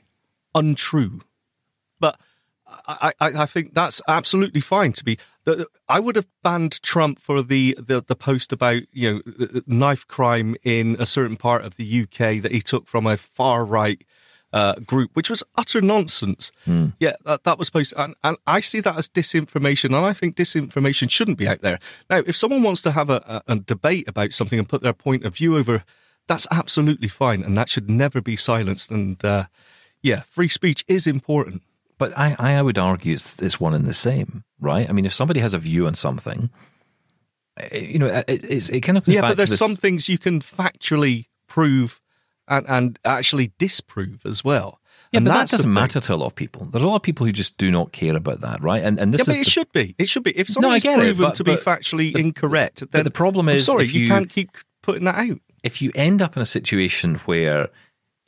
untrue. 0.55 1.20
But 2.01 2.18
I, 2.87 3.12
I, 3.20 3.27
I 3.42 3.46
think 3.46 3.75
that's 3.75 4.01
absolutely 4.09 4.61
fine 4.61 4.92
to 4.94 5.05
be. 5.05 5.18
I 5.88 5.98
would 5.98 6.14
have 6.16 6.29
banned 6.42 6.81
Trump 6.83 7.18
for 7.18 7.42
the, 7.42 7.77
the, 7.79 8.01
the 8.01 8.14
post 8.14 8.53
about 8.53 8.83
you 8.92 9.14
know 9.14 9.61
knife 9.66 10.07
crime 10.07 10.55
in 10.62 10.96
a 10.98 11.07
certain 11.07 11.37
part 11.37 11.64
of 11.64 11.77
the 11.77 12.03
UK 12.03 12.40
that 12.42 12.53
he 12.53 12.61
took 12.61 12.87
from 12.87 13.07
a 13.07 13.16
far 13.16 13.64
right 13.64 14.05
uh, 14.53 14.75
group, 14.87 15.11
which 15.15 15.31
was 15.31 15.43
utter 15.57 15.81
nonsense. 15.81 16.53
Hmm. 16.65 16.88
Yeah, 17.01 17.17
that, 17.25 17.45
that 17.45 17.59
was 17.59 17.69
supposed, 17.69 17.91
to, 17.91 18.03
and, 18.03 18.15
and 18.23 18.37
I 18.47 18.61
see 18.61 18.81
that 18.81 18.97
as 18.97 19.09
disinformation, 19.09 19.87
and 19.87 19.97
I 19.97 20.12
think 20.12 20.37
disinformation 20.37 21.11
shouldn't 21.11 21.38
be 21.38 21.49
out 21.49 21.62
there. 21.62 21.79
Now, 22.11 22.19
if 22.27 22.37
someone 22.37 22.62
wants 22.62 22.83
to 22.83 22.93
have 22.93 23.11
a, 23.11 23.43
a, 23.47 23.53
a 23.53 23.57
debate 23.57 24.09
about 24.09 24.33
something 24.33 24.59
and 24.59 24.69
put 24.69 24.83
their 24.83 24.93
point 24.93 25.25
of 25.25 25.37
view 25.37 25.57
over, 25.57 25.85
that's 26.29 26.47
absolutely 26.51 27.09
fine, 27.09 27.43
and 27.43 27.57
that 27.57 27.69
should 27.69 27.91
never 27.91 28.21
be 28.21 28.37
silenced. 28.37 28.91
And 28.91 29.23
uh, 29.25 29.47
yeah, 30.03 30.23
free 30.23 30.49
speech 30.49 30.85
is 30.87 31.07
important. 31.07 31.62
But 31.99 32.17
I, 32.19 32.35
I 32.38 32.62
would 32.62 32.79
argue 32.79 33.15
it's, 33.15 33.41
it's 33.41 33.61
one 33.61 33.75
and 33.75 33.87
the 33.87 33.95
same, 33.95 34.45
right? 34.59 34.88
I 34.88 34.93
mean, 34.93 35.07
if 35.07 35.12
somebody 35.12 35.41
has 35.41 35.55
a 35.55 35.59
view 35.59 35.87
on 35.87 35.95
something, 35.95 36.51
eh, 37.59 37.79
you 37.79 37.99
know, 37.99 38.07
it, 38.07 38.45
it's, 38.45 38.69
it 38.71 38.81
kind 38.81 38.99
of 38.99 39.07
Yeah, 39.07 39.21
but 39.21 39.37
there's 39.37 39.57
some 39.57 39.77
things 39.77 40.09
you 40.09 40.19
can 40.19 40.41
factually 40.41 41.27
prove 41.47 42.01
and, 42.48 42.66
and 42.68 42.98
actually 43.05 43.52
disprove 43.59 44.24
as 44.26 44.44
well. 44.44 44.81
Yeah, 45.12 45.18
And 45.18 45.26
but 45.26 45.35
that 45.35 45.48
doesn't 45.50 45.72
matter 45.72 46.00
to 46.00 46.14
a 46.14 46.16
lot 46.16 46.26
of 46.26 46.35
people. 46.35 46.64
There's 46.66 46.83
a 46.85 46.87
lot 46.88 46.96
of 46.96 47.02
people 47.02 47.26
who 47.26 47.33
just 47.33 47.59
do 47.59 47.70
not 47.70 47.92
care 47.92 48.16
about 48.16 48.40
that, 48.40 48.62
right? 48.62 48.83
And 48.83 48.98
and 48.98 49.12
this 49.12 49.20
Yeah, 49.20 49.24
but 49.26 49.33
is 49.33 49.38
it 49.38 49.44
the- 49.44 49.50
should 49.50 49.72
be. 49.72 49.94
It 49.98 50.09
should 50.09 50.24
be. 50.24 50.31
If 50.38 50.48
No, 50.50 50.55
something's 50.70 50.85
it, 50.85 50.94
proven 50.98 51.24
but- 51.26 51.35
to 51.37 51.44
be 51.44 51.55
but- 51.57 51.64
factually 51.64 52.16
incorrect, 52.16 52.81
then 52.81 52.88
but 52.90 53.05
the 53.05 53.11
problem 53.11 53.48
I'm 53.48 53.57
is 53.57 53.66
sorry, 53.66 53.85
if 53.85 53.92
you, 53.94 54.02
you- 54.02 54.09
can't 54.09 54.28
keep 54.31 54.50
putting 54.83 55.05
that 55.05 55.16
out. 55.16 55.38
if 55.62 55.83
you 55.83 55.92
end 55.94 56.22
up 56.22 56.35
in 56.37 56.42
a 56.42 56.46
situation 56.46 57.16
where 57.26 57.68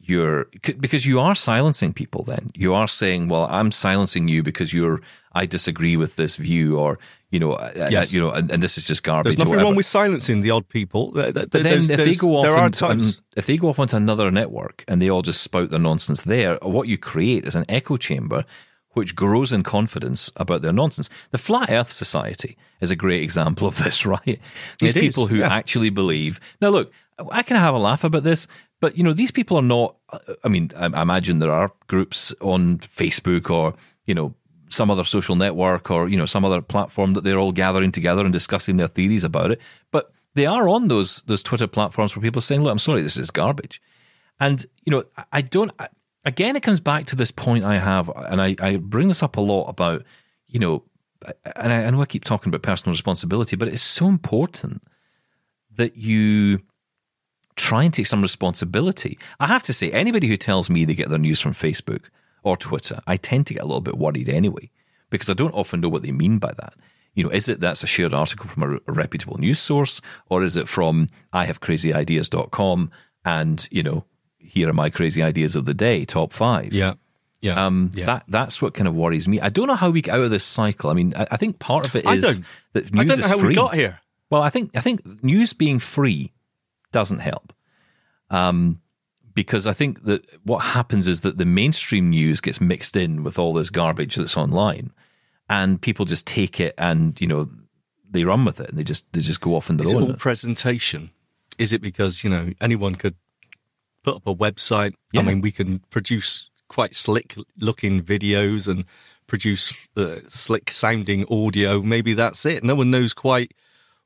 you're 0.07 0.47
because 0.81 1.07
you 1.07 1.19
are 1.21 1.35
silencing 1.35 1.93
people 1.93 2.23
then 2.25 2.51
you 2.55 2.75
are 2.75 2.89
saying 2.89 3.29
well 3.29 3.47
i'm 3.51 3.71
silencing 3.73 4.29
you 4.29 4.43
because 4.43 4.73
you're 4.73 5.01
i 5.33 5.47
disagree 5.47 5.97
with 5.97 6.17
this 6.17 6.37
view 6.37 6.79
or 6.79 6.99
you 7.31 7.41
know 7.41 7.53
uh, 7.53 7.89
Yes. 7.91 8.13
you 8.13 8.21
know 8.21 8.31
and, 8.31 8.51
and 8.53 8.63
this 8.63 8.77
is 8.79 8.87
just 8.87 9.03
garbage 9.03 9.37
There's 9.37 9.49
nothing 9.49 9.65
wrong 9.65 9.77
with 9.77 9.87
silencing 9.87 10.43
the 10.43 10.51
odd 10.51 10.69
people. 10.69 11.11
There- 11.13 11.33
there- 11.33 11.47
but 11.47 11.63
then 11.63 11.79
if 11.91 12.05
they 12.05 12.15
go 12.15 12.37
off 12.37 12.45
there 12.45 12.57
are 12.57 12.67
and, 12.67 12.75
times. 12.75 13.21
if 13.37 13.47
they 13.47 13.57
go 13.57 13.69
off 13.69 13.79
onto 13.79 13.97
another 13.97 14.31
network 14.31 14.85
and 14.89 15.01
they 15.01 15.11
all 15.11 15.23
just 15.23 15.43
spout 15.43 15.71
their 15.71 15.81
nonsense 15.81 16.23
there 16.25 16.59
what 16.63 16.87
you 16.89 16.99
create 16.99 17.45
is 17.45 17.55
an 17.57 17.65
echo 17.69 17.97
chamber 17.97 18.45
which 18.91 19.17
grows 19.17 19.53
in 19.53 19.63
confidence 19.65 20.31
about 20.37 20.63
their 20.63 20.73
nonsense 20.73 21.09
the 21.33 21.39
flat 21.39 21.71
earth 21.71 21.91
society 21.91 22.57
is 22.81 22.91
a 22.93 22.97
great 22.97 23.23
example 23.23 23.67
of 23.67 23.77
this 23.83 24.07
right 24.15 24.39
these 24.79 24.95
It 24.95 24.97
is, 24.97 25.03
people 25.03 25.27
who 25.27 25.37
yeah. 25.39 25.53
actually 25.53 25.91
believe 25.91 26.39
now 26.61 26.69
look 26.69 26.93
i 27.33 27.43
can 27.43 27.57
have 27.57 27.75
a 27.75 27.79
laugh 27.79 28.05
about 28.05 28.23
this 28.23 28.47
but 28.81 28.97
you 28.99 29.05
know 29.05 29.13
these 29.13 29.31
people 29.31 29.57
are 29.57 29.63
not 29.63 29.97
i 30.45 30.49
mean 30.49 30.71
i 30.77 30.87
imagine 31.03 31.39
there 31.39 31.53
are 31.53 31.73
groups 31.87 32.35
on 32.41 32.79
facebook 32.79 33.51
or 33.51 33.75
you 34.07 34.15
know 34.15 34.35
some 34.69 34.91
other 34.91 35.05
social 35.05 35.37
network 35.37 35.91
or 35.91 36.09
you 36.09 36.17
know 36.17 36.27
some 36.27 36.45
other 36.45 36.61
platform 36.61 37.15
that 37.15 37.23
they're 37.25 37.39
all 37.39 37.53
gathering 37.53 37.93
together 37.93 38.23
and 38.25 38.33
discussing 38.33 38.77
their 38.77 38.89
theories 38.89 39.23
about 39.23 39.51
it. 39.53 39.61
But 39.93 40.11
they 40.35 40.47
are 40.47 40.69
on 40.69 40.89
those 40.89 41.23
those 41.23 41.43
twitter 41.45 41.69
platforms 41.69 42.17
where 42.17 42.23
people 42.23 42.39
are 42.39 42.43
saying 42.43 42.63
look 42.63 42.73
i'm 42.73 42.79
sorry 42.79 43.03
this 43.03 43.17
is 43.17 43.31
garbage. 43.31 43.81
And 44.41 44.65
you 44.85 44.91
know 44.91 45.05
I- 45.17 45.25
i 45.33 45.41
don't 45.43 45.71
I- 45.79 45.89
again 46.25 46.57
it 46.57 46.63
comes 46.65 46.81
back 46.81 47.07
to 47.07 47.17
this 47.17 47.31
point 47.31 47.65
i 47.65 47.79
have 47.79 48.09
and 48.17 48.41
i, 48.43 48.57
I 48.59 48.77
bring 48.77 49.09
this 49.09 49.23
up 49.23 49.37
a 49.37 49.41
lot 49.41 49.67
about 49.69 50.03
you 50.49 50.59
know 50.59 50.83
and 51.55 51.73
I, 51.73 51.85
I 51.85 51.91
know 51.91 52.03
i 52.03 52.07
keep 52.07 52.25
talking 52.25 52.51
about 52.51 52.63
personal 52.63 52.93
responsibility 52.95 53.55
but 53.57 53.69
it's 53.69 53.83
so 53.83 54.07
important 54.09 54.83
that 55.77 55.97
you 55.97 56.59
try 57.57 57.85
and 57.85 57.93
take 57.93 58.07
some 58.07 58.23
responsibility. 58.23 59.19
I 59.39 59.47
have 59.47 59.63
to 59.65 59.73
say, 59.73 59.91
anybody 59.91 60.29
who 60.29 60.37
tells 60.37 60.69
me 60.71 60.85
they 60.85 60.95
get 60.95 61.09
their 61.09 61.19
news 61.19 61.41
from 61.41 61.53
Facebook 61.53 62.09
or 62.43 62.57
Twitter, 62.57 63.01
I 63.07 63.17
tend 63.17 63.47
to 63.47 63.55
get 63.55 63.63
a 63.63 63.67
little 63.67 63.81
bit 63.81 63.99
worried 63.99 64.29
anyway, 64.29 64.71
because 65.11 65.31
I 65.31 65.35
don't 65.35 65.55
often 65.55 65.81
know 65.81 65.89
what 65.89 66.03
they 66.03 66.13
mean 66.13 66.39
by 66.39 66.53
that. 66.53 66.75
You 67.15 67.25
know, 67.25 67.31
is 67.31 67.49
it 67.49 67.61
that's 67.61 67.85
a 67.85 67.87
shared 67.87 68.13
article 68.13 68.49
from 68.49 68.63
a, 68.63 68.91
a 68.91 68.93
reputable 68.93 69.39
news 69.39 69.61
source, 69.61 70.01
or 70.29 70.43
is 70.43 70.57
it 70.57 70.69
from 70.69 71.09
IHaveCrazyIdeas.com 71.33 72.91
and, 73.25 73.69
you 73.71 73.83
know, 73.83 74.05
here 74.39 74.69
are 74.69 74.75
my 74.75 74.91
crazy 74.91 75.23
ideas 75.23 75.57
of 75.57 75.65
the 75.65 75.75
day, 75.75 76.05
top 76.05 76.33
five. 76.33 76.73
Yeah. 76.73 76.95
Yeah. 77.41 77.67
Um, 77.67 77.93
yeah. 77.95 78.07
That 78.07 78.25
that's 78.29 78.63
what 78.63 78.75
kind 78.75 78.89
of 78.89 78.95
worries 78.95 79.29
me. 79.29 79.41
I 79.41 79.49
don't 79.49 79.67
know 79.67 79.75
how 79.75 79.91
we 79.91 80.01
get 80.01 80.15
out 80.15 80.23
of 80.23 80.31
this 80.31 80.45
cycle. 80.45 80.91
I 80.91 80.95
mean, 80.95 81.15
I, 81.17 81.27
I 81.33 81.37
think 81.37 81.59
part 81.59 81.87
of 81.87 81.95
it 81.95 82.07
is 82.07 82.41
I 82.41 82.43
that 82.73 82.85
I 82.85 83.03
news 83.03 83.07
don't 83.07 83.07
know 83.07 83.25
is 83.25 83.31
how 83.31 83.39
free. 83.39 83.49
we 83.49 83.55
got 83.55 83.75
here. 83.75 84.01
Well, 84.31 84.43
I 84.43 84.51
think 84.51 84.71
I 84.75 84.81
think 84.81 85.23
news 85.23 85.53
being 85.53 85.79
free 85.79 86.33
doesn't 86.95 87.19
help, 87.19 87.53
um, 88.31 88.81
because 89.35 89.67
I 89.67 89.75
think 89.75 90.05
that 90.05 90.25
what 90.45 90.61
happens 90.61 91.09
is 91.09 91.21
that 91.23 91.37
the 91.37 91.45
mainstream 91.45 92.09
news 92.11 92.41
gets 92.41 92.61
mixed 92.61 92.97
in 92.97 93.25
with 93.25 93.39
all 93.39 93.53
this 93.53 93.69
garbage 93.69 94.15
that's 94.15 94.37
online, 94.39 94.93
and 95.51 95.83
people 95.83 96.07
just 96.07 96.27
take 96.27 96.61
it 96.61 96.73
and 96.79 97.21
you 97.21 97.27
know 97.27 97.51
they 98.11 98.25
run 98.25 98.45
with 98.45 98.61
it 98.61 98.71
and 98.71 98.79
they 98.79 98.85
just 98.85 99.13
they 99.13 99.21
just 99.21 99.41
go 99.41 99.57
off 99.57 99.69
on 99.69 99.77
their 99.77 99.87
Is 99.87 99.93
it 99.93 99.97
own. 99.97 100.11
all 100.13 100.15
presentation? 100.15 101.11
Is 101.59 101.73
it 101.73 101.83
because 101.83 102.25
you 102.25 102.31
know 102.31 102.53
anyone 102.61 102.95
could 102.95 103.17
put 104.05 104.17
up 104.17 104.27
a 104.27 104.35
website? 104.35 104.95
Yeah. 105.13 105.21
I 105.21 105.25
mean, 105.25 105.41
we 105.41 105.51
can 105.51 105.81
produce 105.91 106.49
quite 106.69 106.95
slick 106.95 107.37
looking 107.59 108.03
videos 108.03 108.69
and 108.69 108.85
produce 109.27 109.75
uh, 109.97 110.17
slick 110.29 110.71
sounding 110.73 111.27
audio. 111.31 111.83
Maybe 111.83 112.15
that's 112.15 112.47
it. 112.47 112.63
No 112.63 112.75
one 112.75 112.91
knows 112.91 113.13
quite 113.13 113.53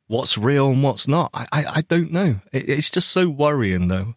what's 0.09 0.37
real 0.37 0.71
and 0.71 0.83
what's 0.83 1.07
not. 1.07 1.31
I 1.33 1.47
I, 1.53 1.65
I 1.77 1.81
don't 1.83 2.11
know. 2.11 2.41
It, 2.53 2.69
it's 2.69 2.91
just 2.91 3.11
so 3.11 3.29
worrying, 3.29 3.89
though. 3.89 4.17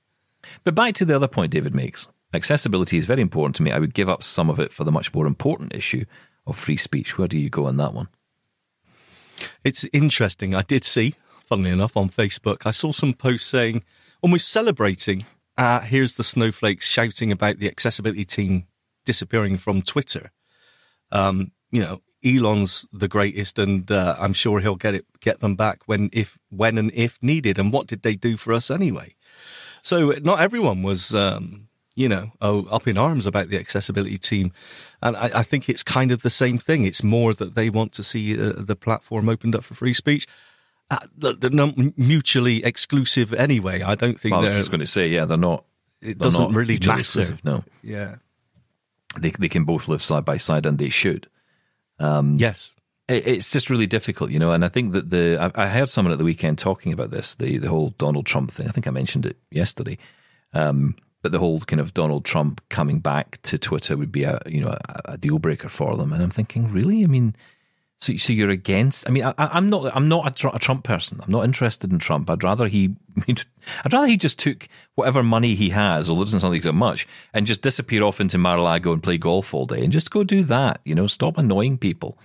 But 0.63 0.75
back 0.75 0.95
to 0.95 1.05
the 1.05 1.15
other 1.15 1.27
point 1.27 1.51
David 1.51 1.75
makes. 1.75 2.07
Accessibility 2.33 2.97
is 2.97 3.05
very 3.05 3.21
important 3.21 3.55
to 3.57 3.63
me. 3.63 3.71
I 3.71 3.79
would 3.79 3.93
give 3.93 4.09
up 4.09 4.23
some 4.23 4.49
of 4.49 4.59
it 4.59 4.71
for 4.73 4.83
the 4.83 4.91
much 4.91 5.13
more 5.13 5.27
important 5.27 5.75
issue 5.75 6.05
of 6.47 6.57
free 6.57 6.77
speech. 6.77 7.17
Where 7.17 7.27
do 7.27 7.37
you 7.37 7.49
go 7.49 7.67
on 7.67 7.77
that 7.77 7.93
one? 7.93 8.07
It's 9.63 9.85
interesting. 9.91 10.55
I 10.55 10.61
did 10.61 10.83
see, 10.83 11.15
funnily 11.45 11.71
enough, 11.71 11.97
on 11.97 12.09
Facebook, 12.09 12.65
I 12.65 12.71
saw 12.71 12.91
some 12.91 13.13
posts 13.13 13.49
saying, 13.49 13.83
almost 14.21 14.49
celebrating, 14.49 15.25
uh, 15.57 15.81
here's 15.81 16.15
the 16.15 16.23
snowflakes 16.23 16.87
shouting 16.87 17.31
about 17.31 17.59
the 17.59 17.67
accessibility 17.67 18.25
team 18.25 18.67
disappearing 19.05 19.57
from 19.57 19.81
Twitter. 19.81 20.31
Um, 21.11 21.51
you 21.71 21.81
know, 21.81 22.01
Elon's 22.25 22.85
the 22.93 23.07
greatest, 23.07 23.57
and 23.59 23.89
uh, 23.91 24.15
I'm 24.19 24.33
sure 24.33 24.59
he'll 24.59 24.75
get 24.75 24.93
it, 24.95 25.05
get 25.21 25.39
them 25.39 25.55
back 25.55 25.81
when, 25.87 26.09
if, 26.13 26.37
when, 26.49 26.77
and 26.77 26.91
if 26.93 27.17
needed. 27.21 27.57
And 27.57 27.71
what 27.73 27.87
did 27.87 28.03
they 28.03 28.15
do 28.15 28.37
for 28.37 28.53
us 28.53 28.69
anyway? 28.69 29.15
So 29.81 30.11
not 30.21 30.39
everyone 30.39 30.83
was, 30.83 31.15
um, 31.15 31.67
you 31.95 32.07
know, 32.07 32.31
oh, 32.41 32.65
up 32.67 32.87
in 32.87 32.97
arms 32.97 33.25
about 33.25 33.49
the 33.49 33.57
accessibility 33.57 34.17
team, 34.17 34.51
and 35.01 35.17
I, 35.17 35.31
I 35.39 35.43
think 35.43 35.67
it's 35.67 35.81
kind 35.83 36.11
of 36.11 36.21
the 36.21 36.29
same 36.29 36.57
thing. 36.59 36.85
It's 36.85 37.03
more 37.03 37.33
that 37.33 37.55
they 37.55 37.69
want 37.69 37.91
to 37.93 38.03
see 38.03 38.39
uh, 38.39 38.53
the 38.55 38.75
platform 38.75 39.27
opened 39.27 39.55
up 39.55 39.63
for 39.63 39.73
free 39.73 39.93
speech. 39.93 40.27
Uh, 40.91 40.99
the, 41.17 41.33
the 41.33 41.49
not 41.49 41.75
mutually 41.97 42.63
exclusive 42.63 43.33
anyway. 43.33 43.81
I 43.81 43.95
don't 43.95 44.19
think 44.19 44.31
Well, 44.33 44.41
I 44.41 44.43
was 44.43 44.51
they're- 44.51 44.59
just 44.59 44.71
going 44.71 44.81
to 44.81 44.85
say, 44.85 45.07
yeah, 45.07 45.25
they're 45.25 45.37
not. 45.37 45.65
it 46.01 46.19
they're 46.19 46.29
doesn't 46.29 46.51
not 46.51 46.53
really 46.53 46.75
matter. 46.75 46.99
exclusive, 46.99 47.43
No, 47.43 47.63
Yeah. 47.81 48.17
they 49.17 49.31
they 49.31 49.49
can 49.49 49.63
both 49.63 49.87
live 49.87 50.03
side 50.03 50.25
by 50.25 50.37
side, 50.37 50.65
and 50.65 50.77
they 50.77 50.89
should. 50.89 51.27
Yes. 52.37 52.73
It, 53.07 53.27
it's 53.27 53.51
just 53.51 53.69
really 53.69 53.87
difficult, 53.87 54.31
you 54.31 54.39
know. 54.39 54.51
And 54.51 54.65
I 54.65 54.69
think 54.69 54.93
that 54.93 55.09
the 55.09 55.37
I, 55.55 55.63
I 55.63 55.67
heard 55.67 55.89
someone 55.89 56.11
at 56.11 56.17
the 56.17 56.23
weekend 56.23 56.57
talking 56.57 56.93
about 56.93 57.11
this, 57.11 57.35
the 57.35 57.57
the 57.57 57.69
whole 57.69 57.91
Donald 57.97 58.25
Trump 58.25 58.51
thing. 58.51 58.67
I 58.67 58.71
think 58.71 58.87
I 58.87 58.91
mentioned 58.91 59.25
it 59.25 59.37
yesterday. 59.51 59.97
Um, 60.53 60.95
but 61.21 61.31
the 61.31 61.39
whole 61.39 61.59
kind 61.61 61.79
of 61.79 61.93
Donald 61.93 62.25
Trump 62.25 62.61
coming 62.69 62.99
back 62.99 63.39
to 63.43 63.57
Twitter 63.57 63.95
would 63.95 64.11
be 64.11 64.23
a 64.23 64.39
you 64.45 64.61
know 64.61 64.69
a, 64.69 65.01
a 65.13 65.17
deal 65.17 65.39
breaker 65.39 65.69
for 65.69 65.95
them. 65.97 66.13
And 66.13 66.21
I'm 66.21 66.31
thinking, 66.31 66.71
really? 66.71 67.03
I 67.03 67.07
mean, 67.07 67.35
so 68.01 68.17
so 68.17 68.33
you're 68.33 68.49
against? 68.49 69.07
I 69.07 69.11
mean, 69.11 69.23
I, 69.23 69.33
I'm 69.37 69.69
not 69.69 69.95
I'm 69.95 70.07
not 70.07 70.27
a, 70.27 70.33
Tr- 70.33 70.55
a 70.55 70.59
Trump 70.59 70.83
person. 70.83 71.19
I'm 71.23 71.31
not 71.31 71.45
interested 71.45 71.91
in 71.91 71.99
Trump. 71.99 72.29
I'd 72.29 72.43
rather 72.43 72.67
he 72.67 72.95
I'd 73.27 73.93
rather 73.93 74.07
he 74.07 74.17
just 74.17 74.39
took 74.39 74.67
whatever 74.95 75.21
money 75.21 75.53
he 75.53 75.69
has, 75.69 76.09
although 76.09 76.23
it 76.23 76.25
doesn't 76.25 76.39
sound 76.39 76.53
like 76.53 76.63
so 76.63 76.71
much, 76.71 77.07
and 77.33 77.45
just 77.45 77.61
disappear 77.61 78.03
off 78.03 78.19
into 78.19 78.37
Mar-a-Lago 78.37 78.91
and 78.91 79.03
play 79.03 79.17
golf 79.17 79.53
all 79.53 79.67
day 79.67 79.83
and 79.83 79.93
just 79.93 80.11
go 80.11 80.23
do 80.23 80.43
that. 80.45 80.81
You 80.83 80.95
know, 80.95 81.07
stop 81.07 81.37
annoying 81.37 81.77
people. 81.77 82.17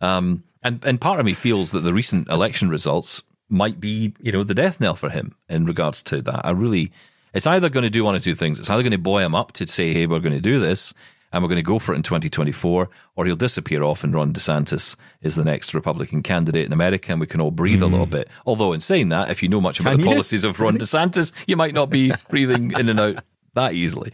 Um, 0.00 0.44
and 0.62 0.84
and 0.84 1.00
part 1.00 1.18
of 1.18 1.26
me 1.26 1.32
feels 1.32 1.72
that 1.72 1.80
the 1.80 1.94
recent 1.94 2.28
election 2.28 2.68
results 2.68 3.22
might 3.48 3.80
be, 3.80 4.14
you 4.20 4.32
know, 4.32 4.44
the 4.44 4.54
death 4.54 4.80
knell 4.80 4.94
for 4.94 5.10
him 5.10 5.34
in 5.48 5.66
regards 5.66 6.02
to 6.02 6.22
that. 6.22 6.44
I 6.44 6.50
really, 6.50 6.90
it's 7.34 7.46
either 7.46 7.68
going 7.68 7.84
to 7.84 7.90
do 7.90 8.04
one 8.04 8.14
or 8.14 8.18
two 8.18 8.34
things. 8.34 8.58
It's 8.58 8.70
either 8.70 8.82
going 8.82 8.92
to 8.92 8.98
buoy 8.98 9.22
him 9.22 9.34
up 9.34 9.52
to 9.52 9.66
say, 9.68 9.92
hey, 9.92 10.06
we're 10.06 10.20
going 10.20 10.34
to 10.34 10.40
do 10.40 10.58
this 10.58 10.94
and 11.32 11.42
we're 11.42 11.48
going 11.48 11.56
to 11.56 11.62
go 11.62 11.78
for 11.78 11.92
it 11.92 11.96
in 11.96 12.02
2024, 12.02 12.88
or 13.16 13.24
he'll 13.24 13.36
disappear 13.36 13.82
off 13.82 14.04
and 14.04 14.14
Ron 14.14 14.32
DeSantis 14.32 14.96
is 15.20 15.34
the 15.34 15.44
next 15.44 15.74
Republican 15.74 16.22
candidate 16.22 16.66
in 16.66 16.72
America 16.72 17.12
and 17.12 17.20
we 17.20 17.26
can 17.26 17.40
all 17.40 17.50
breathe 17.50 17.82
a 17.82 17.86
little 17.86 18.06
bit. 18.06 18.28
Although, 18.46 18.72
in 18.72 18.80
saying 18.80 19.08
that, 19.10 19.30
if 19.30 19.42
you 19.42 19.48
know 19.48 19.60
much 19.60 19.80
about 19.80 19.92
Can 19.92 20.00
the 20.00 20.06
you? 20.06 20.12
policies 20.12 20.44
of 20.44 20.60
Ron 20.60 20.78
DeSantis, 20.78 21.32
you 21.46 21.56
might 21.56 21.74
not 21.74 21.90
be 21.90 22.12
breathing 22.28 22.72
in 22.72 22.88
and 22.88 23.00
out 23.00 23.24
that 23.54 23.74
easily. 23.74 24.12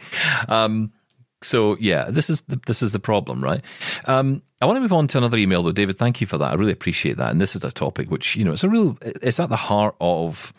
Um, 0.48 0.92
so 1.42 1.76
yeah, 1.78 2.10
this 2.10 2.30
is 2.30 2.42
the, 2.42 2.60
this 2.66 2.82
is 2.82 2.92
the 2.92 2.98
problem, 2.98 3.42
right? 3.42 3.64
Um, 4.08 4.42
I 4.60 4.66
want 4.66 4.76
to 4.76 4.80
move 4.80 4.92
on 4.92 5.06
to 5.08 5.18
another 5.18 5.38
email 5.38 5.62
though, 5.62 5.72
David. 5.72 5.96
Thank 5.98 6.20
you 6.20 6.26
for 6.26 6.38
that. 6.38 6.50
I 6.50 6.54
really 6.54 6.72
appreciate 6.72 7.16
that. 7.16 7.30
And 7.30 7.40
this 7.40 7.54
is 7.54 7.62
a 7.64 7.70
topic 7.70 8.10
which 8.10 8.36
you 8.36 8.44
know 8.44 8.52
it's 8.52 8.64
a 8.64 8.68
real 8.68 8.98
it's 9.02 9.38
at 9.38 9.48
the 9.48 9.56
heart 9.56 9.94
of 10.00 10.52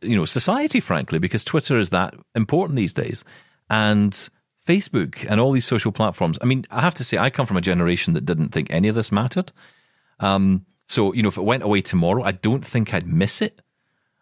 you 0.00 0.16
know 0.16 0.24
society, 0.24 0.80
frankly, 0.80 1.18
because 1.18 1.44
Twitter 1.44 1.78
is 1.78 1.90
that 1.90 2.14
important 2.34 2.76
these 2.76 2.94
days, 2.94 3.24
and 3.68 4.28
Facebook 4.66 5.26
and 5.28 5.40
all 5.40 5.52
these 5.52 5.64
social 5.64 5.92
platforms. 5.92 6.38
I 6.40 6.44
mean, 6.44 6.64
I 6.70 6.80
have 6.80 6.94
to 6.94 7.04
say, 7.04 7.18
I 7.18 7.30
come 7.30 7.46
from 7.46 7.56
a 7.56 7.62
generation 7.62 8.14
that 8.14 8.24
didn't 8.24 8.50
think 8.50 8.70
any 8.70 8.88
of 8.88 8.94
this 8.94 9.10
mattered. 9.10 9.52
Um, 10.20 10.66
so 10.86 11.12
you 11.12 11.22
know, 11.22 11.28
if 11.28 11.36
it 11.36 11.44
went 11.44 11.62
away 11.62 11.80
tomorrow, 11.80 12.22
I 12.22 12.32
don't 12.32 12.64
think 12.64 12.94
I'd 12.94 13.06
miss 13.06 13.42
it. 13.42 13.60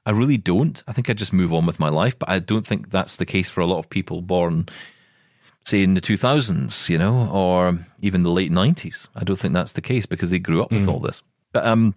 I 0.07 0.13
really 0.13 0.39
don't. 0.39 0.83
I 0.89 0.93
think 0.93 1.11
I'd 1.11 1.19
just 1.19 1.33
move 1.33 1.53
on 1.53 1.67
with 1.67 1.79
my 1.79 1.91
life, 1.91 2.19
but 2.19 2.29
I 2.29 2.39
don't 2.39 2.67
think 2.67 2.91
that's 2.91 3.17
the 3.17 3.27
case 3.27 3.51
for 3.51 3.61
a 3.61 3.67
lot 3.67 3.79
of 3.79 3.91
people 3.91 4.23
born 4.23 4.69
say 5.65 5.83
in 5.83 5.95
the 5.95 6.01
2000s, 6.01 6.89
you 6.89 6.97
know, 6.97 7.29
or 7.31 7.79
even 8.01 8.23
the 8.23 8.31
late 8.31 8.51
90s. 8.51 9.09
I 9.15 9.25
don't 9.25 9.39
think 9.39 9.53
that's 9.53 9.75
the 9.75 9.83
case 9.83 10.07
because 10.07 10.31
they 10.31 10.39
grew 10.39 10.63
up 10.63 10.73
with 10.73 10.89
all 10.89 11.01
this. 11.01 11.23
But 11.53 11.67
um, 11.67 11.95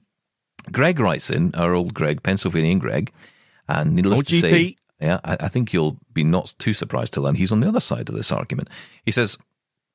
Greg 0.72 1.00
writes 1.00 1.30
in, 1.30 1.56
our 1.56 1.74
old 1.74 1.94
Greg, 1.94 2.24
Pennsylvanian 2.24 2.80
Greg, 2.80 3.12
and 3.68 3.96
needless 3.96 4.18
Old 4.18 4.26
to 4.28 4.36
say. 4.36 4.76
Yeah, 5.04 5.20
I, 5.24 5.38
I 5.42 5.48
think 5.50 5.74
you'll 5.74 5.98
be 6.14 6.24
not 6.24 6.56
too 6.58 6.74
surprised 6.74 7.14
to 7.16 7.22
learn 7.22 7.36
he's 7.36 7.52
on 7.52 7.60
the 7.60 7.68
other 7.68 7.80
side 7.80 8.10
of 8.10 8.16
this 8.16 8.32
argument. 8.32 8.70
He 9.06 9.12
says, 9.12 9.38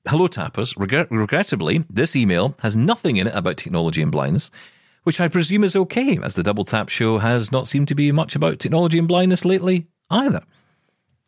Hello, 0.06 0.26
tappers. 0.26 0.76
Regret- 0.76 1.10
regrettably, 1.10 1.84
this 1.90 2.14
email 2.14 2.54
has 2.60 2.76
nothing 2.76 3.16
in 3.16 3.26
it 3.26 3.34
about 3.34 3.56
technology 3.56 4.00
and 4.00 4.12
blindness, 4.12 4.50
which 5.02 5.20
I 5.20 5.28
presume 5.28 5.64
is 5.64 5.74
okay, 5.74 6.18
as 6.22 6.34
the 6.34 6.42
Double 6.42 6.64
Tap 6.64 6.88
show 6.88 7.18
has 7.18 7.50
not 7.50 7.66
seemed 7.66 7.88
to 7.88 7.94
be 7.94 8.12
much 8.12 8.36
about 8.36 8.58
technology 8.58 8.98
and 8.98 9.08
blindness 9.08 9.44
lately 9.44 9.86
either. 10.10 10.42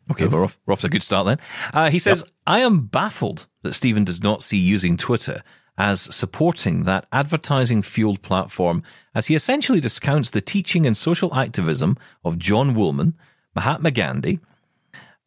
Okay, 0.09 0.27
we're 0.27 0.43
off, 0.43 0.57
we're 0.65 0.73
off 0.73 0.81
to 0.81 0.87
a 0.87 0.89
good 0.89 1.03
start 1.03 1.25
then. 1.25 1.37
Uh, 1.73 1.89
he 1.89 1.99
says, 1.99 2.23
I 2.45 2.59
am 2.59 2.85
baffled 2.85 3.47
that 3.61 3.73
Stephen 3.73 4.03
does 4.03 4.23
not 4.23 4.43
see 4.43 4.57
using 4.57 4.97
Twitter 4.97 5.43
as 5.77 6.01
supporting 6.13 6.83
that 6.83 7.05
advertising 7.11 7.81
fueled 7.81 8.21
platform, 8.21 8.83
as 9.15 9.27
he 9.27 9.35
essentially 9.35 9.79
discounts 9.79 10.29
the 10.29 10.41
teaching 10.41 10.85
and 10.85 10.97
social 10.97 11.33
activism 11.33 11.97
of 12.23 12.37
John 12.37 12.73
Woolman, 12.73 13.15
Mahatma 13.55 13.91
Gandhi, 13.91 14.39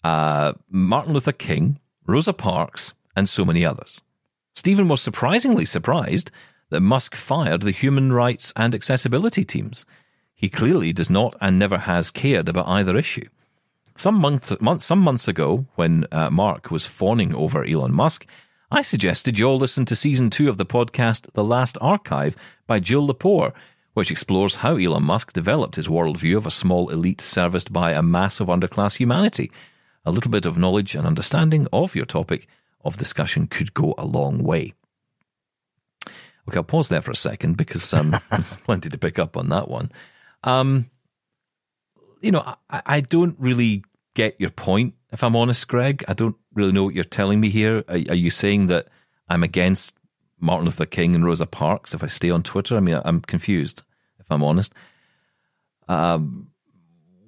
uh, 0.02 0.52
Martin 0.68 1.12
Luther 1.12 1.32
King, 1.32 1.78
Rosa 2.06 2.32
Parks, 2.32 2.94
and 3.16 3.28
so 3.28 3.44
many 3.44 3.64
others. 3.64 4.02
Stephen 4.54 4.88
was 4.88 5.00
surprisingly 5.00 5.64
surprised 5.64 6.30
that 6.70 6.80
Musk 6.80 7.14
fired 7.14 7.62
the 7.62 7.70
human 7.70 8.12
rights 8.12 8.52
and 8.56 8.74
accessibility 8.74 9.44
teams. 9.44 9.84
He 10.34 10.48
clearly 10.48 10.92
does 10.92 11.10
not 11.10 11.36
and 11.40 11.58
never 11.58 11.78
has 11.78 12.10
cared 12.10 12.48
about 12.48 12.68
either 12.68 12.96
issue. 12.96 13.28
Some 13.96 14.16
months, 14.16 14.52
some 14.78 14.98
months 14.98 15.28
ago, 15.28 15.66
when 15.76 16.06
uh, 16.10 16.30
Mark 16.30 16.70
was 16.70 16.86
fawning 16.86 17.34
over 17.34 17.64
Elon 17.64 17.92
Musk, 17.92 18.26
I 18.70 18.82
suggested 18.82 19.38
you 19.38 19.46
all 19.46 19.56
listen 19.56 19.84
to 19.84 19.94
season 19.94 20.30
two 20.30 20.48
of 20.48 20.56
the 20.56 20.66
podcast 20.66 21.32
The 21.32 21.44
Last 21.44 21.78
Archive 21.80 22.34
by 22.66 22.80
Jill 22.80 23.06
Lepore, 23.06 23.52
which 23.94 24.10
explores 24.10 24.56
how 24.56 24.76
Elon 24.76 25.04
Musk 25.04 25.32
developed 25.32 25.76
his 25.76 25.88
worldview 25.88 26.36
of 26.36 26.46
a 26.46 26.50
small 26.50 26.90
elite 26.90 27.20
serviced 27.20 27.72
by 27.72 27.92
a 27.92 28.02
mass 28.02 28.40
of 28.40 28.48
underclass 28.48 28.96
humanity. 28.96 29.50
A 30.04 30.10
little 30.10 30.30
bit 30.30 30.44
of 30.44 30.58
knowledge 30.58 30.94
and 30.94 31.06
understanding 31.06 31.66
of 31.72 31.94
your 31.94 32.04
topic 32.04 32.46
of 32.84 32.96
discussion 32.96 33.46
could 33.46 33.72
go 33.72 33.94
a 33.96 34.04
long 34.04 34.42
way. 34.42 34.74
Okay, 36.46 36.58
I'll 36.58 36.64
pause 36.64 36.90
there 36.90 37.00
for 37.00 37.12
a 37.12 37.16
second 37.16 37.56
because 37.56 37.94
um, 37.94 38.14
there's 38.30 38.56
plenty 38.56 38.90
to 38.90 38.98
pick 38.98 39.18
up 39.18 39.36
on 39.36 39.48
that 39.48 39.68
one. 39.68 39.90
Um, 40.42 40.90
you 42.20 42.32
know, 42.32 42.42
I, 42.68 42.82
I 42.84 43.00
don't 43.00 43.36
really 43.38 43.84
get 44.14 44.40
your 44.40 44.50
point, 44.50 44.94
if 45.12 45.22
I'm 45.22 45.36
honest, 45.36 45.68
Greg. 45.68 46.04
I 46.08 46.14
don't 46.14 46.36
really 46.52 46.72
know 46.72 46.84
what 46.84 46.94
you're 46.94 47.04
telling 47.04 47.40
me 47.40 47.48
here. 47.48 47.84
Are, 47.88 47.94
are 47.94 48.14
you 48.14 48.30
saying 48.30 48.66
that 48.66 48.88
I'm 49.28 49.42
against 49.42 49.96
Martin 50.40 50.66
Luther 50.66 50.86
King 50.86 51.14
and 51.14 51.24
Rosa 51.24 51.46
Parks 51.46 51.94
if 51.94 52.02
I 52.02 52.06
stay 52.06 52.30
on 52.30 52.42
Twitter? 52.42 52.76
I 52.76 52.80
mean, 52.80 53.00
I'm 53.04 53.20
confused, 53.20 53.82
if 54.18 54.26
I'm 54.30 54.42
honest. 54.42 54.72
Um, 55.88 56.50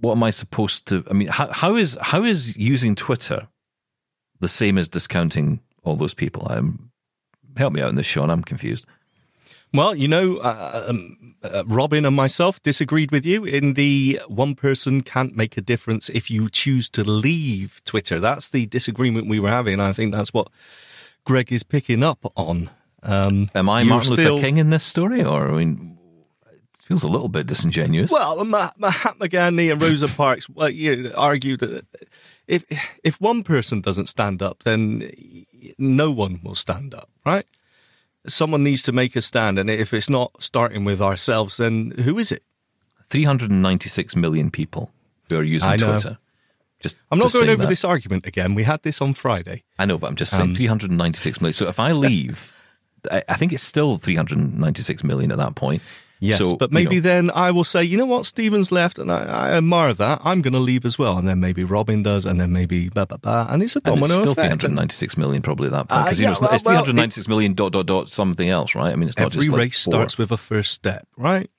what 0.00 0.12
am 0.12 0.22
I 0.22 0.30
supposed 0.30 0.86
to? 0.88 1.04
I 1.10 1.14
mean, 1.14 1.28
how, 1.28 1.50
how 1.52 1.76
is 1.76 1.98
how 2.00 2.24
is 2.24 2.56
using 2.56 2.94
Twitter 2.94 3.48
the 4.40 4.48
same 4.48 4.78
as 4.78 4.88
discounting 4.88 5.60
all 5.82 5.96
those 5.96 6.14
people? 6.14 6.46
Um, 6.50 6.90
help 7.56 7.72
me 7.72 7.80
out 7.80 7.88
in 7.88 7.96
this, 7.96 8.06
Sean. 8.06 8.30
I'm 8.30 8.42
confused. 8.42 8.86
Well, 9.72 9.94
you 9.94 10.08
know, 10.08 10.36
uh, 10.38 10.86
um, 10.88 11.34
uh, 11.42 11.64
Robin 11.66 12.04
and 12.04 12.14
myself 12.14 12.62
disagreed 12.62 13.10
with 13.10 13.26
you 13.26 13.44
in 13.44 13.74
the 13.74 14.20
one 14.28 14.54
person 14.54 15.02
can't 15.02 15.36
make 15.36 15.56
a 15.56 15.60
difference 15.60 16.08
if 16.08 16.30
you 16.30 16.48
choose 16.48 16.88
to 16.90 17.02
leave 17.04 17.82
Twitter. 17.84 18.20
That's 18.20 18.48
the 18.48 18.66
disagreement 18.66 19.28
we 19.28 19.40
were 19.40 19.50
having. 19.50 19.80
I 19.80 19.92
think 19.92 20.12
that's 20.12 20.32
what 20.32 20.48
Greg 21.24 21.52
is 21.52 21.62
picking 21.62 22.02
up 22.02 22.32
on. 22.36 22.70
Um, 23.06 23.48
Am 23.54 23.68
I 23.68 23.84
Martin 23.84 24.12
still- 24.14 24.34
Luther 24.34 24.44
King 24.46 24.56
in 24.58 24.70
this 24.70 24.84
story, 24.84 25.22
or 25.24 25.48
I 25.48 25.52
mean, 25.52 25.96
it 26.52 26.60
feels 26.82 27.02
a 27.04 27.08
little 27.08 27.28
bit 27.28 27.46
disingenuous. 27.46 28.10
Well, 28.10 28.44
Mahatma 28.44 29.28
Gandhi 29.28 29.70
and 29.70 29.80
Rosa 29.80 30.08
Parks 30.08 30.48
well, 30.48 30.68
you 30.70 31.12
argued 31.16 31.60
that 31.60 31.86
if 32.48 32.64
if 33.04 33.20
one 33.20 33.42
person 33.44 33.80
doesn't 33.80 34.08
stand 34.08 34.42
up, 34.42 34.64
then 34.64 35.08
no 35.78 36.10
one 36.10 36.40
will 36.42 36.54
stand 36.56 36.94
up, 36.94 37.08
right? 37.24 37.46
Someone 38.28 38.64
needs 38.64 38.82
to 38.82 38.92
make 38.92 39.14
a 39.14 39.22
stand, 39.22 39.56
and 39.58 39.70
if 39.70 39.94
it's 39.94 40.10
not 40.10 40.32
starting 40.42 40.84
with 40.84 41.00
ourselves, 41.00 41.58
then 41.58 41.92
who 42.02 42.18
is 42.18 42.32
it? 42.32 42.42
396 43.08 44.16
million 44.16 44.50
people 44.50 44.90
who 45.28 45.38
are 45.38 45.44
using 45.44 45.78
Twitter. 45.78 46.18
Just, 46.80 46.96
I'm 47.10 47.18
not 47.18 47.32
going 47.32 47.48
over 47.48 47.62
that. 47.62 47.68
this 47.68 47.84
argument 47.84 48.26
again. 48.26 48.54
We 48.54 48.64
had 48.64 48.82
this 48.82 49.00
on 49.00 49.14
Friday. 49.14 49.62
I 49.78 49.86
know, 49.86 49.96
but 49.96 50.08
I'm 50.08 50.16
just 50.16 50.32
saying 50.36 50.50
Um, 50.50 50.54
396 50.56 51.40
million. 51.40 51.52
So 51.54 51.68
if 51.68 51.78
I 51.80 51.92
leave, 52.06 52.54
I, 53.10 53.22
I 53.28 53.34
think 53.34 53.52
it's 53.52 53.62
still 53.62 53.98
396 53.98 55.04
million 55.04 55.30
at 55.32 55.38
that 55.38 55.54
point. 55.54 55.82
Yes, 56.18 56.38
so, 56.38 56.56
but 56.56 56.70
you 56.70 56.74
maybe 56.74 56.94
know, 56.96 57.00
then 57.02 57.30
I 57.30 57.50
will 57.50 57.62
say, 57.62 57.84
you 57.84 57.98
know 57.98 58.06
what, 58.06 58.24
Stephen's 58.24 58.72
left, 58.72 58.98
and 58.98 59.12
I, 59.12 59.24
I 59.24 59.50
admire 59.52 59.92
that. 59.92 60.22
I'm 60.24 60.40
going 60.40 60.54
to 60.54 60.58
leave 60.58 60.86
as 60.86 60.98
well, 60.98 61.18
and 61.18 61.28
then 61.28 61.40
maybe 61.40 61.62
Robin 61.62 62.02
does, 62.02 62.24
and 62.24 62.40
then 62.40 62.52
maybe 62.52 62.88
blah 62.88 63.04
blah 63.04 63.18
blah, 63.18 63.46
and 63.50 63.62
it's 63.62 63.76
a 63.76 63.80
domino 63.80 64.06
it's 64.06 64.14
still 64.14 64.32
effect. 64.32 64.62
396 64.62 65.18
million 65.18 65.42
probably 65.42 65.66
at 65.66 65.72
that 65.72 65.88
point 65.88 66.00
Uh, 66.00 66.04
because 66.04 66.18
yeah, 66.20 66.28
you 66.28 66.40
know, 66.40 66.46
it's, 66.46 66.54
it's 66.54 66.64
well, 66.64 66.74
well, 66.76 66.84
396 66.84 67.28
million 67.28 67.52
dot 67.52 67.72
dot 67.72 67.84
dot 67.84 68.08
something 68.08 68.48
else, 68.48 68.74
right? 68.74 68.92
I 68.92 68.96
mean, 68.96 69.08
it's 69.10 69.18
not 69.18 69.26
Every 69.26 69.40
just 69.40 69.50
like 69.50 69.58
race 69.58 69.84
four. 69.84 69.92
starts 69.92 70.16
with 70.16 70.32
a 70.32 70.38
first 70.38 70.72
step, 70.72 71.06
right? 71.18 71.50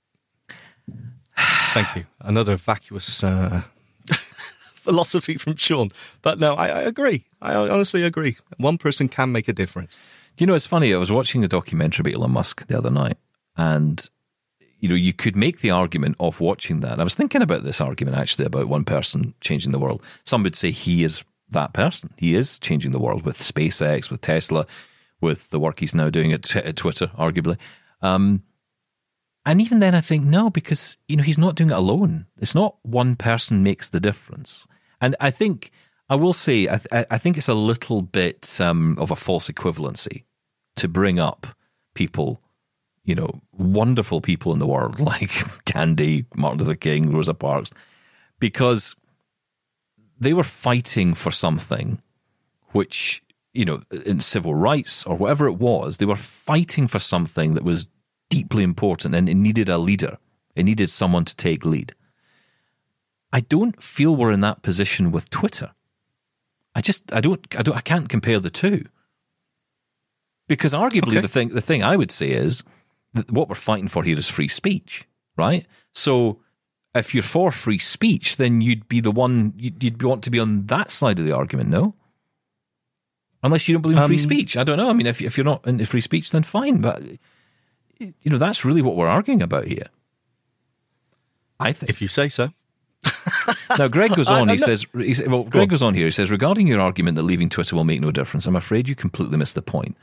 Thank 1.74 1.96
you. 1.96 2.06
Another 2.22 2.58
vacuous 2.58 3.24
uh, 3.24 3.62
philosophy 4.74 5.38
from 5.38 5.56
Sean, 5.56 5.92
but 6.24 6.40
no, 6.40 6.56
I, 6.56 6.68
I 6.70 6.82
agree. 6.82 7.26
I 7.44 7.54
honestly 7.54 8.02
agree. 8.02 8.38
One 8.58 8.80
person 8.80 9.08
can 9.08 9.32
make 9.32 9.48
a 9.48 9.54
difference. 9.54 9.96
Do 10.38 10.44
you 10.44 10.48
know, 10.48 10.54
it's 10.54 10.68
funny. 10.68 10.94
I 10.94 10.98
was 10.98 11.12
watching 11.12 11.44
a 11.44 11.48
documentary 11.48 12.04
about 12.04 12.22
Elon 12.22 12.32
Musk 12.32 12.68
the 12.68 12.78
other 12.78 12.92
night, 12.92 13.18
and 13.58 14.08
you 14.80 14.88
know, 14.88 14.96
you 14.96 15.12
could 15.12 15.36
make 15.36 15.62
the 15.62 15.72
argument 15.72 16.16
of 16.20 16.40
watching 16.40 16.82
that. 16.82 17.00
I 17.00 17.04
was 17.04 17.16
thinking 17.16 17.42
about 17.42 17.64
this 17.64 17.82
argument 17.82 18.18
actually 18.18 18.46
about 18.46 18.68
one 18.68 18.86
person 18.86 19.34
changing 19.42 19.72
the 19.72 19.80
world. 19.80 20.04
Some 20.26 20.44
would 20.44 20.56
say 20.56 20.70
he 20.70 21.04
is 21.04 21.24
that 21.50 21.74
person. 21.74 22.14
He 22.18 22.36
is 22.36 22.60
changing 22.60 22.92
the 22.92 23.00
world 23.00 23.26
with 23.26 23.40
SpaceX, 23.40 24.12
with 24.12 24.22
Tesla, 24.22 24.68
with 25.20 25.50
the 25.50 25.60
work 25.60 25.80
he's 25.80 25.96
now 25.96 26.12
doing 26.12 26.32
at, 26.32 26.44
t- 26.44 26.60
at 26.60 26.76
Twitter, 26.76 27.08
arguably. 27.18 27.58
Um, 28.04 28.44
and 29.44 29.60
even 29.60 29.80
then, 29.80 29.96
I 29.96 30.02
think 30.02 30.24
no, 30.24 30.52
because 30.52 30.98
you 31.08 31.18
know 31.18 31.24
he's 31.24 31.40
not 31.40 31.56
doing 31.56 31.72
it 31.72 31.78
alone. 31.78 32.28
It's 32.40 32.54
not 32.54 32.76
one 32.84 33.16
person 33.16 33.64
makes 33.64 33.90
the 33.90 34.00
difference. 34.00 34.68
And 35.02 35.16
I 35.20 35.32
think 35.32 35.72
I 36.10 36.16
will 36.16 36.34
say 36.34 36.68
I, 36.70 36.78
th- 36.78 37.06
I 37.12 37.18
think 37.18 37.38
it's 37.38 37.50
a 37.50 37.54
little 37.54 38.02
bit 38.02 38.60
um, 38.62 38.98
of 39.00 39.12
a 39.12 39.16
false 39.16 39.50
equivalency 39.50 40.24
to 40.78 40.88
bring 40.88 41.20
up 41.20 41.48
people, 41.96 42.42
you 43.04 43.16
know, 43.16 43.42
wonderful 43.52 44.22
people 44.22 44.54
in 44.54 44.60
the 44.60 44.68
world 44.68 45.00
like 45.12 45.32
Gandhi, 45.66 46.26
Martin 46.36 46.60
Luther 46.60 46.76
King, 46.76 47.12
Rosa 47.12 47.34
Parks, 47.34 47.72
because 48.40 48.96
they 50.20 50.34
were 50.34 50.44
fighting 50.44 51.14
for 51.14 51.32
something 51.32 52.02
which, 52.72 53.22
you 53.54 53.66
know, 53.66 53.82
in 54.06 54.20
civil 54.20 54.56
rights 54.56 55.06
or 55.06 55.16
whatever 55.16 55.48
it 55.48 55.58
was, 55.58 55.98
they 55.98 56.06
were 56.06 56.16
fighting 56.16 56.88
for 56.88 57.00
something 57.00 57.54
that 57.54 57.64
was 57.64 57.90
deeply 58.30 58.64
important 58.64 59.16
and 59.16 59.28
it 59.28 59.36
needed 59.36 59.70
a 59.70 59.78
leader. 59.78 60.18
It 60.56 60.64
needed 60.64 60.90
someone 60.90 61.26
to 61.26 61.36
take 61.36 61.66
lead. 61.66 61.94
I 63.32 63.42
don't 63.42 63.82
feel 63.82 64.16
we're 64.16 64.32
in 64.32 64.42
that 64.42 64.62
position 64.64 65.12
with 65.12 65.30
Twitter. 65.30 65.72
I 66.78 66.82
just 66.82 67.12
I 67.12 67.22
don't 67.22 67.42
I 67.58 67.64
don't 67.64 67.76
I 67.76 67.82
can't 67.82 68.08
compare 68.08 68.40
the 68.40 68.52
two. 68.52 68.86
Because 70.48 70.74
arguably 70.74 71.14
Okay. 71.18 71.22
the 71.22 71.28
thing 71.28 71.48
the 71.50 71.62
thing 71.70 71.82
I 71.84 71.96
would 71.96 72.12
say 72.12 72.30
is 72.30 72.64
that 73.16 73.32
what 73.32 73.50
we're 73.50 73.56
fighting 73.56 73.88
for 73.90 74.04
here 74.04 74.18
is 74.20 74.30
free 74.30 74.48
speech, 74.48 75.06
right? 75.36 75.66
So 75.94 76.40
if 76.94 77.14
you're 77.14 77.24
for 77.24 77.52
free 77.52 77.80
speech, 77.80 78.38
then 78.38 78.62
you'd 78.62 78.88
be 78.88 79.00
the 79.02 79.12
one 79.12 79.54
you'd, 79.58 79.84
you'd 79.84 80.04
want 80.04 80.24
to 80.26 80.30
be 80.30 80.40
on 80.40 80.68
that 80.68 80.92
side 80.92 81.20
of 81.20 81.26
the 81.26 81.32
argument, 81.36 81.70
no? 81.70 81.96
Unless 83.44 83.68
you 83.68 83.74
don't 83.74 83.82
believe 83.82 83.98
in 83.98 84.08
free 84.08 84.16
Um, 84.24 84.30
speech, 84.30 84.56
I 84.58 84.64
don't 84.64 84.78
know. 84.78 84.90
I 84.90 84.94
mean, 84.94 85.08
if 85.08 85.22
if 85.22 85.36
you're 85.38 85.52
not 85.54 85.66
into 85.68 85.86
free 85.86 86.02
speech, 86.02 86.30
then 86.32 86.44
fine. 86.44 86.80
But 86.82 87.02
you 88.00 88.14
know, 88.32 88.38
that's 88.38 88.64
really 88.64 88.84
what 88.84 88.96
we're 88.96 89.08
arguing 89.18 89.42
about 89.42 89.66
here. 89.66 89.88
I 91.60 91.74
think. 91.74 91.90
If 91.90 92.02
you 92.04 92.08
say 92.08 92.30
so. 92.30 92.52
Now, 93.78 93.88
Greg 93.88 94.16
goes 94.16 94.28
on. 94.30 94.50
I 94.50 94.54
He 94.54 94.58
says, 94.58 94.86
he 94.96 95.14
says- 95.14 95.28
"Well, 95.28 95.44
Greg 95.44 95.70
goes 95.70 95.82
on 95.82 95.94
here. 95.94 96.06
He 96.06 96.12
says, 96.12 96.32
regarding 96.32 96.68
your 96.68 96.80
argument 96.82 97.16
that 97.16 97.24
leaving 97.24 97.50
Twitter 97.50 97.76
will 97.76 97.84
make 97.84 98.02
no 98.02 98.12
difference, 98.12 98.46
I'm 98.46 98.56
afraid 98.56 98.90
you 98.90 98.96
completely 98.96 99.38
missed 99.38 99.56
the 99.56 99.62
point. 99.62 99.98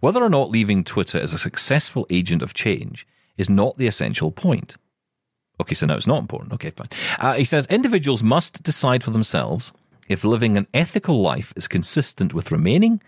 Whether 0.00 0.22
or 0.22 0.28
not 0.28 0.50
leaving 0.50 0.84
Twitter 0.84 1.18
is 1.18 1.32
a 1.32 1.38
successful 1.38 2.06
agent 2.10 2.42
of 2.42 2.52
change 2.54 3.06
is 3.36 3.48
not 3.48 3.76
the 3.78 3.86
essential 3.86 4.30
point. 4.30 4.76
Okay, 5.60 5.74
so 5.74 5.86
now 5.86 5.96
it's 5.96 6.06
not 6.06 6.20
important. 6.20 6.52
Okay, 6.52 6.70
fine. 6.70 6.88
Uh, 7.18 7.32
he 7.34 7.44
says 7.44 7.66
individuals 7.66 8.22
must 8.22 8.62
decide 8.62 9.02
for 9.02 9.10
themselves 9.10 9.72
if 10.08 10.22
living 10.24 10.56
an 10.58 10.66
ethical 10.74 11.20
life 11.22 11.52
is 11.56 11.66
consistent 11.66 12.34
with 12.34 12.52
remaining, 12.52 13.00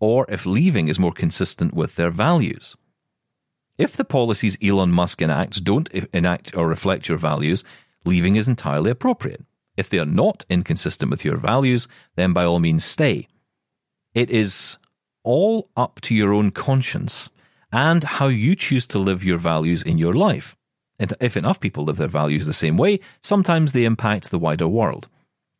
or 0.00 0.24
if 0.28 0.46
leaving 0.46 0.86
is 0.88 0.98
more 0.98 1.12
consistent 1.12 1.74
with 1.74 1.96
their 1.96 2.10
values." 2.10 2.76
If 3.78 3.96
the 3.96 4.04
policies 4.04 4.58
Elon 4.60 4.90
Musk 4.90 5.22
enacts 5.22 5.60
don't 5.60 5.88
enact 6.12 6.52
or 6.56 6.66
reflect 6.66 7.08
your 7.08 7.16
values, 7.18 7.62
leaving 8.08 8.36
is 8.36 8.48
entirely 8.48 8.90
appropriate. 8.90 9.44
If 9.76 9.88
they 9.88 9.98
are 9.98 10.06
not 10.06 10.44
inconsistent 10.48 11.10
with 11.10 11.24
your 11.24 11.36
values, 11.36 11.86
then 12.16 12.32
by 12.32 12.44
all 12.44 12.58
means 12.58 12.84
stay. 12.84 13.28
It 14.14 14.30
is 14.30 14.78
all 15.22 15.70
up 15.76 16.00
to 16.02 16.14
your 16.14 16.32
own 16.32 16.50
conscience 16.50 17.30
and 17.70 18.02
how 18.02 18.26
you 18.26 18.56
choose 18.56 18.88
to 18.88 18.98
live 18.98 19.22
your 19.22 19.38
values 19.38 19.82
in 19.82 19.98
your 19.98 20.14
life. 20.14 20.56
And 20.98 21.14
if 21.20 21.36
enough 21.36 21.60
people 21.60 21.84
live 21.84 21.96
their 21.96 22.08
values 22.08 22.46
the 22.46 22.52
same 22.52 22.76
way, 22.76 22.98
sometimes 23.22 23.72
they 23.72 23.84
impact 23.84 24.30
the 24.30 24.38
wider 24.38 24.66
world. 24.66 25.06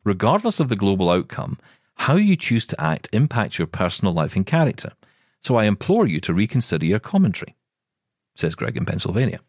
Regardless 0.03 0.59
of 0.59 0.67
the 0.67 0.75
global 0.75 1.09
outcome, 1.09 1.57
how 1.95 2.15
you 2.15 2.35
choose 2.35 2.67
to 2.67 2.81
act 2.81 3.07
impacts 3.13 3.59
your 3.59 3.67
personal 3.67 4.13
life 4.13 4.35
and 4.35 4.45
character. 4.45 4.91
So 5.41 5.55
I 5.55 5.65
implore 5.65 6.07
you 6.07 6.19
to 6.21 6.33
reconsider 6.33 6.85
your 6.85 6.99
commentary 6.99 7.55
says 8.39 8.55
Greg 8.55 8.77
in 8.77 8.85
Pennsylvania. 8.85 9.41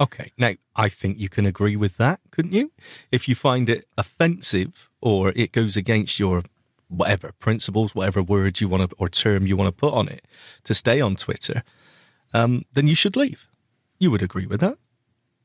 Okay. 0.00 0.32
Now, 0.36 0.52
I 0.74 0.88
think 0.88 1.18
you 1.18 1.28
can 1.28 1.46
agree 1.46 1.76
with 1.76 1.96
that, 1.98 2.20
couldn't 2.30 2.52
you? 2.52 2.72
If 3.12 3.28
you 3.28 3.34
find 3.34 3.68
it 3.68 3.86
offensive 3.96 4.90
or 5.00 5.32
it 5.36 5.52
goes 5.52 5.76
against 5.76 6.18
your 6.18 6.42
whatever 6.88 7.32
principles, 7.38 7.94
whatever 7.94 8.22
word 8.22 8.60
you 8.60 8.68
want 8.68 8.90
to 8.90 8.96
or 8.98 9.08
term 9.08 9.46
you 9.46 9.56
want 9.56 9.68
to 9.68 9.72
put 9.72 9.94
on 9.94 10.08
it 10.08 10.26
to 10.64 10.74
stay 10.74 11.00
on 11.00 11.14
Twitter, 11.16 11.62
um, 12.34 12.64
then 12.72 12.86
you 12.88 12.94
should 12.96 13.16
leave. 13.16 13.48
You 13.98 14.10
would 14.10 14.22
agree 14.22 14.46
with 14.46 14.60
that? 14.60 14.76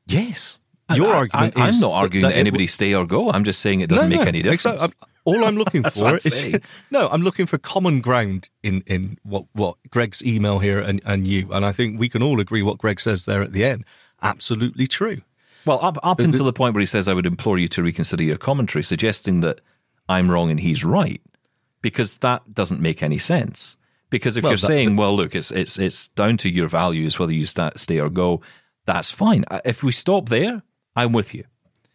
Yes. 0.08 0.60
Your 0.94 1.14
I, 1.14 1.18
argument 1.18 1.58
I, 1.58 1.68
is 1.70 1.76
I'm 1.76 1.90
not 1.90 1.96
arguing 1.96 2.24
that 2.24 2.30
that, 2.34 2.38
anybody 2.40 2.66
w- 2.66 2.68
stay 2.68 2.94
or 2.94 3.06
go. 3.06 3.32
I'm 3.32 3.44
just 3.44 3.60
saying 3.62 3.82
it 3.82 3.90
doesn't 3.90 4.10
No, 4.10 4.16
make 4.18 4.24
no, 4.26 4.30
any 4.30 4.42
difference. 4.42 4.66
exactly. 4.66 4.82
I'm- 4.82 5.10
all 5.26 5.44
I'm 5.44 5.58
looking 5.58 5.82
for 5.90 6.06
I'm 6.06 6.18
is 6.24 6.38
saying. 6.38 6.62
no. 6.92 7.10
I'm 7.10 7.24
looking 7.24 7.48
for 7.48 7.58
common 7.58 8.00
ground 8.00 8.50
in 8.62 8.84
in 8.86 9.18
what 9.24 9.46
what 9.54 9.78
Greg's 9.90 10.24
email 10.24 10.60
here 10.60 10.80
and 10.80 11.02
and 11.04 11.26
you, 11.26 11.52
and 11.52 11.66
I 11.66 11.72
think 11.72 12.00
we 12.00 12.10
can 12.10 12.22
all 12.22 12.40
agree 12.40 12.62
what 12.62 12.78
Greg 12.78 13.00
says 13.00 13.26
there 13.26 13.42
at 13.42 13.52
the 13.52 13.66
end. 13.66 13.86
Absolutely 14.26 14.88
true. 14.88 15.22
Well, 15.66 15.80
up, 15.84 15.98
up 16.04 16.20
until 16.20 16.46
the 16.46 16.54
point 16.54 16.76
where 16.76 16.80
he 16.82 16.86
says, 16.86 17.08
I 17.08 17.14
would 17.14 17.26
implore 17.26 17.58
you 17.58 17.68
to 17.70 17.82
reconsider 17.84 18.24
your 18.24 18.38
commentary, 18.38 18.84
suggesting 18.84 19.40
that 19.42 19.62
I'm 20.08 20.30
wrong 20.30 20.52
and 20.52 20.60
he's 20.60 20.84
right, 20.86 21.22
because 21.82 22.20
that 22.20 22.54
doesn't 22.54 22.80
make 22.82 23.02
any 23.02 23.18
sense. 23.18 23.76
Because 24.12 24.38
if 24.38 24.44
Well, 24.44 24.52
you're 24.52 24.58
that- 24.58 24.68
saying, 24.68 24.96
well, 24.96 25.16
look, 25.16 25.34
it's, 25.34 25.52
it's, 25.52 25.80
it's 25.80 26.08
down 26.10 26.38
to 26.38 26.50
your 26.50 26.68
values 26.68 27.18
whether 27.18 27.34
you 27.34 27.46
sta 27.48 27.72
stay 27.76 28.00
or 28.00 28.10
go, 28.10 28.42
that's 28.86 29.10
fine. 29.10 29.44
Uh, 29.50 29.62
If 29.66 29.82
we 29.84 29.92
stop 29.92 30.30
there, 30.30 30.62
I'm 30.96 31.12
with 31.14 31.34
you. 31.34 31.46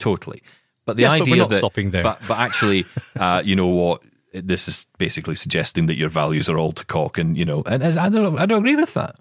Totally. 0.01 0.43
But 0.85 0.97
the 0.97 1.03
Yes, 1.03 1.12
but 1.12 1.21
idea 1.23 1.35
we're 1.35 1.38
not 1.38 1.51
that. 1.51 1.59
stopping 1.59 1.90
there. 1.93 2.03
But, 2.03 2.21
but 2.27 2.38
actually, 2.38 2.85
uh, 3.19 3.43
you 3.45 3.55
know 3.55 3.69
what? 3.69 4.03
This 4.33 4.66
is 4.66 4.87
basically 4.99 5.37
suggesting 5.37 5.87
that 5.87 5.97
your 5.97 6.09
values 6.09 6.49
are 6.49 6.59
all 6.59 6.73
to 6.73 6.85
cock, 6.87 7.19
and 7.19 7.37
you 7.37 7.45
know, 7.45 7.62
and 7.66 7.83
I 7.85 8.09
don't, 8.09 8.38
I 8.38 8.47
don't 8.47 8.59
agree 8.59 8.77
with 8.77 8.95
that. 8.95 9.16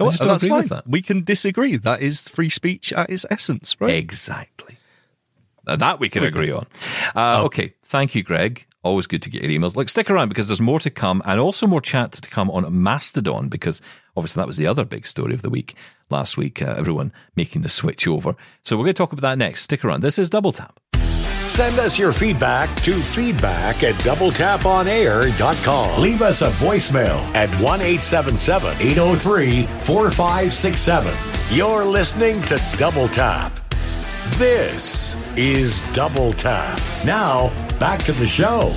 I 0.00 0.04
Oh, 0.04 0.10
just 0.10 0.22
don't 0.22 0.36
agree 0.36 0.48
fine. 0.48 0.58
with 0.58 0.68
that. 0.70 0.86
We 0.88 1.02
can 1.02 1.24
disagree. 1.24 1.76
That 1.76 2.02
is 2.02 2.28
free 2.28 2.50
speech 2.50 2.92
at 2.92 3.10
its 3.10 3.24
essence, 3.30 3.76
right? 3.80 3.94
Exactly. 3.94 4.76
That 5.66 5.98
we 6.00 6.08
can 6.08 6.24
agree 6.24 6.50
on. 6.52 6.66
Uh, 7.14 7.44
okay. 7.44 7.74
Thank 7.84 8.14
you, 8.14 8.22
Greg. 8.22 8.66
Always 8.82 9.06
good 9.06 9.22
to 9.22 9.30
get 9.30 9.42
your 9.42 9.50
emails. 9.50 9.76
Look, 9.76 9.88
stick 9.88 10.10
around 10.10 10.28
because 10.28 10.48
there's 10.48 10.60
more 10.60 10.78
to 10.80 10.90
come 10.90 11.22
and 11.24 11.40
also 11.40 11.66
more 11.66 11.80
chat 11.80 12.12
to 12.12 12.28
come 12.28 12.50
on 12.50 12.82
Mastodon 12.82 13.48
because 13.48 13.80
Obviously, 14.16 14.40
that 14.40 14.46
was 14.46 14.56
the 14.58 14.66
other 14.68 14.84
big 14.84 15.08
story 15.08 15.34
of 15.34 15.42
the 15.42 15.50
week 15.50 15.74
last 16.08 16.36
week. 16.36 16.62
Uh, 16.62 16.76
everyone 16.78 17.12
making 17.34 17.62
the 17.62 17.68
switch 17.68 18.06
over. 18.06 18.36
So 18.64 18.76
we're 18.76 18.84
going 18.84 18.94
to 18.94 18.98
talk 18.98 19.12
about 19.12 19.22
that 19.22 19.38
next. 19.38 19.62
Stick 19.62 19.84
around. 19.84 20.02
This 20.02 20.20
is 20.20 20.30
Double 20.30 20.52
Tap. 20.52 20.78
Send 21.46 21.78
us 21.78 21.98
your 21.98 22.12
feedback 22.12 22.74
to 22.82 22.94
feedback 22.94 23.82
at 23.82 23.94
doubletaponair.com. 23.96 26.00
Leave 26.00 26.22
us 26.22 26.40
a 26.40 26.48
voicemail 26.52 27.18
at 27.34 27.50
1 27.60 27.80
877 27.80 28.70
803 28.80 29.62
4567. 29.82 31.12
You're 31.54 31.84
listening 31.84 32.40
to 32.42 32.58
Double 32.78 33.08
Tap. 33.08 33.52
This 34.36 35.36
is 35.36 35.82
Double 35.92 36.32
Tap. 36.32 36.80
Now, 37.04 37.50
back 37.78 38.02
to 38.04 38.12
the 38.12 38.26
show. 38.26 38.72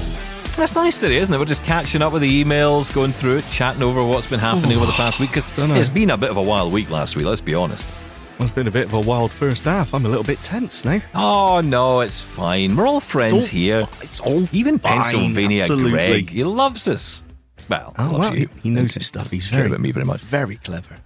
That's 0.58 0.76
nice 0.76 1.00
today, 1.00 1.16
isn't 1.18 1.34
it? 1.34 1.40
We're 1.40 1.46
just 1.46 1.64
catching 1.64 2.02
up 2.02 2.12
with 2.12 2.22
the 2.22 2.44
emails, 2.44 2.94
going 2.94 3.14
through 3.14 3.38
it, 3.38 3.46
chatting 3.50 3.82
over 3.82 4.04
what's 4.04 4.28
been 4.28 4.42
happening 4.42 4.76
over 4.76 4.88
the 4.88 4.92
past 4.92 5.22
week. 5.22 5.30
Because 5.30 5.48
it's 5.58 5.88
been 5.88 6.10
a 6.10 6.18
bit 6.18 6.32
of 6.32 6.38
a 6.38 6.44
wild 6.44 6.74
week 6.74 6.90
last 6.90 7.16
week, 7.16 7.28
let's 7.28 7.40
be 7.40 7.54
honest. 7.54 7.90
Well, 8.38 8.46
it's 8.48 8.54
been 8.56 8.68
a 8.68 8.72
bit 8.72 8.86
of 8.86 8.94
a 8.94 9.00
wild 9.00 9.32
first 9.32 9.66
half. 9.66 9.94
I'm 9.96 10.06
a 10.06 10.10
little 10.10 10.24
bit 10.24 10.42
tense 10.44 10.86
now. 10.86 11.02
Oh, 11.16 11.60
no, 11.62 12.02
it's 12.02 12.22
fine. 12.22 12.76
We're 12.76 12.86
all 12.86 13.00
friends 13.00 13.34
It's 13.34 13.46
all- 13.46 13.50
here. 13.50 13.88
it's 14.02 14.20
all 14.20 14.48
Even 14.52 14.78
fine, 14.78 15.02
Pennsylvania 15.02 15.62
absolutely. 15.62 15.92
Greg, 15.92 16.30
he 16.30 16.44
loves 16.44 16.88
us. 16.88 17.24
Well, 17.68 17.96
Oh, 17.98 18.04
loves 18.04 18.18
well, 18.20 18.38
you. 18.38 18.48
he, 18.58 18.62
he 18.62 18.70
knows 18.70 18.94
his 18.94 19.08
stuff. 19.08 19.32
He's 19.32 19.48
very 19.48 19.68
about 19.68 19.80
me 19.80 19.92
very 19.92 20.06
much. 20.06 20.22
Very 20.22 20.58
clever. 20.58 20.98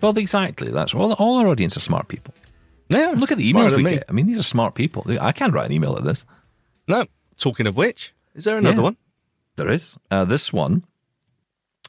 Well, 0.00 0.16
exactly. 0.18 0.70
That's 0.72 0.92
all. 0.92 1.12
All 1.14 1.38
our 1.38 1.46
audience 1.46 1.76
are 1.76 1.80
smart 1.80 2.08
people. 2.08 2.34
Yeah, 2.88 3.12
Look 3.16 3.30
at 3.30 3.38
the 3.38 3.50
emails 3.52 3.76
we 3.76 3.84
me. 3.84 3.90
get. 3.92 4.04
I 4.08 4.12
mean, 4.12 4.26
these 4.26 4.40
are 4.40 4.44
smart 4.44 4.74
people. 4.74 5.04
I 5.20 5.30
can't 5.30 5.52
write 5.52 5.66
an 5.66 5.72
email 5.72 5.92
like 5.92 6.02
this. 6.02 6.24
No, 6.88 7.04
talking 7.38 7.68
of 7.68 7.76
which, 7.76 8.12
is 8.34 8.42
there 8.44 8.56
another 8.58 8.78
Yeah. 8.78 8.82
one? 8.82 8.96
There 9.54 9.68
is. 9.70 9.96
Uh, 10.10 10.24
this 10.24 10.52
one 10.52 10.82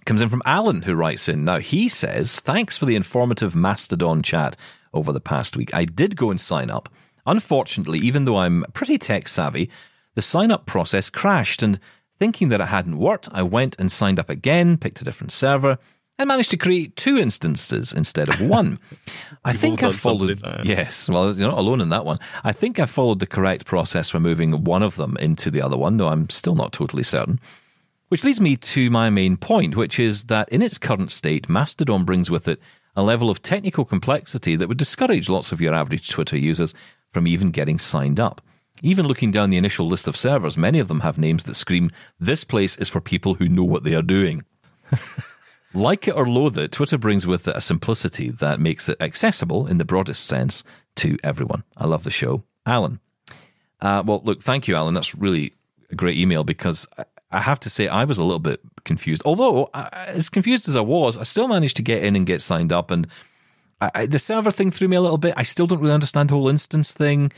comes 0.05 0.21
in 0.21 0.29
from 0.29 0.41
Alan, 0.45 0.83
who 0.83 0.95
writes 0.95 1.29
in. 1.29 1.45
Now, 1.45 1.57
he 1.57 1.87
says, 1.87 2.39
Thanks 2.39 2.77
for 2.77 2.85
the 2.85 2.95
informative 2.95 3.55
Mastodon 3.55 4.21
chat 4.21 4.55
over 4.93 5.11
the 5.11 5.21
past 5.21 5.55
week. 5.55 5.73
I 5.73 5.85
did 5.85 6.15
go 6.15 6.31
and 6.31 6.39
sign 6.39 6.69
up. 6.69 6.89
Unfortunately, 7.25 7.99
even 7.99 8.25
though 8.25 8.37
I'm 8.37 8.65
pretty 8.73 8.97
tech 8.97 9.27
savvy, 9.27 9.69
the 10.15 10.21
sign 10.21 10.51
up 10.51 10.65
process 10.65 11.09
crashed, 11.09 11.61
and 11.61 11.79
thinking 12.17 12.49
that 12.49 12.61
it 12.61 12.67
hadn't 12.67 12.97
worked, 12.97 13.29
I 13.31 13.43
went 13.43 13.75
and 13.79 13.91
signed 13.91 14.19
up 14.19 14.29
again, 14.29 14.77
picked 14.77 15.01
a 15.01 15.03
different 15.03 15.31
server, 15.31 15.77
and 16.17 16.27
managed 16.27 16.51
to 16.51 16.57
create 16.57 16.95
two 16.95 17.17
instances 17.17 17.93
instead 17.93 18.29
of 18.29 18.41
one. 18.41 18.79
I 19.45 19.53
think 19.53 19.81
I 19.81 19.91
followed. 19.91 20.39
Yes, 20.63 21.09
well, 21.09 21.33
you're 21.33 21.49
not 21.49 21.57
alone 21.57 21.81
in 21.81 21.89
that 21.89 22.05
one. 22.05 22.19
I 22.43 22.51
think 22.51 22.79
I 22.79 22.85
followed 22.85 23.19
the 23.19 23.25
correct 23.25 23.65
process 23.65 24.09
for 24.09 24.19
moving 24.19 24.63
one 24.63 24.83
of 24.83 24.97
them 24.97 25.17
into 25.17 25.49
the 25.49 25.61
other 25.61 25.77
one, 25.77 25.97
though 25.97 26.09
I'm 26.09 26.29
still 26.29 26.55
not 26.55 26.73
totally 26.73 27.03
certain. 27.03 27.39
Which 28.11 28.25
leads 28.25 28.41
me 28.41 28.57
to 28.57 28.89
my 28.89 29.09
main 29.09 29.37
point, 29.37 29.77
which 29.77 29.97
is 29.97 30.25
that 30.25 30.49
in 30.49 30.61
its 30.61 30.77
current 30.77 31.11
state, 31.11 31.47
Mastodon 31.47 32.03
brings 32.03 32.29
with 32.29 32.45
it 32.49 32.59
a 32.93 33.01
level 33.01 33.29
of 33.29 33.41
technical 33.41 33.85
complexity 33.85 34.57
that 34.57 34.67
would 34.67 34.77
discourage 34.77 35.29
lots 35.29 35.53
of 35.53 35.61
your 35.61 35.73
average 35.73 36.09
Twitter 36.09 36.37
users 36.37 36.73
from 37.13 37.25
even 37.25 37.51
getting 37.51 37.79
signed 37.79 38.19
up. 38.19 38.41
Even 38.81 39.07
looking 39.07 39.31
down 39.31 39.49
the 39.49 39.55
initial 39.55 39.87
list 39.87 40.09
of 40.09 40.17
servers, 40.17 40.57
many 40.57 40.77
of 40.79 40.89
them 40.89 40.99
have 40.99 41.17
names 41.17 41.45
that 41.45 41.53
scream, 41.53 41.89
This 42.19 42.43
place 42.43 42.75
is 42.75 42.89
for 42.89 42.99
people 42.99 43.35
who 43.35 43.47
know 43.47 43.63
what 43.63 43.85
they 43.85 43.95
are 43.95 44.01
doing. 44.01 44.43
Like 45.73 46.09
it 46.09 46.17
or 46.17 46.27
loathe 46.27 46.57
it, 46.57 46.73
Twitter 46.73 46.97
brings 46.97 47.25
with 47.25 47.47
it 47.47 47.55
a 47.55 47.61
simplicity 47.61 48.29
that 48.29 48.59
makes 48.59 48.89
it 48.89 49.01
accessible 49.01 49.67
in 49.67 49.77
the 49.77 49.85
broadest 49.85 50.25
sense 50.25 50.65
to 50.97 51.17
everyone. 51.23 51.63
I 51.77 51.87
love 51.87 52.03
the 52.03 52.11
show. 52.11 52.43
Alan. 52.65 52.99
Uh, 53.79 54.03
well, 54.05 54.21
look, 54.25 54.41
thank 54.43 54.67
you, 54.67 54.75
Alan. 54.75 54.95
That's 54.95 55.15
really 55.15 55.53
a 55.89 55.95
great 55.95 56.17
email 56.17 56.43
because 56.43 56.87
I- 57.31 57.37
I 57.37 57.41
have 57.41 57.59
to 57.61 57.69
say 57.69 57.87
I 57.87 58.03
was 58.05 58.17
a 58.17 58.23
little 58.23 58.39
bit 58.39 58.59
confused. 58.83 59.21
Although, 59.25 59.69
I- 59.73 59.89
I- 59.91 60.05
as 60.07 60.29
confused 60.29 60.67
as 60.67 60.75
I 60.77 60.81
was, 60.81 61.17
I 61.17 61.23
still 61.23 61.47
managed 61.47 61.77
to 61.77 61.81
get 61.83 62.03
in 62.03 62.15
and 62.15 62.25
get 62.25 62.41
signed 62.41 62.71
up. 62.71 62.91
And 62.91 63.07
I, 63.79 63.91
I, 63.95 64.05
the 64.05 64.19
server 64.19 64.51
thing 64.51 64.71
threw 64.71 64.87
me 64.87 64.95
a 64.97 65.01
little 65.01 65.17
bit. 65.17 65.33
I 65.37 65.43
still 65.43 65.67
don't 65.67 65.79
really 65.81 65.93
understand 65.93 66.29
the 66.29 66.35
whole 66.35 66.49
instance 66.49 66.93
thing. 66.93 67.31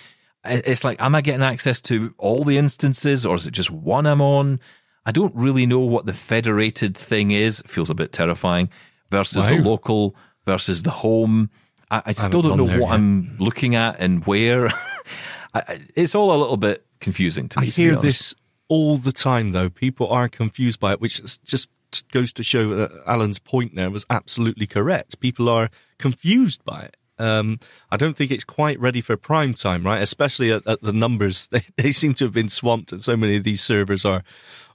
It's 0.45 0.83
like, 0.83 1.01
am 1.01 1.15
I 1.15 1.21
getting 1.21 1.41
access 1.41 1.79
to 1.81 2.13
all 2.17 2.43
the 2.43 2.57
instances 2.57 3.25
or 3.25 3.35
is 3.35 3.47
it 3.47 3.51
just 3.51 3.71
one 3.71 4.05
I'm 4.05 4.21
on? 4.21 4.59
I 5.05 5.11
don't 5.11 5.33
really 5.35 5.65
know 5.65 5.79
what 5.79 6.05
the 6.05 6.11
federated 6.13 6.97
thing 6.97 7.31
is. 7.31 7.61
It 7.61 7.69
feels 7.69 7.89
a 7.89 7.95
bit 7.95 8.11
terrifying 8.11 8.69
versus 9.09 9.45
the 9.45 9.63
local 9.63 10.15
versus 10.45 10.83
the 10.83 10.91
home. 10.91 11.49
I, 11.89 12.01
I 12.07 12.11
still 12.11 12.41
don't 12.41 12.57
know 12.57 12.63
what 12.79 12.89
yet. 12.89 12.91
I'm 12.93 13.37
looking 13.39 13.75
at 13.75 13.99
and 13.99 14.25
where. 14.25 14.67
I, 15.53 15.59
I- 15.59 15.79
it's 15.95 16.15
all 16.15 16.35
a 16.35 16.39
little 16.39 16.57
bit 16.57 16.85
confusing 16.99 17.47
to 17.49 17.59
me. 17.61 17.67
I 17.67 17.69
hear 17.69 17.93
this 18.01 18.35
all 18.73 18.97
the 18.97 19.11
time, 19.11 19.51
though. 19.51 19.69
People 19.69 20.07
are 20.09 20.27
confused 20.27 20.79
by 20.79 20.93
it, 20.93 20.99
which 20.99 21.21
just 21.43 21.69
goes 22.11 22.33
to 22.33 22.41
show 22.41 22.73
that 22.75 22.89
Alan's 23.05 23.37
point 23.37 23.75
there 23.75 23.91
was 23.91 24.03
absolutely 24.09 24.65
correct. 24.65 25.19
People 25.19 25.47
are 25.47 25.69
confused 25.99 26.65
by 26.65 26.81
it. 26.81 26.97
Um, 27.19 27.59
I 27.91 27.97
don't 27.97 28.17
think 28.17 28.31
it's 28.31 28.43
quite 28.43 28.79
ready 28.79 28.99
for 28.99 29.15
prime 29.15 29.53
time, 29.53 29.85
right? 29.85 30.01
Especially 30.01 30.51
at, 30.51 30.65
at 30.65 30.81
the 30.81 30.91
numbers. 30.91 31.47
They, 31.51 31.61
they 31.77 31.91
seem 31.91 32.15
to 32.15 32.25
have 32.25 32.33
been 32.33 32.49
swamped, 32.49 32.91
and 32.91 33.03
so 33.03 33.15
many 33.15 33.37
of 33.37 33.43
these 33.43 33.61
servers 33.61 34.05
are 34.05 34.23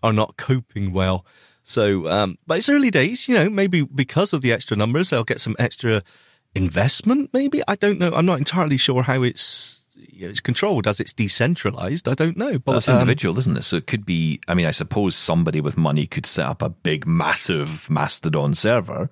are 0.01 0.13
not 0.13 0.37
coping 0.37 0.93
well. 0.93 1.27
So, 1.65 2.09
um, 2.09 2.39
but 2.47 2.59
it's 2.59 2.69
early 2.69 2.93
days, 2.93 3.29
you 3.29 3.35
know. 3.35 3.51
Maybe 3.51 3.83
because 3.83 4.33
of 4.33 4.43
the 4.43 4.53
extra 4.53 4.77
numbers, 4.77 5.11
they'll 5.11 5.25
get 5.25 5.41
some 5.41 5.57
extra 5.59 6.05
investment. 6.55 7.31
Maybe 7.33 7.63
I 7.67 7.75
don't 7.75 7.99
know. 7.99 8.13
I'm 8.15 8.27
not 8.27 8.39
entirely 8.39 8.77
sure 8.77 9.03
how 9.03 9.25
it's 9.25 9.78
it's 10.01 10.41
controlled 10.41 10.87
as 10.87 11.01
it's 11.01 11.13
decentralized. 11.13 12.09
I 12.09 12.15
don't 12.15 12.37
know, 12.37 12.59
but 12.59 12.77
it's 12.77 12.89
um, 12.89 12.95
individual, 12.97 13.39
isn't 13.39 13.57
it? 13.57 13.63
So 13.63 13.77
it 13.77 13.87
could 13.87 14.05
be. 14.07 14.41
I 14.49 14.55
mean, 14.55 14.67
I 14.67 14.71
suppose 14.71 15.17
somebody 15.17 15.61
with 15.61 15.77
money 15.77 16.07
could 16.07 16.27
set 16.27 16.47
up 16.47 16.63
a 16.63 16.69
big, 16.69 17.07
massive 17.07 17.89
Mastodon 17.91 18.55
server. 18.55 19.11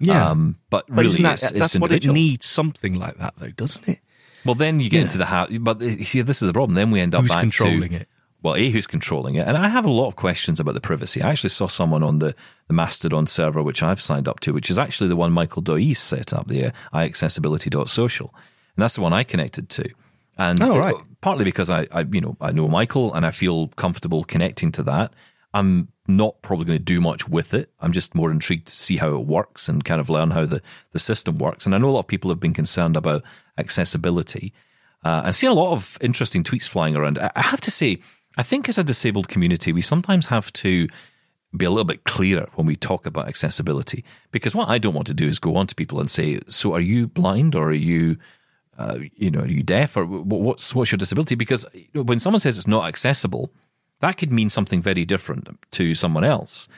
Yeah. 0.00 0.28
Um, 0.30 0.56
but 0.70 0.86
But 0.88 0.96
really, 0.96 1.08
isn't 1.08 1.22
that, 1.22 1.32
it's, 1.34 1.42
it's 1.50 1.52
that's 1.52 1.78
what 1.78 1.92
it 1.92 2.06
needs, 2.06 2.46
something 2.46 2.94
like 2.94 3.16
that, 3.18 3.34
though, 3.38 3.50
doesn't 3.52 3.88
it? 3.88 4.00
Well, 4.44 4.54
then 4.56 4.80
you 4.80 4.90
get 4.90 4.98
Yeah. 4.98 5.02
into 5.04 5.18
the 5.18 5.24
how. 5.26 5.46
But 5.46 5.80
you 5.80 6.04
see, 6.04 6.20
this 6.22 6.42
is 6.42 6.46
the 6.48 6.52
problem. 6.52 6.74
Then 6.74 6.90
we 6.90 7.00
end 7.00 7.14
up 7.14 7.22
Who's 7.22 7.30
back 7.30 7.40
controlling 7.40 7.90
to 7.90 7.96
it? 8.00 8.08
well, 8.42 8.56
a 8.56 8.68
who's 8.70 8.86
controlling 8.86 9.36
it, 9.36 9.46
and 9.48 9.56
I 9.56 9.68
have 9.68 9.86
a 9.86 9.90
lot 9.90 10.08
of 10.08 10.16
questions 10.16 10.60
about 10.60 10.74
the 10.74 10.80
privacy. 10.80 11.22
I 11.22 11.30
actually 11.30 11.48
saw 11.50 11.66
someone 11.66 12.02
on 12.02 12.18
the, 12.18 12.34
the 12.68 12.74
Mastodon 12.74 13.26
server, 13.26 13.62
which 13.62 13.82
I've 13.82 14.02
signed 14.02 14.28
up 14.28 14.40
to, 14.40 14.52
which 14.52 14.68
is 14.68 14.78
actually 14.78 15.08
the 15.08 15.16
one 15.16 15.32
Michael 15.32 15.62
Doise 15.62 15.98
set 15.98 16.34
up, 16.34 16.48
the 16.48 16.66
uh, 16.66 16.70
iAccessibility.social, 16.92 18.34
and 18.76 18.82
that's 18.82 18.94
the 18.96 19.00
one 19.00 19.12
I 19.12 19.22
connected 19.24 19.68
to. 19.70 19.88
And 20.38 20.60
Oh, 20.62 20.76
it- 20.76 20.78
right. 20.78 20.94
partly 21.20 21.44
because 21.44 21.70
I, 21.70 21.86
I, 21.92 22.00
you 22.10 22.20
know, 22.20 22.36
I 22.40 22.52
know 22.52 22.66
Michael 22.68 23.14
and 23.14 23.24
I 23.26 23.30
feel 23.30 23.68
comfortable 23.68 24.24
connecting 24.24 24.72
to 24.72 24.82
that. 24.84 25.12
I'm 25.52 25.88
not 26.08 26.42
probably 26.42 26.64
going 26.66 26.78
to 26.78 26.84
do 26.84 27.00
much 27.00 27.28
with 27.28 27.54
it. 27.54 27.70
I'm 27.80 27.92
just 27.92 28.14
more 28.14 28.30
intrigued 28.32 28.66
to 28.66 28.72
see 28.74 28.96
how 28.96 29.14
it 29.14 29.26
works 29.26 29.68
and 29.68 29.84
kind 29.84 30.00
of 30.00 30.10
learn 30.10 30.32
how 30.32 30.44
the, 30.46 30.60
the 30.92 30.98
system 30.98 31.38
works. 31.38 31.64
And 31.64 31.74
I 31.74 31.78
know 31.78 31.88
a 31.90 31.92
lot 31.92 32.00
of 32.00 32.06
people 32.08 32.30
have 32.30 32.40
been 32.40 32.52
concerned 32.52 32.96
about 32.96 33.22
accessibility. 33.74 34.52
Uh, 35.04 35.22
I've 35.24 35.34
seen 35.34 35.50
a 35.50 35.54
lot 35.54 35.72
of 35.72 35.98
interesting 36.00 36.42
tweets 36.44 36.68
flying 36.68 36.96
around. 36.96 37.18
I 37.18 37.30
I 37.36 37.42
have 37.42 37.60
to 37.62 37.70
say, 37.70 37.98
I 38.36 38.42
think 38.42 38.68
as 38.68 38.78
a 38.78 38.84
disabled 38.84 39.28
community, 39.28 39.72
we 39.72 39.80
sometimes 39.82 40.26
have 40.26 40.52
to 40.54 40.88
be 41.56 41.64
a 41.64 41.70
little 41.70 41.84
bit 41.84 42.04
clearer 42.04 42.48
when 42.54 42.66
we 42.66 42.74
talk 42.76 43.06
about 43.06 43.28
accessibility. 43.28 44.04
Because 44.32 44.54
what 44.54 44.68
I 44.68 44.78
don't 44.78 44.94
want 44.94 45.06
to 45.08 45.14
do 45.14 45.26
is 45.28 45.38
go 45.38 45.56
on 45.56 45.66
to 45.68 45.74
people 45.74 46.00
and 46.00 46.10
say, 46.10 46.40
"So, 46.48 46.72
are 46.74 46.80
you 46.80 47.06
blind 47.06 47.54
or 47.54 47.68
are 47.68 47.72
you, 47.92 48.16
uh, 48.78 48.98
you 49.14 49.30
know, 49.30 49.40
are 49.40 49.48
you 49.48 49.62
deaf 49.62 49.96
or 49.96 50.04
what's 50.04 50.74
what's 50.74 50.92
your 50.92 50.98
disability?" 50.98 51.34
Because 51.34 51.66
when 51.92 52.20
someone 52.20 52.40
says 52.40 52.58
it's 52.58 52.66
not 52.66 52.86
accessible, 52.86 53.52
that 54.00 54.18
could 54.18 54.32
mean 54.32 54.50
something 54.50 54.82
very 54.82 55.04
different 55.04 55.48
to 55.72 55.94
someone 55.94 56.24
else 56.24 56.68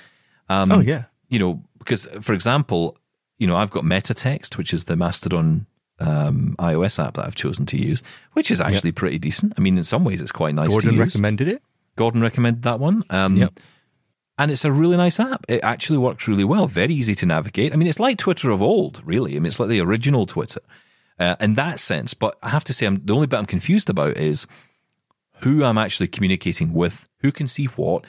oh, 0.48 0.80
yeah. 0.80 1.04
you 1.28 1.38
know, 1.38 1.62
because 1.78 2.06
for 2.20 2.32
example, 2.32 2.96
you 3.38 3.46
know, 3.46 3.56
I've 3.56 3.70
got 3.70 3.84
MetaText, 3.84 4.56
which 4.56 4.72
is 4.72 4.84
the 4.84 4.96
Mastodon 4.96 5.66
um, 5.98 6.56
iOS 6.58 7.04
app 7.04 7.14
that 7.14 7.26
I've 7.26 7.34
chosen 7.34 7.66
to 7.66 7.78
use, 7.78 8.02
which 8.32 8.50
is 8.50 8.60
actually 8.60 8.92
pretty 8.92 9.18
decent. 9.18 9.54
I 9.56 9.60
mean, 9.60 9.76
in 9.76 9.84
some 9.84 10.04
ways, 10.04 10.22
it's 10.22 10.32
quite 10.32 10.54
nice 10.54 10.68
Gordon 10.68 10.90
to 10.90 10.96
use. 10.96 11.14
recommended 11.14 11.48
it. 11.48 11.62
Gordon 11.96 12.22
recommended 12.22 12.62
that 12.62 12.80
one. 12.80 13.04
Um, 13.10 13.36
Yep. 13.36 13.60
And 14.38 14.50
it's 14.50 14.66
a 14.66 14.72
really 14.72 14.98
nice 14.98 15.18
app. 15.18 15.46
It 15.48 15.64
actually 15.64 15.96
works 15.96 16.28
really 16.28 16.44
well. 16.44 16.66
Very 16.66 16.92
easy 16.92 17.14
to 17.14 17.24
navigate. 17.24 17.72
I 17.72 17.76
mean, 17.76 17.88
it's 17.88 17.98
like 17.98 18.18
Twitter 18.18 18.50
of 18.50 18.60
old, 18.60 19.00
really. 19.02 19.34
I 19.34 19.36
mean, 19.36 19.46
it's 19.46 19.58
like 19.58 19.70
the 19.70 19.80
original 19.80 20.26
Twitter 20.26 20.60
uh, 21.18 21.36
in 21.40 21.54
that 21.54 21.80
sense. 21.80 22.14
But 22.14 22.36
I 22.42 22.50
have 22.50 22.64
to 22.64 22.72
say, 22.72 22.86
I'm, 22.86 23.04
the 23.04 23.14
only 23.14 23.26
bit 23.26 23.38
I'm 23.38 23.46
confused 23.46 23.90
about 23.90 24.16
is 24.16 24.46
who 25.42 25.64
I'm 25.64 25.78
actually 25.78 26.08
communicating 26.08 26.72
with, 26.72 27.08
who 27.20 27.32
can 27.32 27.46
see 27.46 27.66
what. 27.66 28.04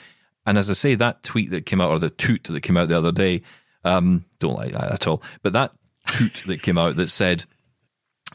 And 0.46 0.56
as 0.56 0.70
I 0.70 0.74
say, 0.74 0.94
that 0.94 1.22
tweet 1.22 1.50
that 1.50 1.66
came 1.66 1.80
out, 1.80 1.90
or 1.90 1.98
the 1.98 2.10
toot 2.10 2.44
that 2.44 2.62
came 2.62 2.76
out 2.76 2.88
the 2.88 2.98
other 2.98 3.12
day, 3.12 3.42
um, 3.84 4.24
don't 4.38 4.56
like 4.56 4.72
that 4.72 4.92
at 4.92 5.06
all. 5.06 5.22
But 5.42 5.52
that 5.52 5.72
toot 6.08 6.42
that 6.46 6.62
came 6.62 6.78
out 6.78 6.96
that 6.96 7.08
said, 7.08 7.44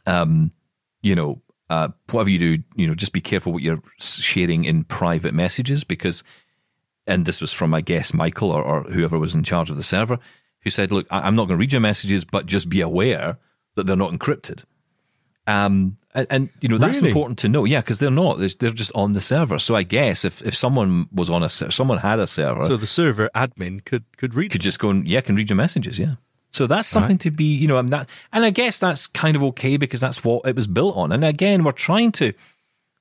um, 0.06 0.52
you 1.02 1.16
know, 1.16 1.42
uh, 1.70 1.90
whatever 2.12 2.30
you 2.30 2.40
do, 2.40 2.64
you 2.76 2.88
know, 2.88 2.94
just 2.94 3.14
be 3.14 3.22
careful 3.22 3.52
what 3.54 3.64
you're 3.64 3.82
sharing 4.00 4.66
in 4.66 4.84
private 4.84 5.34
messages 5.34 5.84
because, 5.84 6.24
and 7.08 7.26
this 7.26 7.42
was 7.42 7.52
from, 7.52 7.74
I 7.74 7.82
guess, 7.82 8.14
Michael 8.14 8.52
or, 8.52 8.64
or 8.64 8.84
whoever 8.84 9.18
was 9.18 9.34
in 9.34 9.44
charge 9.44 9.72
of 9.72 9.78
the 9.78 9.84
server, 9.84 10.20
who 10.64 10.70
said, 10.70 10.92
look, 10.92 11.08
I- 11.10 11.22
I'm 11.22 11.36
not 11.36 11.48
going 11.48 11.58
to 11.58 11.62
read 11.62 11.72
your 11.72 11.82
messages, 11.82 12.26
but 12.26 12.46
just 12.46 12.70
be 12.70 12.82
aware 12.82 13.38
that 13.76 13.88
they're 13.88 13.96
not 13.96 14.12
encrypted. 14.12 14.64
Um, 15.46 15.98
and, 16.16 16.28
and 16.30 16.50
you 16.62 16.70
know 16.70 16.78
that's 16.78 17.00
Really? 17.00 17.10
important 17.10 17.40
to 17.40 17.50
know, 17.50 17.66
yeah, 17.66 17.82
because 17.82 18.00
they're 18.00 18.12
not; 18.12 18.38
they're, 18.38 18.50
they're 18.60 18.72
just 18.72 18.92
on 18.96 19.14
the 19.14 19.20
server. 19.22 19.60
So 19.60 19.76
I 19.76 19.84
guess 19.84 20.24
if, 20.24 20.42
if 20.44 20.56
someone 20.56 21.08
was 21.12 21.30
on 21.30 21.44
a 21.44 21.50
ser- 21.50 21.72
someone 21.72 21.98
had 21.98 22.20
a 22.20 22.28
server, 22.28 22.66
So 22.66 22.78
the 22.78 22.88
server 22.88 23.30
admin 23.36 23.84
could 23.84 24.04
could 24.16 24.36
read. 24.36 24.52
could 24.52 24.62
them. 24.62 24.64
just 24.66 24.80
go 24.80 24.90
and 24.90 25.08
yeah, 25.08 25.22
can 25.22 25.36
read 25.36 25.50
your 25.50 25.58
messages, 25.58 26.00
yeah. 26.00 26.16
So 26.52 26.68
that's 26.68 26.88
something 26.88 27.18
to 27.18 27.32
be, 27.32 27.46
you 27.46 27.68
know, 27.68 27.78
I'm 27.78 27.88
not, 27.90 28.08
and 28.32 28.46
I 28.46 28.52
guess 28.52 28.78
that's 28.78 29.08
kind 29.08 29.36
of 29.36 29.42
okay 29.42 29.76
because 29.76 30.00
that's 30.00 30.24
what 30.24 30.46
it 30.46 30.56
was 30.56 30.68
built 30.68 30.96
on. 30.96 31.12
And 31.12 31.26
again, 31.26 31.64
we're 31.64 31.72
trying 31.72 32.12
to, 32.14 32.32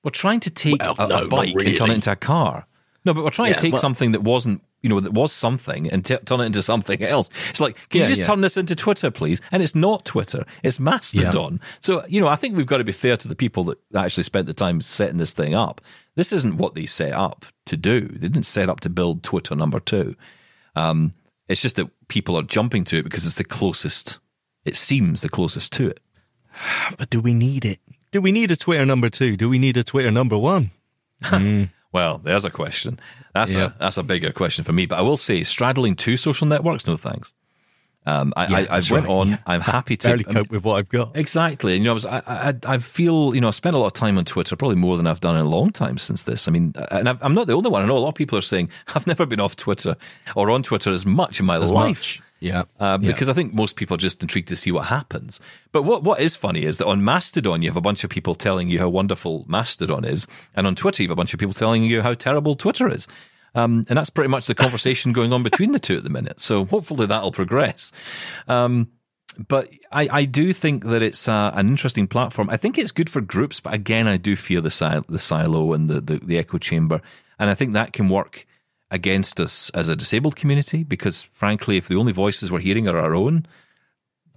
we're 0.02 0.08
trying 0.10 0.40
to 0.40 0.50
take 0.50 0.80
Well, 0.80 0.94
a, 0.98 1.06
no, 1.06 1.16
a 1.16 1.20
not 1.20 1.28
bike 1.28 1.54
and 1.62 1.76
turn 1.76 1.90
it 1.90 1.94
into 1.96 2.10
a 2.12 2.16
car. 2.16 2.66
No, 3.04 3.12
but 3.12 3.22
we're 3.24 3.28
trying 3.30 3.50
Yeah, 3.50 3.56
to 3.56 3.60
take 3.60 3.72
well- 3.74 3.80
something 3.82 4.12
that 4.12 4.22
wasn't, 4.22 4.62
you 4.82 4.88
know, 4.88 5.00
that 5.00 5.12
was 5.12 5.32
something 5.32 5.88
and 5.90 6.04
t- 6.04 6.16
turn 6.18 6.40
it 6.40 6.46
into 6.46 6.62
something 6.62 7.02
else. 7.02 7.30
It's 7.50 7.60
like, 7.60 7.76
can 7.88 8.00
Yeah, 8.00 8.04
you 8.04 8.08
just 8.10 8.20
yeah. 8.22 8.26
turn 8.26 8.40
this 8.40 8.56
into 8.56 8.74
Twitter, 8.74 9.10
please? 9.10 9.40
And 9.52 9.62
it's 9.62 9.74
not 9.74 10.04
Twitter; 10.04 10.44
it's 10.62 10.78
Mastodon. 10.80 11.60
So, 11.80 12.04
you 12.08 12.20
know, 12.20 12.28
I 12.28 12.36
think 12.36 12.56
we've 12.56 12.66
got 12.66 12.78
to 12.78 12.84
be 12.84 12.92
fair 12.92 13.16
to 13.16 13.28
the 13.28 13.34
people 13.36 13.64
that 13.64 13.78
actually 13.94 14.24
spent 14.24 14.46
the 14.46 14.54
time 14.54 14.80
setting 14.80 15.16
this 15.18 15.32
thing 15.32 15.54
up. 15.54 15.80
This 16.16 16.32
isn't 16.32 16.58
what 16.58 16.74
they 16.74 16.84
set 16.86 17.12
up 17.12 17.44
to 17.66 17.76
do. 17.76 18.02
They 18.08 18.28
didn't 18.28 18.42
set 18.44 18.68
up 18.68 18.80
to 18.80 18.90
build 18.90 19.22
Twitter 19.22 19.54
number 19.54 19.80
two. 19.80 20.14
Um, 20.76 21.14
it's 21.48 21.62
just 21.62 21.76
that 21.76 21.88
people 22.08 22.36
are 22.36 22.42
jumping 22.42 22.84
to 22.84 22.98
it 22.98 23.02
because 23.04 23.24
it's 23.24 23.36
the 23.36 23.44
closest. 23.44 24.18
It 24.64 24.76
seems 24.76 25.22
the 25.22 25.28
closest 25.28 25.72
to 25.74 25.88
it. 25.88 26.00
But 26.98 27.08
do 27.10 27.20
we 27.20 27.32
need 27.34 27.64
it? 27.64 27.78
Do 28.10 28.20
we 28.20 28.30
need 28.32 28.50
a 28.50 28.56
Twitter 28.56 28.84
number 28.84 29.08
two? 29.08 29.36
Do 29.38 29.48
we 29.48 29.58
need 29.58 29.76
a 29.78 29.84
Twitter 29.84 30.10
number 30.10 30.36
one? 30.36 30.70
Well, 31.92 32.16
there's 32.16 32.46
a 32.46 32.50
question. 32.50 32.98
That's 33.34 33.54
Yeah. 33.54 33.66
a 33.66 33.72
that's 33.78 33.96
a 33.96 34.02
bigger 34.02 34.32
question 34.32 34.64
for 34.64 34.72
me. 34.72 34.86
But 34.86 34.98
I 34.98 35.02
will 35.02 35.16
say, 35.16 35.42
straddling 35.42 35.94
two 35.96 36.16
social 36.16 36.46
networks, 36.46 36.86
no 36.86 36.96
thanks. 36.96 37.32
Um, 38.04 38.32
I, 38.36 38.46
yeah, 38.48 38.56
I, 38.68 38.78
I 38.78 38.80
went 38.90 39.06
right. 39.06 39.08
on. 39.08 39.28
Yeah. 39.30 39.36
I'm 39.46 39.60
happy 39.60 39.96
to. 39.98 40.08
Barely 40.08 40.24
I 40.24 40.28
mean, 40.28 40.34
cope 40.34 40.50
with 40.50 40.64
what 40.64 40.74
I've 40.74 40.88
got. 40.88 41.16
Exactly, 41.16 41.74
and 41.76 41.82
you 41.82 41.86
know, 41.86 41.92
I, 41.92 41.94
was, 41.94 42.06
I, 42.06 42.22
I, 42.26 42.54
I 42.74 42.78
feel, 42.78 43.32
you 43.32 43.40
know, 43.40 43.46
I 43.46 43.52
spent 43.52 43.76
a 43.76 43.78
lot 43.78 43.86
of 43.86 43.92
time 43.92 44.18
on 44.18 44.24
Twitter, 44.24 44.56
probably 44.56 44.76
more 44.76 44.96
than 44.96 45.06
I've 45.06 45.20
done 45.20 45.36
in 45.36 45.42
a 45.46 45.48
long 45.48 45.70
time 45.70 45.98
since 45.98 46.24
this. 46.24 46.48
I 46.48 46.50
mean, 46.50 46.74
and 46.90 47.08
I've, 47.08 47.22
I'm 47.22 47.32
not 47.32 47.46
the 47.46 47.52
only 47.52 47.70
one. 47.70 47.80
I 47.82 47.86
know 47.86 47.96
a 47.96 48.00
lot 48.00 48.08
of 48.08 48.14
people 48.16 48.36
are 48.36 48.42
saying 48.42 48.70
I've 48.94 49.06
never 49.06 49.24
been 49.24 49.38
off 49.40 49.54
Twitter 49.54 49.94
or 50.34 50.50
on 50.50 50.64
Twitter 50.64 50.90
as 50.92 51.06
much 51.06 51.38
in 51.38 51.46
my 51.46 51.58
life. 51.58 51.70
much. 51.72 52.22
Yeah. 52.42 52.64
Uh, 52.80 52.98
Yeah. 53.00 53.06
because 53.12 53.28
I 53.28 53.32
think 53.32 53.54
most 53.54 53.76
people 53.76 53.94
are 53.94 53.98
just 53.98 54.20
intrigued 54.22 54.48
to 54.48 54.56
see 54.56 54.72
what 54.72 54.86
happens. 54.86 55.40
But 55.70 55.82
what 55.84 56.02
what 56.02 56.20
is 56.20 56.34
funny 56.36 56.64
is 56.64 56.78
that 56.78 56.86
on 56.86 57.04
Mastodon 57.04 57.62
you 57.62 57.68
have 57.70 57.76
a 57.76 57.80
bunch 57.80 58.02
of 58.04 58.10
people 58.10 58.34
telling 58.34 58.68
you 58.68 58.78
how 58.80 58.88
wonderful 58.88 59.44
Mastodon 59.48 60.04
is, 60.04 60.26
and 60.54 60.66
on 60.66 60.74
Twitter 60.74 61.02
you 61.02 61.08
have 61.08 61.12
a 61.16 61.20
bunch 61.22 61.32
of 61.34 61.40
people 61.40 61.54
telling 61.54 61.84
you 61.84 62.02
how 62.02 62.14
terrible 62.14 62.56
Twitter 62.56 62.88
is. 62.88 63.06
Um, 63.54 63.84
and 63.88 63.98
that's 63.98 64.10
pretty 64.10 64.28
much 64.30 64.46
the 64.46 64.54
conversation 64.54 65.12
going 65.18 65.32
on 65.32 65.42
between 65.42 65.72
the 65.72 65.78
two 65.78 65.98
at 65.98 66.04
the 66.04 66.10
minute. 66.10 66.40
So 66.40 66.64
hopefully 66.64 67.06
that'll 67.06 67.32
progress. 67.32 67.92
Um, 68.48 68.88
but 69.48 69.68
I, 69.92 70.08
I 70.10 70.24
do 70.24 70.52
think 70.52 70.84
that 70.84 71.00
it's 71.02 71.28
uh, 71.28 71.52
an 71.54 71.68
interesting 71.68 72.06
platform. 72.06 72.50
I 72.50 72.56
think 72.56 72.76
it's 72.76 72.92
good 72.92 73.08
for 73.08 73.20
groups, 73.20 73.60
but 73.60 73.72
again, 73.72 74.06
I 74.08 74.16
do 74.16 74.36
fear 74.36 74.60
the 74.60 74.70
sil- 74.72 75.06
the 75.08 75.18
silo 75.18 75.72
and 75.74 75.88
the, 75.88 76.00
the, 76.00 76.16
the 76.18 76.38
echo 76.38 76.58
chamber, 76.58 77.00
and 77.38 77.48
I 77.48 77.54
think 77.54 77.72
that 77.72 77.92
can 77.92 78.08
work 78.08 78.46
against 78.92 79.40
us 79.40 79.70
as 79.70 79.88
a 79.88 79.96
disabled 79.96 80.36
community 80.36 80.84
because, 80.84 81.22
frankly, 81.24 81.78
if 81.78 81.88
the 81.88 81.96
only 81.96 82.12
voices 82.12 82.52
we're 82.52 82.60
hearing 82.60 82.86
are 82.86 82.98
our 82.98 83.14
own, 83.14 83.46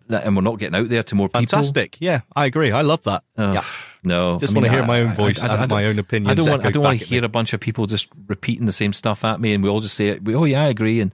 and 0.09 0.35
we're 0.35 0.41
not 0.41 0.59
getting 0.59 0.75
out 0.75 0.89
there 0.89 1.03
to 1.03 1.15
more 1.15 1.27
people, 1.27 1.41
Fantastic. 1.41 1.97
Yeah, 1.99 2.21
I 2.35 2.45
agree. 2.45 2.71
I 2.71 2.81
love 2.81 3.03
that. 3.03 3.23
Yeah. 3.37 3.63
No, 4.03 4.37
Just 4.39 4.53
I 4.53 4.55
mean, 4.55 4.63
wanna 4.63 4.73
hear 4.73 4.83
I- 4.83 4.87
my 4.87 5.01
own 5.01 5.15
voice 5.15 5.43
I- 5.43 5.47
I- 5.47 5.63
and 5.63 5.71
my 5.71 5.85
own 5.85 5.99
opinion. 5.99 6.29
I 6.29 6.35
don't 6.35 6.47
want. 6.47 6.65
I 6.65 6.71
don't 6.71 6.83
want 6.83 6.99
to 6.99 7.05
at 7.05 7.09
me. 7.11 7.15
hear 7.15 7.25
a 7.25 7.29
bunch 7.29 7.53
of 7.53 7.59
people 7.59 7.87
just 7.87 8.07
repeating 8.27 8.67
the 8.67 8.71
same 8.71 8.93
stuff 8.93 9.25
at 9.25 9.41
me, 9.41 9.53
and 9.53 9.63
we 9.63 9.69
all 9.69 9.79
just 9.79 9.95
say, 9.95 10.19
"Oh 10.27 10.45
yeah, 10.45 10.63
I 10.63 10.67
agree," 10.67 10.99
and 11.01 11.11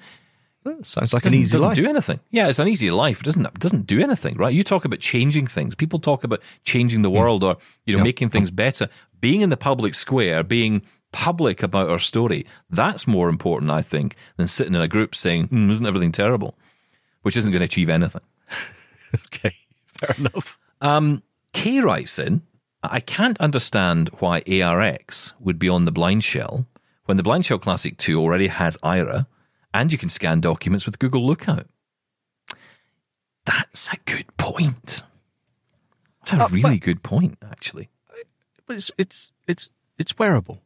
Sounds 0.84 1.12
like 1.12 1.26
an 1.26 1.34
easy 1.34 1.54
doesn't 1.54 1.70
life. 1.70 1.76
do 1.76 1.88
anything. 1.88 2.20
Yeah, 2.30 2.48
it's 2.48 2.60
an 2.60 2.68
easy 2.68 2.92
life. 2.92 3.22
It 3.22 3.24
doesn't 3.24 3.60
doesn't 3.60 3.88
do 3.88 4.00
anything, 4.00 4.36
right? 4.36 4.54
You 4.54 4.64
talk 4.64 4.86
about 4.86 5.00
changing 5.00 5.48
things. 5.48 5.74
People 5.74 5.98
talk 5.98 6.24
about 6.24 6.42
changing 6.64 7.02
the 7.02 7.10
hmm. 7.10 7.16
world 7.16 7.44
or 7.44 7.58
you 7.86 7.94
know 7.94 8.00
Yeah. 8.00 8.04
making 8.04 8.30
things 8.30 8.52
better. 8.52 8.88
Being 9.20 9.42
in 9.42 9.50
the 9.50 9.58
public 9.58 9.96
square, 9.96 10.44
being 10.44 10.84
public 11.12 11.62
about 11.64 11.90
our 11.90 12.00
story, 12.00 12.46
that's 12.70 13.08
more 13.08 13.30
important, 13.30 13.72
I 13.72 13.82
think, 13.82 14.16
than 14.38 14.48
sitting 14.48 14.76
in 14.76 14.82
a 14.82 14.88
group 14.88 15.16
saying, 15.16 15.48
hmm, 15.48 15.70
"Isn't 15.72 15.86
everything 15.86 16.12
terrible?" 16.12 16.58
Which 17.22 17.38
isn't 17.38 17.52
going 17.52 17.60
to 17.60 17.66
achieve 17.66 17.90
anything. 17.90 18.22
okay, 19.28 19.54
fair 20.00 20.16
enough. 20.18 20.58
Um, 20.82 21.22
K 21.54 21.80
writes 21.80 22.18
in, 22.18 22.42
I 22.82 23.00
can't 23.00 23.40
understand 23.40 24.10
why 24.20 24.42
ARX 24.42 25.34
would 25.40 25.60
be 25.60 25.70
on 25.70 25.86
the 25.86 25.92
Blind 25.92 26.24
Shell 26.24 26.66
when 27.06 27.18
the 27.18 27.24
Blind 27.24 27.46
Shell 27.46 27.60
Classic 27.60 27.96
2 27.98 28.20
already 28.20 28.48
has 28.48 28.78
Aira 28.78 29.28
and 29.74 29.92
you 29.92 29.98
can 30.00 30.10
scan 30.10 30.40
documents 30.40 30.86
with 30.88 30.98
Google 30.98 31.24
Lookout. 31.26 31.68
That's 33.46 33.90
a 33.94 33.98
good 34.06 34.36
point. 34.38 35.04
It's 36.22 36.34
a 36.34 36.44
Uh, 36.44 36.48
really 36.50 36.80
good 36.80 37.04
point, 37.04 37.38
actually. 37.44 37.90
But 38.66 38.78
it's 38.78 38.92
it's 38.98 39.32
it's 39.48 39.70
it's 39.98 40.18
wearable. 40.18 40.62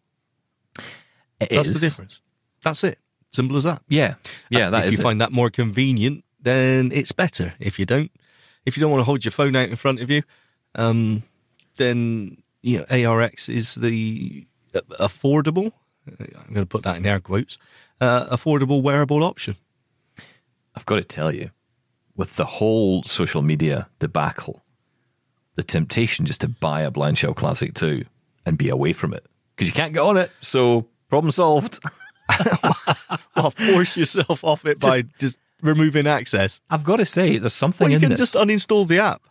It 1.39 1.49
That's 1.49 1.67
is. 1.67 1.81
the 1.81 1.87
difference. 1.87 2.21
That's 2.63 2.83
it. 2.83 2.99
Simple 3.31 3.57
as 3.57 3.63
that. 3.63 3.81
Yeah, 3.89 4.15
yeah, 4.49 4.69
that 4.69 4.85
if 4.85 4.93
you 4.93 4.99
it. 4.99 5.01
find 5.03 5.19
that 5.19 5.31
more 5.31 5.49
convenient, 5.49 6.23
then 6.39 6.91
it's 6.93 7.11
better. 7.11 7.53
If 7.59 7.77
you 7.79 7.85
don't, 7.85 8.11
if 8.65 8.77
you 8.77 8.81
don't 8.81 8.91
want 8.91 9.01
to 9.01 9.05
hold 9.05 9.25
your 9.25 9.33
phone 9.33 9.55
out 9.55 9.67
in 9.67 9.75
front 9.75 9.99
of 9.99 10.09
you, 10.09 10.23
um, 10.75 11.23
then 11.75 12.37
you 12.61 12.79
know 12.89 13.11
ARX 13.11 13.49
is 13.49 13.75
the 13.75 14.47
uh, 14.73 14.81
affordable. 14.99 15.73
I'm 16.07 16.53
going 16.53 16.65
to 16.65 16.65
put 16.65 16.83
that 16.83 16.97
in 16.97 17.05
air 17.05 17.19
quotes. 17.19 17.57
Uh, 17.99 18.27
affordable 18.27 18.81
wearable 18.81 19.23
option. 19.23 19.55
I've 20.75 20.85
got 20.85 20.95
to 20.95 21.03
tell 21.03 21.33
you, 21.33 21.51
with 22.15 22.35
the 22.35 22.45
whole 22.45 23.03
social 23.03 23.41
media 23.41 23.89
debacle, 23.99 24.63
the 25.55 25.63
temptation 25.63 26.25
just 26.25 26.41
to 26.41 26.47
buy 26.47 26.81
a 26.81 26.91
Blind 26.91 27.17
Shell 27.17 27.33
Classic 27.33 27.73
2 27.73 28.03
and 28.45 28.57
be 28.57 28.69
away 28.69 28.93
from 28.93 29.13
it 29.13 29.25
because 29.55 29.67
you 29.67 29.73
can't 29.73 29.93
get 29.93 30.01
on 30.01 30.17
it. 30.17 30.31
So, 30.41 30.87
problem 31.09 31.31
solved. 31.31 31.79
Well, 33.35 33.51
force 33.51 33.97
yourself 33.97 34.43
off 34.43 34.65
it 34.65 34.79
by 34.79 35.03
just 35.19 35.37
removing 35.61 36.07
access. 36.07 36.61
I've 36.69 36.83
got 36.83 36.97
to 36.97 37.05
say, 37.05 37.37
there's 37.37 37.53
something 37.53 37.85
Well, 37.85 37.91
you 37.91 37.95
in 37.97 38.01
can 38.01 38.09
this. 38.11 38.19
just 38.19 38.33
uninstall 38.35 38.87
the 38.87 38.99
app. 38.99 39.21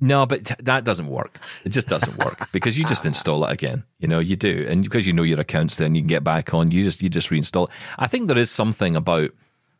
no, 0.00 0.24
but 0.24 0.46
t- 0.46 0.54
that 0.60 0.84
doesn't 0.84 1.08
work. 1.08 1.38
It 1.64 1.70
just 1.70 1.88
doesn't 1.88 2.16
work 2.24 2.48
because 2.52 2.78
you 2.78 2.84
just 2.84 3.04
install 3.06 3.44
it 3.44 3.52
again. 3.52 3.82
You 3.98 4.08
know, 4.08 4.20
you 4.20 4.36
do, 4.36 4.66
and 4.68 4.82
because 4.84 5.06
you 5.06 5.12
know 5.12 5.22
your 5.24 5.40
accounts, 5.40 5.76
then 5.76 5.94
you 5.94 6.00
can 6.00 6.06
get 6.08 6.24
back 6.24 6.54
on. 6.54 6.70
You 6.70 6.82
just 6.84 7.02
you 7.02 7.08
just 7.08 7.28
reinstall 7.30 7.68
it. 7.68 7.74
I 7.98 8.06
think 8.06 8.28
there 8.28 8.38
is 8.38 8.50
something 8.50 8.96
about. 8.96 9.30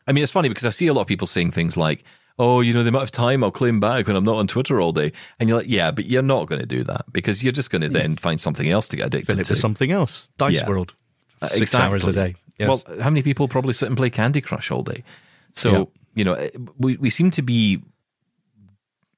I 0.07 0.11
mean, 0.11 0.21
it's 0.21 0.31
funny 0.31 0.49
because 0.49 0.65
I 0.65 0.69
see 0.69 0.87
a 0.87 0.93
lot 0.93 1.01
of 1.01 1.07
people 1.07 1.27
saying 1.27 1.51
things 1.51 1.77
like, 1.77 2.03
"Oh, 2.37 2.59
you 2.61 2.73
know, 2.73 2.83
the 2.83 2.89
amount 2.89 3.03
of 3.05 3.11
time 3.11 3.43
I'll 3.43 3.51
claim 3.51 3.79
back 3.79 4.05
when 4.07 4.15
I'm 4.17 4.23
not 4.25 4.35
on 4.37 4.47
Twitter 4.47 4.79
all 4.81 4.91
day," 4.91 5.13
and 5.39 5.47
you're 5.49 5.57
like, 5.59 5.69
"Yeah, 5.69 5.91
but 5.91 6.05
you're 6.05 6.21
not 6.21 6.47
going 6.47 6.59
to 6.61 6.67
do 6.67 6.83
that 6.83 7.05
because 7.13 7.41
you're 7.43 7.53
just 7.53 7.71
going 7.71 7.81
to 7.83 7.89
then 7.89 8.15
find 8.17 8.39
something 8.39 8.69
else 8.69 8.87
to 8.89 8.97
get 8.97 9.07
addicted 9.07 9.43
to." 9.45 9.55
something 9.55 9.91
else. 9.91 10.27
Dice 10.37 10.55
Yeah. 10.55 10.69
World. 10.69 10.93
Uh, 11.45 11.49
Six 11.49 11.75
hours 11.75 12.05
a 12.05 12.13
day. 12.13 12.35
Yes. 12.57 12.67
Well, 12.69 13.01
how 13.01 13.09
many 13.09 13.21
people 13.21 13.47
probably 13.47 13.73
sit 13.73 13.87
and 13.87 13.97
play 13.97 14.09
Candy 14.09 14.41
Crush 14.41 14.71
all 14.71 14.83
day? 14.83 15.03
So, 15.53 15.71
Yeah. 15.71 15.83
you 16.15 16.23
know, 16.25 16.49
we, 16.77 16.97
we 16.97 17.09
seem 17.09 17.31
to 17.31 17.41
be 17.41 17.81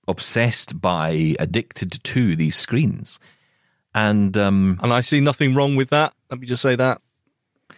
obsessed 0.07 0.79
by, 0.79 1.35
addicted 1.39 2.03
to 2.03 2.35
these 2.35 2.55
screens. 2.55 3.19
And 3.93 4.37
um, 4.37 4.79
and 4.83 4.93
I 4.93 5.01
see 5.01 5.19
nothing 5.21 5.55
wrong 5.55 5.75
with 5.75 5.89
that. 5.89 6.13
Let 6.29 6.39
me 6.39 6.45
just 6.45 6.61
say 6.61 6.75
that 6.75 7.01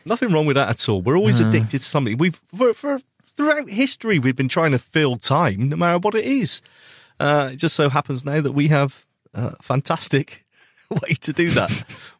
nothing 0.05 0.31
wrong 0.31 0.45
with 0.45 0.55
that 0.55 0.69
at 0.69 0.89
all. 0.89 1.01
We're 1.01 1.17
always 1.17 1.39
addicted 1.39 1.79
to 1.79 1.85
something. 1.85 2.17
We've 2.17 2.39
for, 2.55 2.73
for 2.73 2.99
throughout 3.37 3.69
history 3.69 4.19
we've 4.19 4.35
been 4.35 4.49
trying 4.49 4.71
to 4.71 4.79
fill 4.79 5.17
time, 5.17 5.69
no 5.69 5.77
matter 5.77 5.97
what 5.99 6.15
it 6.15 6.25
is. 6.25 6.61
Uh, 7.21 7.51
it 7.53 7.55
just 7.57 7.75
so 7.75 7.89
happens 7.89 8.25
now 8.25 8.41
that 8.41 8.51
we 8.51 8.67
have 8.67 9.05
a 9.33 9.61
fantastic 9.61 10.45
way 11.01 11.13
to 11.21 11.33
do 11.33 11.49
that 11.51 11.69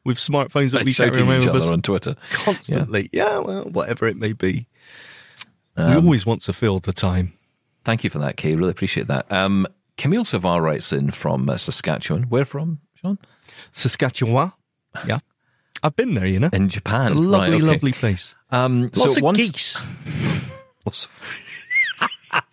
with 0.03 0.17
smartphones 0.17 0.71
that 0.71 0.83
we 0.85 0.91
share 0.93 1.07
each 1.09 1.47
other 1.47 1.73
on 1.73 1.81
Twitter. 1.81 2.15
constantly. 2.31 3.09
Yeah. 3.11 3.39
well, 3.39 3.63
whatever 3.65 4.07
it 4.07 4.17
may 4.17 4.33
be, 4.33 4.67
we 5.77 5.83
Um, 5.83 6.05
always 6.05 6.25
want 6.25 6.41
to 6.43 6.53
fill 6.53 6.79
the 6.79 6.93
time. 6.93 7.33
Thank 7.83 8.03
you 8.03 8.09
for 8.09 8.19
that, 8.19 8.37
Kay. 8.37 8.55
Really 8.55 8.71
appreciate 8.71 9.07
that. 9.07 9.31
Um, 9.31 9.65
Camille 9.97 10.23
Savar 10.25 10.61
writes 10.61 10.93
in 10.93 11.11
from 11.11 11.49
uh, 11.49 11.57
Saskatchewan. 11.57 12.23
Where 12.23 12.45
from, 12.45 12.79
Shaun? 12.95 13.17
Saskatchewan. 13.71 14.51
Yeah, 15.07 15.19
I've 15.83 15.95
been 15.95 16.15
there. 16.15 16.25
You 16.25 16.39
know, 16.39 16.49
In 16.51 16.67
Japan. 16.67 17.15
lovely, 17.29 17.51
Right, 17.51 17.53
okay. 17.61 17.63
lovely 17.73 17.91
place. 17.91 18.33
Um, 18.51 18.83
Lots 18.95 19.13
so 19.13 19.17
of 19.17 19.21
once, 19.23 19.37
geese. 19.37 19.85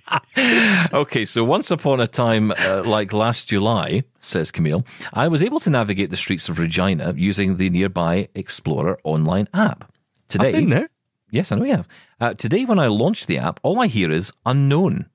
Okay, 0.92 1.24
so 1.24 1.42
once 1.44 1.70
upon 1.70 2.00
a 2.00 2.06
time, 2.06 2.52
uh, 2.52 2.82
like 2.84 3.12
last 3.12 3.48
July, 3.48 4.04
says 4.20 4.50
Camille, 4.50 4.84
I 5.12 5.28
was 5.28 5.42
able 5.42 5.58
to 5.60 5.70
navigate 5.70 6.10
the 6.10 6.16
streets 6.16 6.48
of 6.48 6.58
Regina 6.58 7.12
using 7.16 7.56
the 7.56 7.70
nearby 7.70 8.28
Explorer 8.34 8.98
online 9.02 9.48
app. 9.52 9.92
Today, 10.28 10.48
I've 10.48 10.54
been 10.54 10.68
there. 10.70 10.88
yes, 11.30 11.50
I 11.50 11.56
know 11.56 11.64
you 11.64 11.76
have. 11.76 11.88
Uh, 12.20 12.34
today, 12.34 12.64
when 12.64 12.78
I 12.78 12.86
launch 12.86 13.26
the 13.26 13.38
app, 13.38 13.58
all 13.62 13.80
I 13.80 13.88
hear 13.88 14.10
is 14.12 14.32
unknown. 14.44 15.06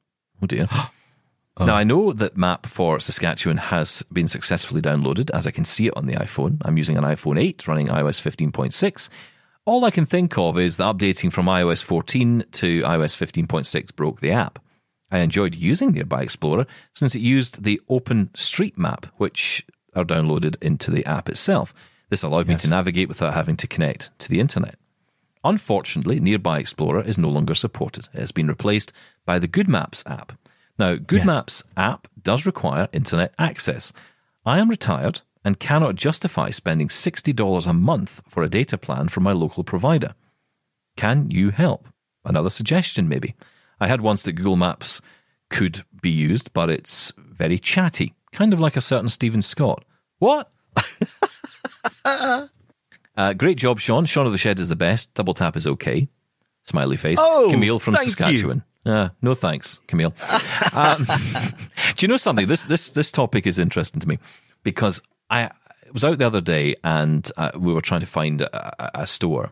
Oh 0.41 0.47
dear. 0.47 0.67
Now, 1.59 1.75
I 1.75 1.83
know 1.83 2.11
that 2.13 2.37
map 2.37 2.65
for 2.65 2.99
Saskatchewan 2.99 3.57
has 3.57 4.01
been 4.11 4.27
successfully 4.27 4.81
downloaded, 4.81 5.29
as 5.31 5.45
I 5.45 5.51
can 5.51 5.65
see 5.65 5.85
it 5.85 5.95
on 5.95 6.07
the 6.07 6.13
iPhone. 6.15 6.57
I'm 6.63 6.77
using 6.77 6.97
an 6.97 7.03
iPhone 7.03 7.39
8 7.39 7.67
running 7.67 7.87
iOS 7.87 8.19
15.6. 8.19 9.09
All 9.65 9.85
I 9.85 9.91
can 9.91 10.07
think 10.07 10.39
of 10.39 10.57
is 10.57 10.77
that 10.77 10.95
updating 10.95 11.31
from 11.31 11.45
iOS 11.45 11.83
14 11.83 12.45
to 12.53 12.81
iOS 12.81 13.15
15.6 13.15 13.95
broke 13.95 14.21
the 14.21 14.31
app. 14.31 14.57
I 15.11 15.19
enjoyed 15.19 15.55
using 15.55 15.91
Nearby 15.91 16.21
Explorer 16.21 16.65
since 16.93 17.15
it 17.15 17.19
used 17.19 17.63
the 17.63 17.81
Open 17.89 18.29
Street 18.33 18.77
Map, 18.77 19.07
which 19.17 19.65
are 19.93 20.05
downloaded 20.05 20.55
into 20.61 20.89
the 20.89 21.05
app 21.05 21.27
itself. 21.27 21.73
This 22.09 22.23
allowed 22.23 22.47
me 22.47 22.55
to 22.55 22.69
navigate 22.69 23.09
without 23.09 23.33
having 23.33 23.57
to 23.57 23.67
connect 23.67 24.17
to 24.19 24.29
the 24.29 24.39
internet. 24.39 24.75
Unfortunately, 25.43 26.19
Nearby 26.19 26.59
Explorer 26.59 27.01
is 27.01 27.17
no 27.17 27.29
longer 27.29 27.55
supported. 27.55 28.07
It 28.13 28.19
has 28.19 28.31
been 28.31 28.47
replaced 28.47 28.93
by 29.25 29.39
the 29.39 29.47
Good 29.47 29.67
Maps 29.67 30.03
app. 30.05 30.33
Now, 30.77 30.95
Good 30.95 31.19
Yes. 31.19 31.25
Maps 31.25 31.63
app 31.75 32.07
does 32.21 32.45
require 32.45 32.87
internet 32.93 33.33
access. 33.37 33.91
I 34.45 34.59
am 34.59 34.69
retired 34.69 35.21
and 35.43 35.59
cannot 35.59 35.95
justify 35.95 36.51
spending 36.51 36.87
$60 36.87 37.67
a 37.67 37.73
month 37.73 38.21
for 38.27 38.43
a 38.43 38.49
data 38.49 38.77
plan 38.77 39.07
from 39.07 39.23
my 39.23 39.31
local 39.31 39.63
provider. 39.63 40.13
Can 40.95 41.31
you 41.31 41.49
help? 41.49 41.87
Another 42.23 42.49
suggestion, 42.49 43.09
maybe. 43.09 43.33
I 43.81 43.87
had 43.87 43.99
once 43.99 44.23
that 44.23 44.33
Google 44.33 44.55
Maps 44.55 45.01
could 45.49 45.83
be 46.01 46.11
used, 46.11 46.53
but 46.53 46.69
it's 46.69 47.11
very 47.17 47.57
chatty, 47.57 48.13
kind 48.31 48.53
of 48.53 48.59
like 48.59 48.77
a 48.77 48.81
certain 48.81 49.09
Steven 49.09 49.41
Scott. 49.41 49.83
What? 50.19 50.51
uh, 52.05 53.33
great 53.33 53.57
job, 53.57 53.79
Shaun. 53.79 54.05
Shaun 54.05 54.27
of 54.27 54.31
the 54.31 54.37
Shed 54.37 54.59
is 54.59 54.69
the 54.69 54.75
best. 54.75 55.15
Double 55.15 55.33
tap 55.33 55.57
is 55.57 55.65
okay. 55.65 56.07
Smiley 56.61 56.95
face. 56.95 57.17
Oh, 57.19 57.47
Camille 57.49 57.79
from. 57.79 57.95
Saskatchewan. 57.95 58.63
Uh, 58.85 59.09
no 59.21 59.33
thanks, 59.33 59.79
Camille. 59.87 60.13
um, 60.73 61.05
do 61.95 62.05
you 62.05 62.07
know 62.07 62.17
something? 62.17 62.47
This 62.47 62.65
this 62.65 62.91
this 62.91 63.11
topic 63.11 63.47
is 63.47 63.57
interesting 63.57 63.99
to 63.99 64.07
me 64.07 64.19
because 64.63 65.01
I 65.29 65.49
was 65.91 66.05
out 66.05 66.19
the 66.19 66.27
other 66.27 66.41
day 66.41 66.75
and 66.83 67.29
uh, 67.35 67.51
we 67.55 67.73
were 67.73 67.81
trying 67.81 68.01
to 68.01 68.07
find 68.07 68.41
a, 68.41 68.83
a, 68.83 69.01
a 69.01 69.07
store, 69.07 69.51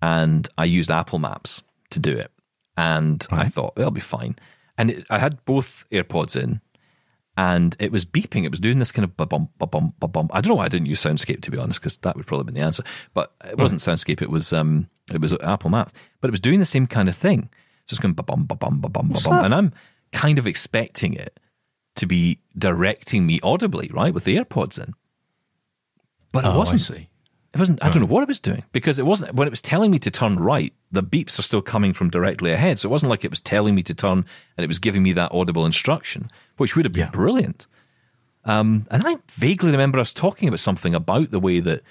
and 0.00 0.48
I 0.56 0.64
used 0.64 0.90
Apple 0.90 1.18
Maps 1.18 1.62
to 1.90 2.00
do 2.00 2.16
it, 2.16 2.30
and 2.76 3.26
I 3.30 3.48
thought 3.48 3.74
it'll 3.76 3.90
be 3.90 4.00
fine. 4.00 4.36
And 4.76 4.90
it, 4.90 5.06
I 5.10 5.18
had 5.18 5.44
both 5.44 5.84
AirPods 5.92 6.40
in, 6.40 6.60
and 7.36 7.76
it 7.78 7.92
was 7.92 8.04
beeping. 8.04 8.44
It 8.44 8.50
was 8.50 8.60
doing 8.60 8.78
this 8.78 8.92
kind 8.92 9.04
of 9.04 9.16
ba-bum, 9.16 9.48
ba-bum, 9.58 9.94
ba-bum. 10.00 10.28
I 10.32 10.40
don't 10.40 10.50
know 10.50 10.54
why 10.56 10.64
I 10.64 10.68
didn't 10.68 10.86
use 10.86 11.02
Soundscape 11.02 11.42
to 11.42 11.50
be 11.50 11.58
honest, 11.58 11.80
because 11.80 11.96
that 11.98 12.16
would 12.16 12.26
probably 12.26 12.44
been 12.44 12.54
the 12.54 12.60
answer. 12.66 12.82
But 13.12 13.32
it 13.44 13.58
wasn't 13.58 13.80
Soundscape. 13.80 14.22
It 14.22 14.30
was 14.30 14.52
um, 14.52 14.88
it 15.12 15.20
was 15.20 15.32
Apple 15.42 15.70
Maps. 15.70 15.92
But 16.20 16.28
it 16.28 16.32
was 16.32 16.40
doing 16.40 16.58
the 16.58 16.64
same 16.64 16.86
kind 16.86 17.08
of 17.08 17.16
thing, 17.16 17.50
just 17.86 18.00
going 18.02 18.14
ba-bum, 18.14 18.46
ba-bum, 18.46 18.80
ba-bum, 18.80 19.08
ba-bum. 19.08 19.44
And 19.44 19.54
I'm 19.54 19.72
kind 20.12 20.38
of 20.38 20.46
expecting 20.46 21.14
it 21.14 21.38
to 21.96 22.06
be 22.06 22.40
directing 22.58 23.26
me 23.26 23.38
audibly, 23.42 23.88
right, 23.92 24.12
with 24.12 24.24
the 24.24 24.36
AirPods 24.36 24.78
in. 24.84 24.94
But 26.32 26.44
it 26.44 26.48
Oh, 26.48 26.52
I 26.52 26.56
wasn't. 26.56 27.08
It 27.54 27.58
wasn't. 27.60 27.84
I 27.84 27.88
don't 27.90 28.00
know 28.00 28.06
what 28.08 28.22
it 28.22 28.28
was 28.28 28.40
doing 28.40 28.64
because 28.72 28.98
it 28.98 29.06
wasn't 29.06 29.34
when 29.34 29.46
it 29.46 29.52
was 29.52 29.62
telling 29.62 29.90
me 29.92 29.98
to 30.00 30.10
turn 30.10 30.38
right. 30.40 30.72
The 30.90 31.02
beeps 31.04 31.38
are 31.38 31.42
still 31.42 31.62
coming 31.62 31.92
from 31.92 32.10
directly 32.10 32.50
ahead, 32.50 32.78
so 32.78 32.88
it 32.88 32.92
wasn't 32.92 33.10
like 33.10 33.24
it 33.24 33.30
was 33.30 33.40
telling 33.40 33.74
me 33.76 33.82
to 33.84 33.94
turn 33.94 34.24
and 34.56 34.64
it 34.64 34.66
was 34.66 34.78
giving 34.80 35.02
me 35.04 35.12
that 35.12 35.32
audible 35.32 35.64
instruction, 35.64 36.30
which 36.56 36.74
would 36.74 36.84
have 36.84 36.92
been 36.92 37.04
Yeah. 37.04 37.10
brilliant. 37.10 37.66
Um, 38.44 38.86
and 38.90 39.02
I 39.06 39.16
vaguely 39.30 39.70
remember 39.70 39.98
us 39.98 40.12
talking 40.12 40.48
about 40.48 40.60
something 40.60 40.94
about 40.94 41.30
the 41.30 41.40
way 41.40 41.60
that 41.60 41.82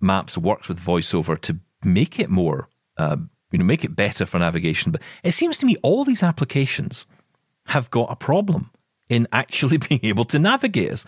Maps 0.00 0.36
works 0.36 0.68
with 0.68 0.80
voiceover 0.80 1.40
to 1.42 1.58
make 1.84 2.18
it 2.18 2.28
more, 2.28 2.68
uh, 2.98 3.16
you 3.52 3.58
know, 3.58 3.64
make 3.64 3.84
it 3.84 3.96
better 3.96 4.26
for 4.26 4.38
navigation. 4.38 4.92
But 4.92 5.00
it 5.22 5.30
seems 5.32 5.58
to 5.58 5.66
me 5.66 5.76
all 5.82 6.04
these 6.04 6.22
applications 6.22 7.06
have 7.68 7.90
got 7.90 8.10
a 8.10 8.16
problem 8.16 8.70
in 9.08 9.26
actually 9.32 9.76
being 9.88 10.00
able 10.02 10.24
to 10.26 10.38
navigate 10.38 10.90
us 10.92 11.06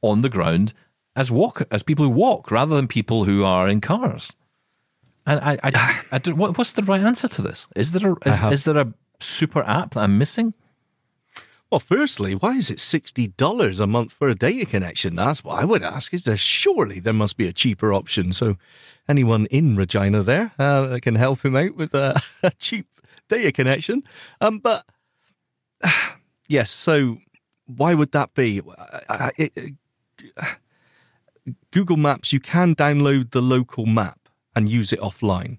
on 0.00 0.22
the 0.22 0.28
ground 0.28 0.72
as 1.18 1.30
walk 1.32 1.62
as 1.70 1.82
people 1.82 2.04
who 2.04 2.10
walk 2.12 2.50
rather 2.50 2.76
than 2.76 2.86
people 2.86 3.24
who 3.24 3.44
are 3.44 3.68
in 3.68 3.80
cars. 3.80 4.32
And 5.26 5.40
I, 5.40 5.58
I, 5.64 6.02
I 6.12 6.30
what, 6.30 6.56
what's 6.56 6.72
the 6.72 6.82
right 6.84 7.02
answer 7.02 7.28
to 7.28 7.42
this? 7.42 7.66
Is 7.74 7.92
there 7.92 8.12
a, 8.12 8.28
is, 8.28 8.40
is 8.52 8.64
there 8.64 8.78
a 8.78 8.92
super 9.20 9.62
app 9.64 9.90
that 9.94 10.00
I'm 10.04 10.16
missing? 10.16 10.54
Well, 11.70 11.80
firstly, 11.80 12.34
why 12.34 12.54
is 12.56 12.70
it 12.70 12.80
sixty 12.80 13.26
dollars 13.28 13.78
a 13.80 13.86
month 13.86 14.12
for 14.12 14.28
a 14.28 14.34
data 14.34 14.64
connection? 14.64 15.16
That's 15.16 15.44
what 15.44 15.60
I 15.60 15.64
would 15.66 15.82
ask. 15.82 16.14
Is 16.14 16.22
there 16.24 16.36
surely 16.38 16.98
there 17.00 17.12
must 17.12 17.36
be 17.36 17.46
a 17.48 17.52
cheaper 17.52 17.92
option? 17.92 18.32
So, 18.32 18.56
anyone 19.08 19.46
in 19.46 19.76
Regina 19.76 20.22
there 20.22 20.52
uh, 20.58 20.86
that 20.86 21.02
can 21.02 21.16
help 21.16 21.44
him 21.44 21.56
out 21.56 21.74
with 21.76 21.94
a, 21.94 22.22
a 22.42 22.52
cheap 22.52 22.86
data 23.28 23.52
connection? 23.52 24.02
Um, 24.40 24.60
but 24.60 24.86
yes, 26.48 26.70
so 26.70 27.18
why 27.66 27.92
would 27.92 28.12
that 28.12 28.32
be? 28.34 28.62
I- 28.78 29.02
I- 29.10 29.32
it- 29.36 29.74
Google 31.70 31.96
Maps, 31.96 32.32
you 32.32 32.40
can 32.40 32.74
download 32.74 33.30
the 33.32 33.42
local 33.42 33.86
map 33.86 34.28
and 34.54 34.68
use 34.68 34.92
it 34.92 35.00
offline. 35.00 35.58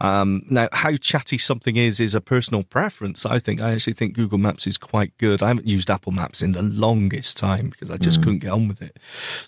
Um, 0.00 0.44
now, 0.48 0.68
how 0.72 0.94
chatty 0.96 1.38
something 1.38 1.76
is 1.76 1.98
is 1.98 2.14
a 2.14 2.20
personal 2.20 2.62
preference. 2.62 3.26
I 3.26 3.38
think 3.40 3.60
I 3.60 3.72
actually 3.72 3.94
think 3.94 4.14
Google 4.14 4.38
Maps 4.38 4.66
is 4.66 4.78
quite 4.78 5.16
good. 5.18 5.42
I 5.42 5.48
haven't 5.48 5.66
used 5.66 5.90
Apple 5.90 6.12
Maps 6.12 6.40
in 6.40 6.52
the 6.52 6.62
longest 6.62 7.36
time 7.36 7.70
because 7.70 7.90
I 7.90 7.96
just 7.96 8.22
couldn't 8.22 8.38
get 8.38 8.52
on 8.52 8.68
with 8.68 8.80
it. 8.80 8.96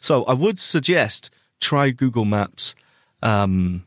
So 0.01 0.25
I 0.25 0.35
would 0.35 0.59
suggest 0.59 1.31
try 1.61 1.91
Google 1.91 2.25
Maps. 2.25 2.75
Um, 3.23 3.85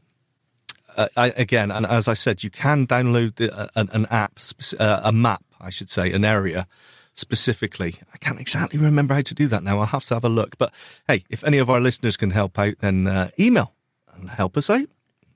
uh, 0.95 1.10
I, 1.18 1.28
again, 1.32 1.72
and 1.72 1.86
as 1.86 2.08
I 2.08 2.14
said, 2.14 2.43
you 2.43 2.49
can 2.49 2.88
download 2.88 3.36
the, 3.36 3.54
uh, 3.54 3.68
an, 3.76 3.89
an 3.93 4.06
app, 4.12 4.39
uh, 4.80 5.01
a 5.04 5.12
map, 5.12 5.43
I 5.60 5.70
should 5.70 5.89
say, 5.89 6.12
an 6.14 6.24
area 6.24 6.68
specifically. 7.14 7.95
I 8.14 8.18
can't 8.18 8.39
exactly 8.39 8.80
remember 8.80 9.14
how 9.14 9.22
to 9.22 9.34
do 9.36 9.47
that 9.47 9.64
now. 9.64 9.80
I'll 9.80 9.86
have 9.88 10.05
to 10.05 10.14
have 10.16 10.24
a 10.26 10.30
look. 10.30 10.57
But 10.57 10.74
hey, 11.07 11.24
if 11.30 11.43
any 11.43 11.57
of 11.57 11.70
our 11.70 11.80
listeners 11.80 12.18
can 12.18 12.32
help 12.32 12.57
out, 12.59 12.76
then 12.80 13.07
uh, 13.07 13.30
email 13.39 13.74
and 14.16 14.30
help 14.30 14.57
us 14.57 14.70
out. 14.70 14.88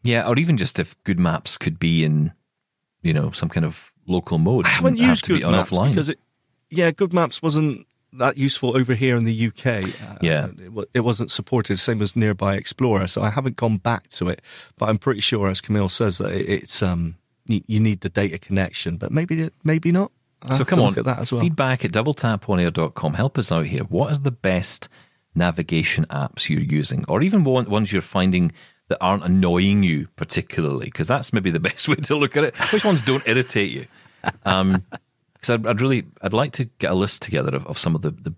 Yeah, 0.04 0.28
or 0.28 0.38
even 0.38 0.58
just 0.58 0.80
if 0.80 1.02
Good 1.04 1.20
Maps 1.20 1.58
could 1.58 1.80
be 1.80 2.04
in, 2.04 2.32
you 3.02 3.14
know, 3.14 3.32
some 3.32 3.50
kind 3.50 3.66
of 3.66 3.92
local 4.08 4.38
mode. 4.38 4.66
I 4.66 4.70
haven't 4.70 4.98
have 4.98 5.10
used 5.10 5.28
be 5.28 5.36
Good 5.36 5.44
on 5.44 5.52
Maps 5.54 5.70
offline. 5.72 5.90
because 5.90 6.10
it, 6.10 6.20
yeah, 6.70 6.92
Good 6.92 7.14
Maps 7.14 7.42
wasn't 7.42 7.86
that 8.14 8.38
useful 8.38 8.76
over 8.78 8.94
here 8.94 9.18
in 9.18 9.26
the 9.26 9.48
UK. 9.48 9.66
Uh, 9.84 10.18
Yeah. 10.22 10.48
it, 10.58 10.90
it 10.94 11.00
wasn't 11.02 11.30
supported, 11.30 11.78
same 11.78 12.02
as 12.02 12.16
Nearby 12.16 12.56
Explorer. 12.56 13.08
So 13.08 13.22
I 13.22 13.30
haven't 13.30 13.58
gone 13.58 13.78
back 13.78 14.08
to 14.10 14.30
it, 14.30 14.42
but 14.78 14.88
I'm 14.90 14.98
pretty 14.98 15.20
sure, 15.22 15.50
as 15.50 15.60
Camille 15.62 15.90
says, 15.90 16.20
that 16.20 16.32
it, 16.32 16.48
it's 16.50 16.82
um 16.82 17.16
you, 17.48 17.62
you 17.68 17.80
need 17.80 18.02
the 18.02 18.10
data 18.10 18.38
connection, 18.40 18.98
but 18.98 19.12
maybe 19.12 19.50
maybe 19.64 19.92
not. 19.92 20.12
So 20.54 20.64
come 20.64 20.80
on, 20.80 20.90
look 20.90 20.98
at 21.00 21.06
that 21.06 21.20
as 21.20 21.32
well. 21.32 21.42
feedback 21.42 21.84
at 21.84 21.92
doubletaponair.com. 21.92 23.14
Help 23.16 23.38
us 23.38 23.52
out 23.52 23.66
here. 23.66 23.84
What 23.84 24.12
are 24.12 24.18
the 24.18 24.32
best 24.32 24.88
navigation 25.36 26.06
apps 26.06 26.50
you're 26.50 26.62
using, 26.62 27.06
or 27.08 27.22
even 27.22 27.44
one, 27.44 27.70
ones 27.70 27.92
you're 27.92 28.02
finding 28.02 28.52
that 28.88 28.98
aren't 29.02 29.24
annoying 29.24 29.84
you 29.84 30.08
particularly? 30.16 30.86
Because 30.86 31.08
that's 31.08 31.34
maybe 31.34 31.52
the 31.52 31.60
best 31.72 31.88
way 31.88 31.96
to 31.96 32.16
look 32.16 32.38
at 32.38 32.44
it. 32.44 32.56
Which 32.72 32.86
ones 32.86 33.04
don't 33.04 33.28
irritate 33.28 33.72
you? 33.72 33.88
Um, 34.46 34.84
because 35.34 35.50
I'd, 35.50 35.68
I'd 35.68 35.82
really, 35.82 36.06
I'd 36.22 36.34
like 36.34 36.54
to 36.54 36.66
get 36.66 36.92
a 36.92 36.96
list 36.96 37.22
together 37.22 37.56
of, 37.56 37.66
of 37.68 37.78
some 37.78 37.96
of 37.96 38.02
the, 38.02 38.12
the 38.12 38.34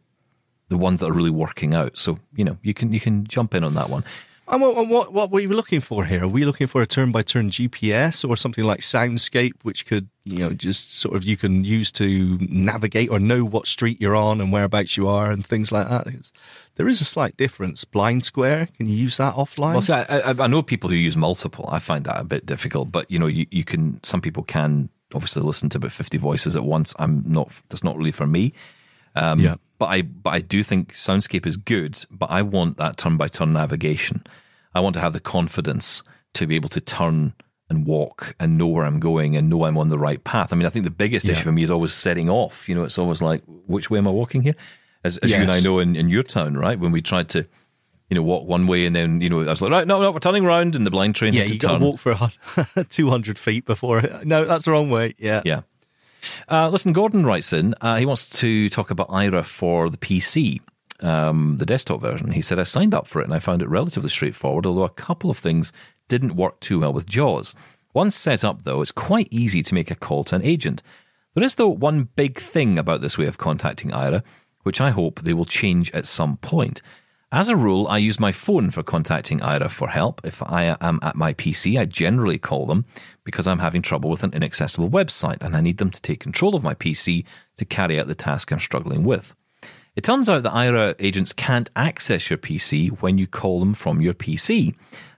the 0.70 0.78
ones 0.78 1.02
that 1.02 1.10
are 1.10 1.14
really 1.14 1.32
working 1.32 1.76
out. 1.76 1.98
So 1.98 2.18
you 2.36 2.46
know, 2.46 2.58
you 2.62 2.74
can 2.74 2.94
you 2.94 3.00
can 3.00 3.26
jump 3.26 3.54
in 3.54 3.64
on 3.64 3.74
that 3.76 3.90
one. 3.90 4.06
And 4.52 4.62
what, 4.62 4.88
what 4.88 5.14
what 5.14 5.30
were 5.32 5.40
you 5.40 5.50
looking 5.50 5.80
for 5.80 6.06
here? 6.06 6.24
Are 6.24 6.28
we 6.28 6.44
looking 6.44 6.66
for 6.66 6.82
a 6.82 6.88
turn 6.88 7.12
by 7.12 7.22
turn 7.22 7.52
GPS 7.52 8.28
or 8.28 8.36
something 8.36 8.64
like 8.64 8.80
Soundscape, 8.80 9.54
which 9.62 9.86
could 9.86 10.10
you 10.26 10.40
know 10.40 10.54
just 10.54 10.98
sort 11.00 11.16
of 11.16 11.24
you 11.24 11.38
can 11.38 11.64
use 11.64 11.92
to 11.94 12.38
navigate 12.42 13.12
or 13.12 13.20
know 13.20 13.44
what 13.46 13.68
street 13.68 14.02
you're 14.02 14.16
on 14.16 14.42
and 14.42 14.52
whereabouts 14.52 14.98
you 14.98 15.08
are 15.08 15.30
and 15.32 15.46
things 15.46 15.72
like 15.72 15.88
that? 15.88 16.06
Because 16.06 16.34
there 16.76 16.88
is 16.88 17.00
a 17.00 17.06
slight 17.06 17.38
difference. 17.38 17.86
Blind 17.86 18.24
Square, 18.24 18.70
can 18.76 18.88
you 18.88 18.96
use 18.96 19.18
that 19.18 19.36
offline? 19.36 19.74
Well, 19.74 19.82
see, 19.82 19.94
I, 19.94 20.04
I, 20.32 20.36
I 20.40 20.48
know 20.48 20.64
people 20.64 20.90
who 20.90 20.96
use 20.96 21.16
multiple. 21.16 21.70
I 21.72 21.78
find 21.78 22.04
that 22.06 22.20
a 22.20 22.24
bit 22.24 22.48
difficult, 22.48 22.92
but 22.92 23.10
you 23.12 23.20
know, 23.20 23.28
you, 23.28 23.46
you 23.52 23.64
can. 23.64 24.00
Some 24.04 24.20
people 24.22 24.42
can 24.44 24.90
obviously 25.14 25.44
listen 25.44 25.70
to 25.70 25.78
about 25.78 25.92
fifty 25.92 26.18
voices 26.18 26.56
at 26.56 26.64
once. 26.64 26.96
I'm 26.98 27.24
not. 27.28 27.52
That's 27.70 27.84
not 27.84 27.98
really 27.98 28.12
for 28.12 28.26
me. 28.26 28.54
Um, 29.16 29.40
Yeah. 29.40 29.56
But 29.80 29.88
I, 29.88 30.02
but 30.04 30.32
I 30.32 30.40
do 30.40 30.62
think 30.62 30.94
Soundscape 30.94 31.48
is 31.48 31.58
good. 31.58 31.98
But 32.12 32.30
I 32.30 32.42
want 32.44 32.78
that 32.78 32.98
turn 32.98 33.18
by 33.18 33.28
turn 33.28 33.54
navigation. 33.54 34.24
I 34.76 34.82
want 34.82 34.94
to 34.94 35.00
have 35.00 35.14
the 35.14 35.20
confidence 35.20 36.04
to 36.36 36.46
be 36.46 36.56
able 36.56 36.70
to 36.70 36.82
turn 36.82 37.34
and 37.70 37.86
walk 37.86 38.36
and 38.40 38.58
know 38.58 38.68
where 38.68 38.86
I'm 38.86 39.00
going 39.00 39.36
and 39.36 39.50
know 39.50 39.64
I'm 39.64 39.78
on 39.78 39.90
the 39.90 39.98
right 39.98 40.24
path. 40.24 40.52
I 40.52 40.56
mean, 40.56 40.66
I 40.66 40.70
think 40.70 40.86
the 40.86 40.92
biggest 40.92 41.30
issue 41.30 41.44
for 41.44 41.52
me 41.52 41.64
is 41.64 41.72
always 41.72 41.94
setting 41.94 42.30
off. 42.30 42.68
You 42.68 42.76
know, 42.76 42.84
it's 42.84 42.98
always 42.98 43.22
like, 43.22 43.44
which 43.46 43.90
way 43.90 44.00
am 44.00 44.08
I 44.08 44.12
walking 44.12 44.42
here? 44.42 44.56
As, 45.04 45.18
as 45.20 45.32
you 45.32 45.38
and 45.38 45.52
I 45.52 45.60
know 45.60 45.80
in, 45.80 45.96
in 45.96 46.10
your 46.10 46.24
town, 46.24 46.58
right? 46.58 46.78
When 46.80 46.92
we 46.92 47.02
tried 47.02 47.30
to, 47.30 47.46
you 48.10 48.16
know, 48.16 48.24
walk 48.24 48.48
one 48.48 48.66
way 48.68 48.86
and 48.86 48.96
then, 48.96 49.22
you 49.22 49.30
know, 49.30 49.42
I 49.42 49.46
was 49.50 49.62
like, 49.62 49.72
right, 49.72 49.88
no, 49.88 50.02
no, 50.02 50.12
we're 50.12 50.20
turning 50.20 50.46
round 50.46 50.76
and 50.76 50.86
the 50.86 50.92
blind 50.92 51.16
train 51.16 51.34
yeah, 51.34 51.42
had 51.42 51.48
to 51.50 51.54
you 51.54 51.60
turn. 51.60 51.82
walk 51.82 52.00
for 52.00 52.18
200 52.90 53.38
feet 53.40 53.66
before. 53.66 54.00
it. 54.00 54.26
No, 54.26 54.46
that's 54.46 54.66
the 54.66 54.72
wrong 54.72 54.90
way. 54.90 55.14
Yeah. 55.18 55.44
Yeah. 55.46 55.62
Uh, 56.50 56.70
listen, 56.70 56.94
Gordon 56.94 57.26
writes 57.26 57.54
in. 57.54 57.76
Uh, 57.82 57.98
he 57.98 58.06
wants 58.06 58.30
to 58.40 58.70
talk 58.70 58.92
about 58.92 59.10
Aira 59.10 59.44
for 59.44 59.90
the 59.90 59.98
PC, 59.98 60.62
um, 61.02 61.58
the 61.58 61.66
desktop 61.66 62.02
version. 62.02 62.32
He 62.32 62.42
said, 62.42 62.60
I 62.60 62.64
signed 62.64 62.94
up 62.94 63.08
for 63.08 63.22
it 63.22 63.26
and 63.26 63.34
I 63.34 63.40
found 63.40 63.62
it 63.62 63.70
relatively 63.70 64.10
straightforward, 64.10 64.66
although 64.66 64.84
a 64.84 64.90
couple 64.90 65.30
of 65.30 65.38
things 65.38 65.72
didn't 66.08 66.36
work 66.36 66.60
too 66.60 66.80
well 66.80 66.94
with 66.94 67.06
JAWS. 67.06 67.56
Once 67.94 68.16
set 68.16 68.44
up, 68.44 68.64
though, 68.64 68.82
it's 68.82 68.92
quite 68.92 69.28
easy 69.32 69.64
to 69.64 69.74
make 69.74 69.90
a 69.90 69.96
call 69.96 70.24
to 70.26 70.36
an 70.36 70.44
agent. 70.44 70.84
There 71.34 71.44
is, 71.44 71.56
though, 71.56 71.70
one 71.70 72.10
big 72.16 72.40
thing 72.40 72.78
about 72.78 73.02
this 73.02 73.18
way 73.18 73.26
of 73.26 73.38
contacting 73.38 73.92
Aira, 73.92 74.24
which 74.64 74.82
I 74.82 74.90
hope 74.90 75.22
they 75.22 75.34
will 75.34 75.46
change 75.46 75.92
at 75.92 76.06
some 76.06 76.38
point. 76.38 76.82
As 77.32 77.48
a 77.48 77.56
rule, 77.56 77.88
I 77.88 78.00
use 78.00 78.20
my 78.20 78.32
phone 78.32 78.72
for 78.72 78.82
contacting 78.82 79.40
Aira 79.40 79.70
for 79.70 79.88
help. 79.88 80.20
If 80.24 80.42
I 80.42 80.76
am 80.82 80.98
at 81.04 81.16
my 81.16 81.36
PC, 81.36 81.80
I 81.80 81.86
generally 81.86 82.40
call 82.40 82.66
them 82.66 82.86
because 83.24 83.46
I'm 83.46 83.60
having 83.60 83.84
trouble 83.84 84.10
with 84.10 84.24
an 84.24 84.34
inaccessible 84.34 84.90
website 84.90 85.44
and 85.44 85.56
I 85.56 85.62
need 85.62 85.78
them 85.78 85.92
to 85.92 86.02
take 86.02 86.22
control 86.22 86.56
of 86.56 86.64
my 86.64 86.74
PC 86.74 87.26
to 87.58 87.66
carry 87.66 88.00
out 88.00 88.08
the 88.08 88.16
task 88.16 88.52
I'm 88.52 88.58
struggling 88.58 89.04
with. 89.04 89.36
It 89.96 90.04
turns 90.04 90.28
out 90.28 90.42
that 90.42 90.54
Aira 90.54 90.96
agents 90.98 91.32
can't 91.32 91.70
access 91.76 92.32
your 92.32 92.40
PC 92.40 93.00
when 93.00 93.20
you 93.20 93.28
call 93.28 93.60
them 93.60 93.76
from 93.76 94.02
your 94.02 94.16
PC. 94.16 94.74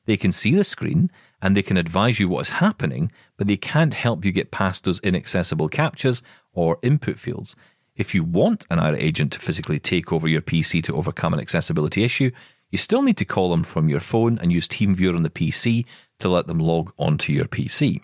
They 0.06 0.18
can 0.18 0.34
see 0.34 0.54
the 0.54 0.66
screen 0.66 1.12
and 1.42 1.56
they 1.56 1.62
can 1.62 1.78
advise 1.78 2.20
you 2.20 2.28
what 2.28 2.42
is 2.42 2.50
happening, 2.50 3.10
but 3.38 3.48
they 3.48 3.56
can't 3.56 3.94
help 3.94 4.26
you 4.26 4.34
get 4.34 4.52
past 4.52 4.84
those 4.84 5.00
inaccessible 5.00 5.70
CAPTCHAs 5.70 6.24
or 6.52 6.78
input 6.82 7.18
fields. 7.18 7.56
If 8.02 8.16
you 8.16 8.24
want 8.24 8.66
an 8.72 8.80
Aira 8.80 9.00
agent 9.00 9.32
to 9.34 9.40
physically 9.40 9.78
take 9.78 10.12
over 10.12 10.28
your 10.28 10.42
PC 10.42 10.82
to 10.86 10.96
overcome 10.96 11.36
an 11.36 11.40
accessibility 11.40 12.04
issue, 12.04 12.32
you 12.72 12.80
still 12.80 13.04
need 13.04 13.18
to 13.18 13.26
call 13.26 13.52
them 13.52 13.62
from 13.64 13.90
your 13.90 14.00
phone 14.00 14.40
and 14.40 14.52
use 14.52 14.68
TeamViewer 14.68 15.16
on 15.16 15.22
the 15.22 15.30
PC 15.30 15.86
to 16.18 16.28
let 16.28 16.48
them 16.48 16.58
log 16.58 16.92
onto 16.98 17.32
your 17.32 17.46
PC. 17.46 18.02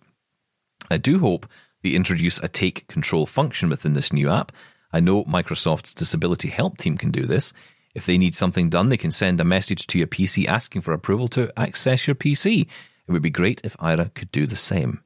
I 0.91 0.98
do 0.98 1.18
hope 1.18 1.48
they 1.82 1.93
introduce 1.93 2.38
a 2.38 2.48
take 2.48 2.88
control 2.88 3.26
function 3.26 3.70
within 3.70 3.95
this 3.95 4.14
new 4.14 4.30
app. 4.30 4.52
I 4.93 5.00
know 5.00 5.24
Microsoft's 5.24 5.95
disability 5.95 6.50
help 6.50 6.78
team 6.78 6.95
can 6.95 7.10
do 7.10 7.26
this. 7.26 7.52
If 7.95 8.06
they 8.06 8.20
need 8.20 8.36
something 8.36 8.70
done, 8.70 8.89
they 8.89 8.98
can 8.98 9.10
send 9.10 9.41
a 9.41 9.43
message 9.43 9.88
to 9.88 9.98
your 9.98 10.06
PC 10.06 10.45
asking 10.45 10.82
for 10.82 10.93
approval 10.93 11.28
to 11.30 11.52
access 11.58 12.06
your 12.06 12.16
PC. 12.16 12.68
It 13.08 13.12
would 13.12 13.24
be 13.24 13.32
great 13.32 13.62
if 13.64 13.76
Aira 13.78 14.14
could 14.14 14.32
do 14.32 14.45
the 14.45 14.56
same. 14.56 15.02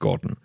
Gordon. 0.00 0.36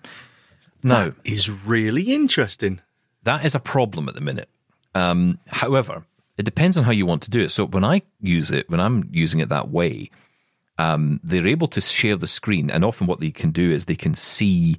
Now, 0.81 1.11
Is 1.25 1.49
really 1.49 2.13
interesting. 2.13 2.79
That 3.25 3.45
is 3.45 3.53
a 3.55 3.59
problem 3.59 4.07
at 4.09 4.15
the 4.15 4.21
minute. 4.21 4.49
Um, 4.95 5.39
however, 5.47 6.05
it 6.37 6.43
depends 6.43 6.77
on 6.77 6.83
how 6.83 6.91
you 6.91 7.05
want 7.05 7.21
to 7.23 7.29
do 7.31 7.41
it. 7.41 7.49
So 7.49 7.65
when 7.65 7.83
I 7.83 8.01
use 8.21 8.49
it, 8.51 8.69
when 8.69 8.79
I'm 8.79 9.09
using 9.11 9.39
it 9.41 9.49
that 9.49 9.69
way, 9.69 10.09
um, 10.77 11.19
they're 11.23 11.47
able 11.47 11.67
to 11.69 11.81
share 11.81 12.15
the 12.17 12.27
screen, 12.27 12.69
and 12.69 12.83
often 12.83 13.07
what 13.07 13.19
they 13.19 13.31
can 13.31 13.51
do 13.51 13.71
is 13.71 13.85
they 13.85 13.95
can 13.95 14.13
see 14.13 14.77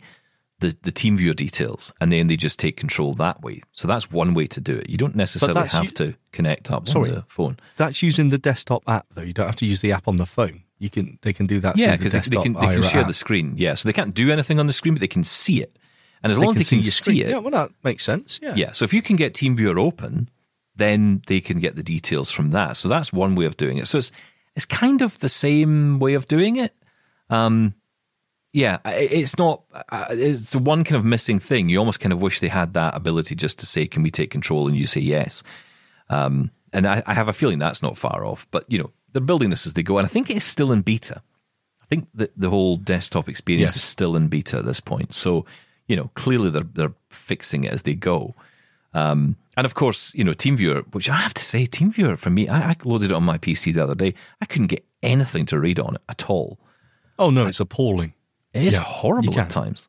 the 0.61 0.77
the 0.83 0.93
TeamViewer 0.93 1.35
details, 1.37 1.93
and 2.01 2.13
then 2.13 2.27
they 2.27 2.37
just 2.37 2.59
take 2.59 2.77
control 2.77 3.15
that 3.15 3.43
way. 3.43 3.63
So 3.73 3.89
that's 3.89 4.11
one 4.11 4.35
way 4.35 4.47
to 4.47 4.61
do 4.61 4.75
it. 4.77 4.89
You 4.91 4.97
don't 4.99 5.17
necessarily 5.17 5.69
have 5.69 5.85
u- 5.85 5.91
to 5.91 6.15
connect 6.33 6.71
up 6.71 6.89
Sorry. 6.89 7.11
on 7.11 7.15
the 7.17 7.25
phone. 7.29 7.59
That's 7.77 8.03
using 8.03 8.31
the 8.31 8.39
desktop 8.39 8.83
app 8.87 9.07
though. 9.15 9.23
You 9.23 9.33
don't 9.33 9.47
have 9.47 9.57
to 9.57 9.67
use 9.67 9.81
the 9.81 9.93
app 9.93 10.07
on 10.09 10.17
the 10.17 10.27
phone. 10.27 10.63
You 10.79 10.91
can 10.91 11.19
they 11.23 11.33
can 11.33 11.47
do 11.47 11.61
that. 11.61 11.77
Yeah, 11.79 11.97
because 11.97 12.13
the 12.13 12.21
they, 12.21 12.37
they 12.37 12.43
can 12.43 12.53
they 12.53 12.75
can 12.75 12.83
share 12.83 13.01
app. 13.03 13.07
the 13.07 13.15
screen. 13.15 13.55
Yeah, 13.57 13.75
so 13.75 13.89
they 13.89 13.95
can't 13.95 14.15
do 14.15 14.31
anything 14.31 14.59
on 14.61 14.67
the 14.67 14.73
screen, 14.75 14.95
but 14.95 15.01
they 15.01 15.09
can 15.09 15.25
see 15.25 15.63
it. 15.63 15.79
And 16.27 16.33
as 16.33 16.39
They 16.39 16.45
long 16.45 16.57
as 16.57 16.69
they 16.69 16.77
can 16.77 16.83
see 16.83 16.91
screen. 16.91 17.21
it, 17.23 17.29
Yeah, 17.31 17.39
well, 17.39 17.51
that 17.53 17.71
makes 17.85 18.05
sense. 18.05 18.39
Yeah. 18.43 18.55
Yeah, 18.57 18.73
so 18.73 18.85
if 18.85 18.93
you 18.93 19.01
can 19.03 19.17
get 19.17 19.33
TeamViewer 19.35 19.79
open, 19.79 20.29
then 20.75 21.23
they 21.27 21.41
can 21.41 21.59
get 21.61 21.77
the 21.77 21.83
details 21.83 22.31
from 22.31 22.51
that. 22.51 22.77
So 22.77 22.89
that's 22.89 23.13
one 23.13 23.35
way 23.35 23.45
of 23.47 23.57
doing 23.57 23.79
it. 23.79 23.87
So 23.87 23.99
it's 23.99 24.13
it's 24.55 24.65
kind 24.67 25.03
of 25.03 25.19
the 25.21 25.29
same 25.29 25.99
way 25.99 26.15
of 26.15 26.27
doing 26.29 26.57
it. 26.57 26.75
Um, 27.31 27.75
yeah, 28.53 28.79
it's 28.87 29.37
not. 29.39 29.63
It's 30.11 30.53
the 30.53 30.59
one 30.59 30.83
kind 30.85 30.97
of 30.97 31.05
missing 31.05 31.39
thing. 31.39 31.69
You 31.69 31.79
almost 31.79 32.01
kind 32.01 32.13
of 32.13 32.21
wish 32.23 32.41
they 32.41 32.49
had 32.49 32.73
that 32.75 32.95
ability 32.97 33.35
just 33.35 33.59
to 33.61 33.67
say, 33.67 33.87
"Can 33.87 34.03
we 34.03 34.11
take 34.11 34.31
control?" 34.31 34.67
and 34.69 34.77
you 34.77 34.87
say 34.87 35.01
yes. 35.03 35.43
Um, 36.09 36.51
and 36.73 36.87
I, 36.87 37.03
I 37.07 37.15
have 37.15 37.29
a 37.29 37.33
feeling 37.33 37.59
that's 37.59 37.83
not 37.83 37.99
far 37.99 38.25
off. 38.25 38.47
But 38.51 38.65
you 38.69 38.79
know, 38.79 38.91
they're 39.13 39.21
building 39.21 39.51
this 39.51 39.67
as 39.67 39.75
they 39.75 39.83
go, 39.83 39.99
and 39.99 40.07
I 40.07 40.09
think 40.09 40.31
it 40.31 40.37
is 40.37 40.45
still 40.45 40.73
in 40.73 40.81
beta. 40.83 41.21
I 41.83 41.87
think 41.87 42.09
that 42.15 42.33
the 42.37 42.51
whole 42.51 42.77
desktop 42.79 43.29
experience 43.29 43.71
Yes. 43.73 43.77
is 43.77 43.83
still 43.83 44.17
in 44.17 44.29
beta 44.29 44.59
at 44.59 44.65
this 44.65 44.81
point. 44.81 45.15
So, 45.15 45.45
you 45.89 45.97
know, 45.97 46.11
clearly 46.15 46.51
they're 46.51 46.69
they're 46.73 46.95
fixing 47.11 47.65
it 47.65 47.73
as 47.73 47.83
they 47.83 47.95
go. 47.95 48.35
Um, 48.95 49.37
and 49.57 49.65
of 49.65 49.75
course, 49.75 50.13
you 50.15 50.25
know, 50.25 50.33
TeamViewer, 50.33 50.95
which 50.95 51.09
I 51.11 51.17
have 51.17 51.35
to 51.35 51.43
say, 51.43 51.67
TeamViewer 51.67 52.19
for 52.19 52.31
me, 52.31 52.49
I, 52.49 52.71
I 52.71 52.77
loaded 52.85 53.11
it 53.11 53.15
on 53.15 53.25
my 53.25 53.39
PC 53.39 53.75
the 53.75 53.83
other 53.83 53.95
day. 53.95 54.15
I 54.41 54.47
couldn't 54.47 54.69
get 54.69 54.85
anything 55.03 55.45
to 55.47 55.59
read 55.59 55.79
on 55.81 55.97
it 55.97 56.03
at 56.09 56.31
all. 56.31 56.59
Oh 57.19 57.31
no, 57.31 57.47
it's 57.47 57.61
appalling. 57.61 58.13
It 58.53 58.63
is 58.65 58.75
Yeah, 58.75 58.81
horrible 58.81 59.39
at 59.39 59.51
times. 59.51 59.89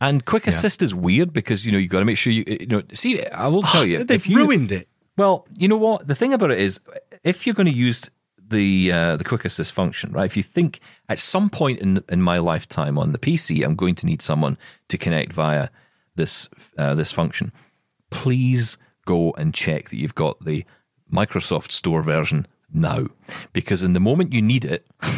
And 0.00 0.24
Quick 0.24 0.46
Assist 0.46 0.82
is 0.82 0.94
weird 0.94 1.32
because 1.32 1.64
you 1.64 1.72
know 1.72 1.78
you 1.78 1.88
got 1.88 2.00
to 2.00 2.04
make 2.04 2.18
sure 2.18 2.32
you 2.32 2.44
you 2.46 2.66
know. 2.66 2.82
See, 2.92 3.24
I 3.26 3.46
will 3.48 3.62
tell 3.62 3.86
you, 3.86 4.00
Ah, 4.00 4.04
They've 4.04 4.26
you, 4.26 4.38
ruined 4.38 4.72
it. 4.72 4.88
well, 5.16 5.46
you 5.56 5.68
know 5.68 5.78
what? 5.78 6.06
The 6.06 6.14
thing 6.14 6.34
about 6.34 6.50
it 6.50 6.58
is, 6.58 6.80
if 7.22 7.46
you're 7.46 7.54
going 7.54 7.66
to 7.72 7.72
use 7.72 8.10
the 8.48 8.92
uh, 8.92 9.16
the 9.16 9.24
quick 9.24 9.44
assist 9.44 9.72
function, 9.72 10.12
right? 10.12 10.26
If 10.26 10.36
you 10.36 10.42
think 10.42 10.80
at 11.08 11.18
some 11.18 11.48
point 11.50 11.80
in 11.80 12.02
in 12.08 12.20
my 12.22 12.38
lifetime 12.38 12.98
on 12.98 13.12
the 13.12 13.18
PC, 13.18 13.64
I'm 13.64 13.74
going 13.76 13.94
to 13.96 14.06
need 14.06 14.22
someone 14.22 14.58
to 14.88 14.98
connect 14.98 15.32
via 15.32 15.68
this 16.16 16.48
uh, 16.78 16.94
this 16.94 17.10
function, 17.12 17.52
please 18.10 18.78
go 19.06 19.32
and 19.32 19.52
check 19.54 19.90
that 19.90 19.96
you've 19.96 20.14
got 20.14 20.42
the 20.44 20.64
Microsoft 21.12 21.72
Store 21.72 22.02
version 22.02 22.46
now, 22.72 23.06
because 23.52 23.82
in 23.82 23.92
the 23.92 24.00
moment 24.00 24.32
you 24.32 24.42
need 24.42 24.64
it. 24.64 24.86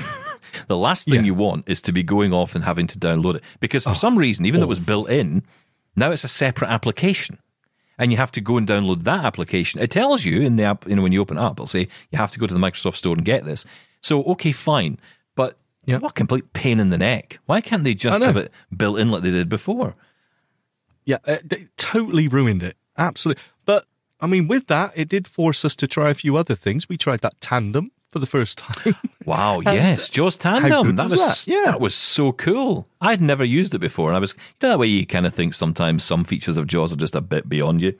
The 0.68 0.76
last 0.76 1.04
thing 1.04 1.16
Yeah. 1.16 1.20
you 1.22 1.34
want 1.34 1.68
is 1.68 1.82
to 1.82 1.92
be 1.92 2.02
going 2.02 2.32
off 2.32 2.54
and 2.54 2.64
having 2.64 2.86
to 2.86 2.98
download 2.98 3.36
it 3.36 3.42
because 3.60 3.84
for 3.84 3.94
some 3.94 4.16
reason, 4.16 4.46
even 4.46 4.60
though 4.60 4.64
it 4.66 4.68
was 4.70 4.80
built 4.80 5.10
in, 5.10 5.42
now 5.96 6.10
it's 6.12 6.24
a 6.24 6.28
separate 6.28 6.70
application 6.70 7.38
and 7.99 8.11
you 8.12 8.16
have 8.18 8.32
to 8.32 8.40
go 8.40 8.57
and 8.57 8.66
download 8.68 9.05
that 9.05 9.24
application. 9.24 9.80
It 9.80 9.90
tells 9.90 10.24
you 10.24 10.42
in 10.42 10.57
the 10.57 10.64
app, 10.64 10.86
you 10.86 10.94
know, 10.97 11.03
when 11.03 11.12
you 11.12 11.20
open 11.20 11.36
it 11.38 11.40
up, 11.40 11.53
it'll 11.55 11.66
say 11.66 11.88
you 12.11 12.18
have 12.18 12.32
to 12.32 12.38
go 12.38 12.47
to 12.47 12.55
the 12.55 12.61
Microsoft 12.61 12.97
Store 12.97 13.14
and 13.14 13.24
get 13.24 13.44
this. 13.44 13.64
So, 14.03 14.22
okay, 14.24 14.53
fine. 14.53 14.99
But 15.34 15.57
Yeah. 15.86 15.99
what 15.99 16.11
a 16.11 16.14
complete 16.14 16.53
pain 16.53 16.80
in 16.80 16.90
the 16.90 16.99
neck. 16.99 17.38
Why 17.47 17.61
can't 17.61 17.84
they 17.84 17.94
just 17.94 18.22
have 18.22 18.36
it 18.36 18.53
built 18.76 18.99
in 18.99 19.11
like 19.11 19.22
they 19.22 19.30
did 19.30 19.49
before? 19.49 19.94
Yeah, 21.05 21.18
uh, 21.26 21.38
they 21.44 21.68
totally 21.76 22.26
ruined 22.28 22.62
it. 22.62 22.76
Absolutely. 22.99 23.42
But 23.64 23.86
I 24.20 24.26
mean, 24.26 24.49
with 24.49 24.66
that, 24.68 24.92
it 24.97 25.09
did 25.09 25.26
force 25.28 25.64
us 25.64 25.76
to 25.76 25.86
try 25.86 26.11
a 26.11 26.14
few 26.14 26.36
other 26.36 26.55
things. 26.55 26.88
We 26.88 26.97
tried 26.97 27.20
that 27.20 27.40
tandem 27.40 27.92
for 28.16 28.20
the 28.20 28.26
first 28.26 28.58
time. 28.58 28.94
Wow, 29.26 29.58
yes, 29.58 30.08
Jaws 30.08 30.36
Tandem. 30.36 30.94
That 30.94 31.02
was 31.10 31.12
was 31.12 31.44
that? 31.46 31.52
Yeah. 31.52 31.64
that 31.64 31.80
was 31.80 31.96
so 31.96 32.30
cool. 32.30 32.86
I'd 33.00 33.20
never 33.20 33.42
used 33.42 33.74
it 33.74 33.80
before, 33.80 34.08
and 34.08 34.16
I 34.16 34.20
was 34.20 34.34
you 34.36 34.40
know 34.62 34.68
that 34.68 34.78
way 34.78 34.86
you 34.86 35.04
kind 35.04 35.26
of 35.26 35.34
think 35.34 35.52
sometimes 35.52 36.04
some 36.04 36.22
features 36.22 36.56
of 36.56 36.68
Jaws 36.68 36.92
are 36.92 36.96
just 36.96 37.16
a 37.16 37.20
bit 37.20 37.48
beyond 37.48 37.82
you, 37.82 37.98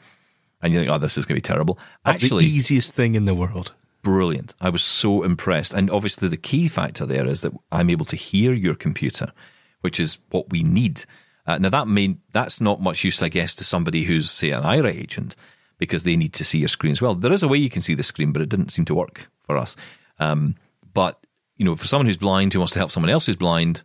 and 0.63 0.73
you 0.73 0.79
think, 0.79 0.91
oh, 0.93 0.99
this 0.99 1.19
is 1.19 1.25
going 1.27 1.35
to 1.35 1.43
be 1.43 1.55
terrible. 1.55 1.81
Actually, 2.05 2.45
the 2.45 2.51
easiest 2.53 2.93
thing 2.93 3.17
in 3.17 3.25
the 3.25 3.35
world. 3.35 3.73
brilliant. 4.05 4.55
I 4.61 4.71
was 4.71 4.85
so 4.85 5.25
impressed. 5.25 5.75
And 5.75 5.91
obviously, 5.91 6.29
the 6.29 6.37
key 6.37 6.69
factor 6.69 7.05
there 7.05 7.27
is 7.27 7.41
that 7.41 7.53
I'm 7.73 7.91
able 7.91 8.07
to 8.07 8.17
hear 8.17 8.53
your 8.53 8.77
computer, 8.77 9.33
which 9.81 9.99
is 9.99 10.19
what 10.31 10.51
we 10.51 10.63
need. 10.63 11.05
Uh, 11.45 11.59
now, 11.59 11.71
that 11.71 11.89
may, 11.89 12.19
that's 12.31 12.61
not 12.61 12.81
much 12.81 13.03
use, 13.03 13.21
I 13.21 13.31
guess, 13.31 13.53
to 13.57 13.65
somebody 13.65 14.05
who's, 14.05 14.31
say, 14.31 14.51
an 14.51 14.63
Aira 14.63 14.95
agent, 14.95 15.35
because 15.79 16.05
they 16.05 16.15
need 16.17 16.35
to 16.35 16.45
see 16.45 16.61
your 16.61 16.69
screen 16.69 16.93
as 16.93 17.03
well. 17.03 17.17
There 17.17 17.33
is 17.33 17.43
a 17.43 17.49
way 17.49 17.59
you 17.59 17.71
can 17.71 17.83
see 17.83 17.95
the 17.95 18.05
screen, 18.05 18.31
but 18.33 18.43
it 18.43 18.49
didn't 18.49 18.71
seem 18.71 18.85
to 18.85 18.95
work 18.95 19.29
for 19.41 19.57
us. 19.57 19.77
Um, 20.19 20.57
but, 20.95 21.25
you 21.57 21.65
know, 21.65 21.77
for 21.77 21.87
someone 21.87 22.07
who's 22.07 22.17
blind 22.17 22.53
who 22.53 22.59
wants 22.61 22.73
to 22.75 22.79
help 22.79 22.91
someone 22.91 23.11
else 23.11 23.27
who's 23.27 23.37
blind, 23.37 23.83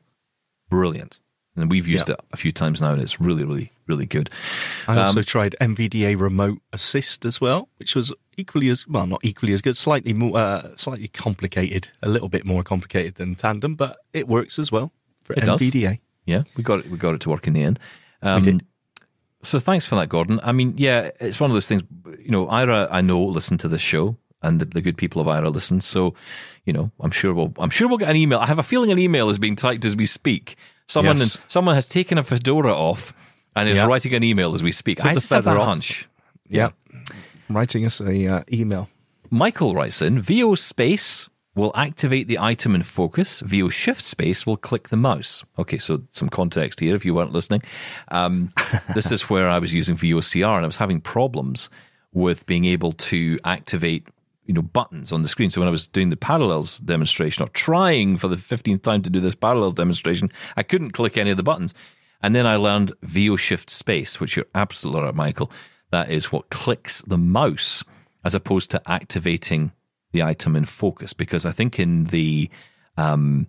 brilliant. 0.70 1.20
And 1.56 1.70
we've 1.70 1.88
used 1.88 2.08
Yeah. 2.08 2.14
it 2.16 2.22
a 2.32 2.38
few 2.38 2.52
times 2.54 2.80
now, 2.80 2.94
and 2.94 3.02
it's 3.02 3.20
really, 3.20 3.44
really, 3.44 3.72
really 3.86 4.06
good. 4.06 4.30
I 4.88 4.94
Um, 4.94 5.00
also 5.08 5.22
tried 5.22 5.56
NVDA 5.60 6.16
Remote 6.18 6.62
Assist 6.72 7.26
as 7.26 7.42
well, 7.42 7.68
which 7.78 7.94
was 7.94 8.14
equally 8.38 8.70
as 8.70 8.88
well, 8.88 9.06
not 9.06 9.20
equally 9.24 9.52
as 9.54 9.62
good, 9.62 9.76
slightly 9.76 10.14
more, 10.14 10.38
uh, 10.38 10.76
slightly 10.78 11.10
complicated, 11.10 11.90
a 12.02 12.08
little 12.08 12.30
bit 12.30 12.46
more 12.46 12.64
complicated 12.64 13.16
than 13.16 13.36
Tandem, 13.36 13.76
but 13.76 13.98
it 14.14 14.30
works 14.30 14.58
as 14.58 14.72
well 14.72 14.94
for 15.24 15.34
It 15.34 15.42
does. 15.44 15.62
NVDA. 15.62 16.00
Yeah, 16.26 16.44
we 16.56 16.64
got 16.64 16.80
it. 16.80 16.90
We 16.90 16.98
got 16.98 17.16
it 17.16 17.22
to 17.22 17.30
work 17.30 17.48
in 17.48 17.54
the 17.54 17.64
end. 17.64 17.80
Um, 18.22 18.44
did. 18.44 18.66
So 19.44 19.60
thanks 19.60 19.86
for 19.88 19.96
that, 19.96 20.08
Gordon. 20.08 20.40
I 20.44 20.52
mean, 20.54 20.76
yeah, 20.78 21.10
it's 21.20 21.40
one 21.40 21.50
of 21.50 21.56
those 21.56 21.68
things. 21.68 21.82
You 22.24 22.30
know, 22.32 22.46
Aira, 22.46 22.88
I 22.92 23.02
know 23.02 23.22
listen 23.26 23.58
to 23.58 23.68
this 23.68 23.82
show, 23.82 24.16
and 24.42 24.60
the, 24.60 24.66
the 24.66 24.82
good 24.82 24.98
people 24.98 25.22
of 25.22 25.28
Aira 25.28 25.54
listen. 25.54 25.82
So, 25.82 26.14
you 26.66 26.74
know, 26.74 26.92
I'm 27.00 27.12
sure 27.12 27.34
we'll. 27.34 27.54
I'm 27.60 27.70
sure 27.70 27.88
we'll 27.88 27.98
get 27.98 28.10
an 28.10 28.16
email. 28.16 28.40
I 28.40 28.48
have 28.48 28.60
a 28.60 28.64
feeling 28.64 28.92
an 28.92 29.00
email 29.00 29.30
is 29.30 29.40
being 29.40 29.56
typed 29.56 29.86
as 29.86 29.96
we 29.96 30.06
speak. 30.06 30.56
Someone, 30.88 31.18
Yes. 31.18 31.38
someone 31.48 31.76
has 31.76 31.88
taken 31.88 32.18
a 32.18 32.24
fedora 32.24 32.74
off 32.74 33.14
and 33.56 33.70
is 33.70 33.78
Yeah. 33.78 33.86
writing 33.86 34.14
an 34.14 34.24
email 34.24 34.54
as 34.54 34.62
we 34.64 34.72
speak. 34.72 35.06
I 35.06 35.14
just 35.14 35.30
have 35.30 35.48
off. 35.48 35.66
hunch. 35.66 36.08
Yeah. 36.50 36.72
Writing 37.50 37.86
us 37.86 38.02
a 38.02 38.28
uh, 38.28 38.44
email. 38.52 38.90
Michael 39.30 39.74
writes 39.74 40.02
in 40.02 40.22
VO 40.22 40.56
space 40.56 41.30
will 41.56 41.72
activate 41.76 42.28
the 42.28 42.40
item 42.40 42.76
in 42.76 42.84
focus. 42.84 43.42
VO 43.42 43.70
shift 43.70 44.02
space 44.02 44.46
will 44.46 44.58
click 44.58 44.88
the 44.90 44.98
mouse. 44.98 45.46
Okay, 45.60 45.78
so 45.78 46.02
some 46.10 46.30
context 46.30 46.80
here 46.80 46.96
if 46.96 47.06
you 47.06 47.14
weren't 47.14 47.34
listening. 47.34 47.62
Um, 48.10 48.54
this 48.96 49.12
is 49.12 49.30
where 49.30 49.50
I 49.50 49.60
was 49.60 49.74
using 49.74 49.96
VOCR 49.98 50.56
and 50.56 50.64
I 50.64 50.68
was 50.68 50.78
having 50.78 51.02
problems 51.02 51.70
with 52.14 52.46
being 52.46 52.66
able 52.66 52.92
to 52.94 53.40
activate 53.44 54.08
you 54.46 54.54
know 54.54 54.62
buttons 54.62 55.12
on 55.12 55.22
the 55.22 55.28
screen. 55.28 55.50
So 55.50 55.62
when 55.62 55.68
I 55.68 55.72
was 55.72 55.88
doing 55.88 56.10
the 56.10 56.18
parallels 56.18 56.80
demonstration 56.80 57.44
or 57.44 57.48
trying 57.50 58.18
for 58.18 58.28
the 58.28 58.36
15th 58.36 58.82
time 58.82 59.02
to 59.04 59.10
do 59.10 59.20
this 59.20 59.36
parallels 59.36 59.74
demonstration, 59.74 60.30
I 60.58 60.64
couldn't 60.64 60.92
click 60.92 61.18
any 61.18 61.32
of 61.32 61.38
the 61.38 61.44
buttons. 61.44 61.74
And 62.24 62.36
then 62.36 62.46
I 62.46 62.56
learned 62.56 62.94
VO 63.02 63.36
shift 63.36 63.70
space, 63.70 64.20
which 64.20 64.36
you're 64.36 64.46
absolutely 64.54 65.04
right, 65.04 65.16
Michael. 65.16 65.52
That 65.92 66.12
is 66.12 66.32
what 66.32 66.50
clicks 66.50 67.02
the 67.02 67.18
mouse 67.18 67.84
as 68.24 68.36
opposed 68.36 68.72
to 68.72 68.82
activating 68.90 69.72
the 70.12 70.24
item 70.24 70.56
in 70.56 70.66
focus. 70.66 71.14
Because 71.14 71.46
I 71.46 71.52
think 71.52 71.80
in 71.80 72.06
the 72.06 72.50
um, 72.98 73.48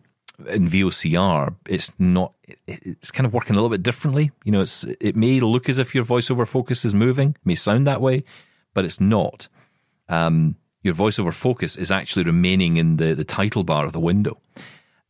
in 0.49 0.69
VOCR, 0.69 1.55
it's 1.69 1.93
not. 1.99 2.35
It's 2.67 3.11
kind 3.11 3.27
of 3.27 3.35
working 3.35 3.53
a 3.53 3.57
little 3.57 3.71
bit 3.71 3.83
differently. 3.83 4.31
You 4.45 4.53
know, 4.53 4.63
it's 4.63 4.85
it 4.85 5.17
may 5.17 5.41
look 5.41 5.69
as 5.69 5.79
if 5.79 5.95
your 5.95 6.05
voiceover 6.05 6.47
focus 6.47 6.85
is 6.85 6.95
moving, 6.95 7.37
may 7.45 7.55
sound 7.55 7.87
that 7.87 8.01
way, 8.01 8.25
but 8.75 8.85
it's 8.85 9.01
not. 9.01 9.49
Um, 10.09 10.57
your 10.83 10.95
voiceover 10.95 11.33
focus 11.33 11.77
is 11.77 11.91
actually 11.91 12.25
remaining 12.25 12.77
in 12.77 12.97
the 12.97 13.15
the 13.15 13.25
title 13.25 13.65
bar 13.65 13.85
of 13.85 13.93
the 13.93 14.01
window, 14.01 14.39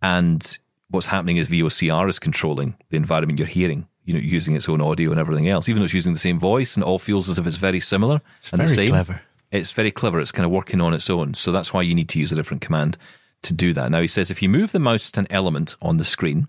and 0.01 0.59
what's 0.91 1.07
happening 1.07 1.39
is 1.39 1.49
VOCR 1.49 2.09
is 2.09 2.19
controlling 2.19 2.77
the 2.91 2.97
environment 2.97 3.39
you're 3.39 3.49
hearing. 3.49 3.87
You 4.05 4.15
know, 4.15 4.21
using 4.21 4.57
its 4.57 4.69
own 4.69 4.81
audio 4.81 5.13
and 5.13 5.21
everything 5.21 5.49
else, 5.49 5.69
even 5.69 5.81
though 5.81 5.85
it's 5.85 5.95
using 5.95 6.13
the 6.13 6.19
same 6.19 6.39
voice 6.39 6.77
and 6.77 6.83
it 6.83 6.87
all 6.87 6.99
feels 6.99 7.29
as 7.29 7.39
if 7.39 7.47
it's 7.47 7.57
very 7.57 7.79
similar 7.79 8.21
It's 8.39 8.53
and 8.53 8.61
the 8.61 8.65
very 8.67 8.75
same. 8.75 8.89
clever. 8.89 9.21
It's 9.53 9.71
very 9.71 9.93
clever. 9.93 10.19
It's 10.21 10.33
kind 10.33 10.45
of 10.45 10.51
working 10.51 10.81
on 10.81 10.93
its 10.93 11.09
own. 11.09 11.35
So 11.35 11.53
that's 11.53 11.73
why 11.73 11.83
you 11.83 11.95
need 11.95 12.09
to 12.09 12.19
use 12.19 12.33
a 12.33 12.35
different 12.35 12.63
command 12.63 12.99
to 13.43 13.53
do 13.53 13.73
that. 13.75 13.91
Now 13.93 14.01
he 14.01 14.09
says 14.09 14.29
if 14.31 14.43
you 14.43 14.49
move 14.49 14.73
the 14.73 14.81
mouse 14.81 15.13
to 15.13 15.21
an 15.21 15.29
element 15.31 15.77
on 15.81 15.99
the 15.99 16.05
screen, 16.05 16.49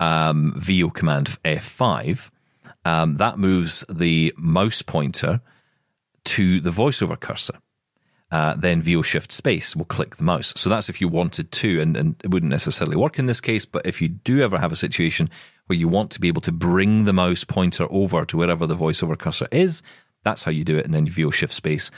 um, 0.00 0.52
VO 0.56 0.90
command 0.90 1.38
F5, 1.44 2.30
um, 2.84 3.14
that 3.14 3.38
moves 3.38 3.82
the 3.88 4.34
mouse 4.36 4.82
pointer 4.82 5.40
to 6.24 6.60
the 6.60 6.70
voiceover 6.70 7.18
cursor. 7.18 7.58
Uh, 8.32 8.54
then 8.54 8.80
VO 8.80 9.02
shift 9.02 9.30
space 9.30 9.76
will 9.76 9.84
click 9.84 10.16
the 10.16 10.24
mouse. 10.24 10.54
So 10.56 10.70
that's 10.70 10.88
if 10.88 11.02
you 11.02 11.08
wanted 11.08 11.52
to, 11.52 11.80
and, 11.82 11.94
and 11.98 12.16
it 12.24 12.30
wouldn't 12.30 12.50
necessarily 12.50 12.96
work 12.96 13.18
in 13.18 13.26
this 13.26 13.42
case, 13.42 13.66
but 13.66 13.86
if 13.86 14.00
you 14.00 14.08
do 14.08 14.42
ever 14.42 14.58
have 14.58 14.72
a 14.72 14.76
situation 14.76 15.28
where 15.66 15.78
you 15.78 15.86
want 15.86 16.10
to 16.12 16.20
be 16.20 16.28
able 16.28 16.40
to 16.40 16.50
bring 16.50 17.04
the 17.04 17.12
mouse 17.12 17.44
pointer 17.44 17.86
over 17.90 18.24
to 18.24 18.38
wherever 18.38 18.66
the 18.66 18.74
voiceover 18.74 19.18
cursor 19.18 19.48
is, 19.52 19.82
that's 20.24 20.44
how 20.44 20.50
you 20.50 20.64
do 20.64 20.78
it. 20.78 20.86
And 20.86 20.94
then 20.94 21.04
VO 21.06 21.30
shift 21.30 21.52
space 21.52 21.90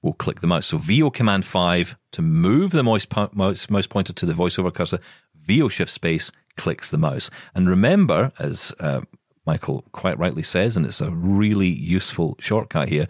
will 0.00 0.14
click 0.14 0.40
the 0.40 0.46
mouse. 0.46 0.68
So 0.68 0.78
VO 0.78 1.10
command 1.10 1.44
5 1.44 1.94
to 2.12 2.22
move 2.22 2.70
the 2.70 2.82
mouse, 2.82 3.06
mouse, 3.34 3.68
mouse 3.68 3.86
pointer 3.86 4.14
to 4.14 4.24
the 4.24 4.32
voiceover 4.32 4.72
cursor, 4.72 4.98
VO 5.46 5.68
shift 5.68 5.92
space 5.92 6.32
clicks 6.56 6.90
the 6.90 6.96
mouse. 6.96 7.28
And 7.54 7.68
remember, 7.68 8.32
as 8.38 8.74
uh, 8.80 9.02
Michael 9.44 9.84
quite 9.92 10.18
rightly 10.18 10.42
says, 10.42 10.74
and 10.74 10.86
it's 10.86 11.02
a 11.02 11.10
really 11.10 11.68
useful 11.68 12.36
shortcut 12.40 12.88
here, 12.88 13.08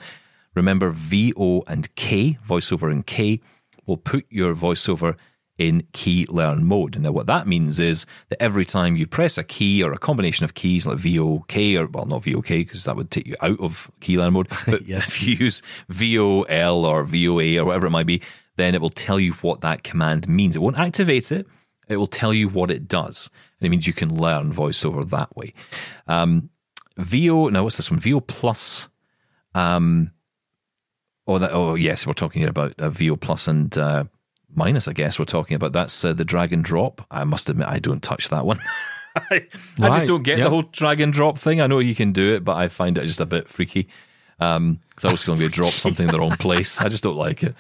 Remember, 0.55 0.91
VO 0.91 1.63
and 1.67 1.95
K, 1.95 2.39
voiceover 2.47 2.91
and 2.91 3.07
K, 3.07 3.41
will 3.87 3.97
put 3.97 4.27
your 4.29 4.55
voiceover 4.55 5.17
in 5.59 5.87
key 5.93 6.27
learn 6.29 6.65
mode. 6.65 6.99
Now, 6.99 7.13
what 7.13 7.27
that 7.27 7.47
means 7.47 7.79
is 7.79 8.07
that 8.31 8.43
every 8.43 8.65
time 8.65 8.97
you 8.97 9.07
press 9.07 9.39
a 9.39 9.45
key 9.45 9.83
or 9.83 9.93
a 9.93 9.99
combination 9.99 10.45
of 10.45 10.55
keys 10.55 10.87
like 10.87 10.99
VOK 10.99 11.57
or, 11.77 11.87
well, 11.87 12.07
not 12.07 12.25
VOK 12.25 12.49
because 12.49 12.85
that 12.85 12.97
would 12.97 13.11
take 13.11 13.27
you 13.27 13.37
out 13.41 13.61
of 13.61 13.91
key 14.01 14.19
learn 14.19 14.33
mode, 14.33 14.49
but 14.67 14.87
yes. 14.87 15.07
if 15.09 15.23
you 15.23 15.35
use 15.35 15.63
VOL 15.89 16.85
or 16.85 17.05
VOA 17.05 17.59
or 17.59 17.65
whatever 17.65 17.87
it 17.87 17.91
might 17.91 18.07
be, 18.07 18.23
then 18.57 18.75
it 18.75 18.81
will 18.81 18.91
tell 18.91 19.21
you 19.21 19.33
what 19.35 19.61
that 19.61 19.83
command 19.83 20.29
means. 20.29 20.57
It 20.57 20.63
won't 20.63 20.79
activate 20.79 21.31
it, 21.31 21.47
it 21.89 21.97
will 21.97 22.07
tell 22.07 22.33
you 22.33 22.49
what 22.49 22.71
it 22.71 22.89
does. 22.89 23.31
And 23.61 23.67
it 23.67 23.71
means 23.71 23.87
you 23.87 23.93
can 23.93 24.15
learn 24.15 24.53
voiceover 24.53 25.09
that 25.11 25.37
way. 25.37 25.55
Um, 26.07 26.51
VO, 26.97 27.49
now 27.49 27.63
what's 27.63 27.77
this 27.77 27.91
one? 27.91 28.01
VO 28.01 28.21
plus. 28.21 28.89
Um, 29.55 30.13
Oh, 31.27 31.39
that, 31.39 31.53
oh 31.53 31.75
yes, 31.75 32.07
we're 32.07 32.13
talking 32.15 32.45
about 32.45 32.75
uh, 32.79 32.91
VO 32.91 33.17
plus 33.17 33.47
and 33.49 33.77
uh, 33.79 34.05
minus. 34.55 34.89
I 34.89 34.93
guess 34.93 35.19
we're 35.19 35.25
talking 35.25 35.55
about 35.55 35.73
that's 35.73 36.05
uh, 36.05 36.13
the 36.13 36.25
drag 36.25 36.53
and 36.53 36.65
drop. 36.65 37.07
I 37.11 37.25
must 37.25 37.49
admit, 37.49 37.69
I 37.69 37.79
don't 37.79 38.03
touch 38.03 38.29
that 38.31 38.45
one. 38.45 38.59
I, 39.17 39.23
right. 39.31 39.49
I, 39.81 39.91
just 39.91 40.07
don't 40.07 40.23
get 40.23 40.39
yep. 40.39 40.47
the 40.47 40.51
whole 40.51 40.63
drag 40.63 41.01
and 41.01 41.13
drop 41.13 41.39
thing. 41.39 41.61
I 41.61 41.67
know 41.67 41.79
you 41.79 41.95
can 41.95 42.13
do 42.13 42.35
it, 42.35 42.45
but 42.45 42.57
I 42.57 42.69
find 42.69 42.99
it 42.99 43.07
just 43.07 43.21
a 43.21 43.27
bit 43.27 43.49
freaky. 43.49 43.89
Um, 44.41 44.81
because 44.89 45.05
I 45.05 45.13
was 45.13 45.25
going 45.25 45.39
to 45.39 45.49
drop 45.49 45.73
something 45.73 46.09
in 46.09 46.13
the 46.13 46.19
wrong 46.19 46.37
place. 46.37 46.81
I 46.81 46.89
just 46.89 47.05
don't 47.05 47.17
like 47.17 47.45
it. 47.45 47.55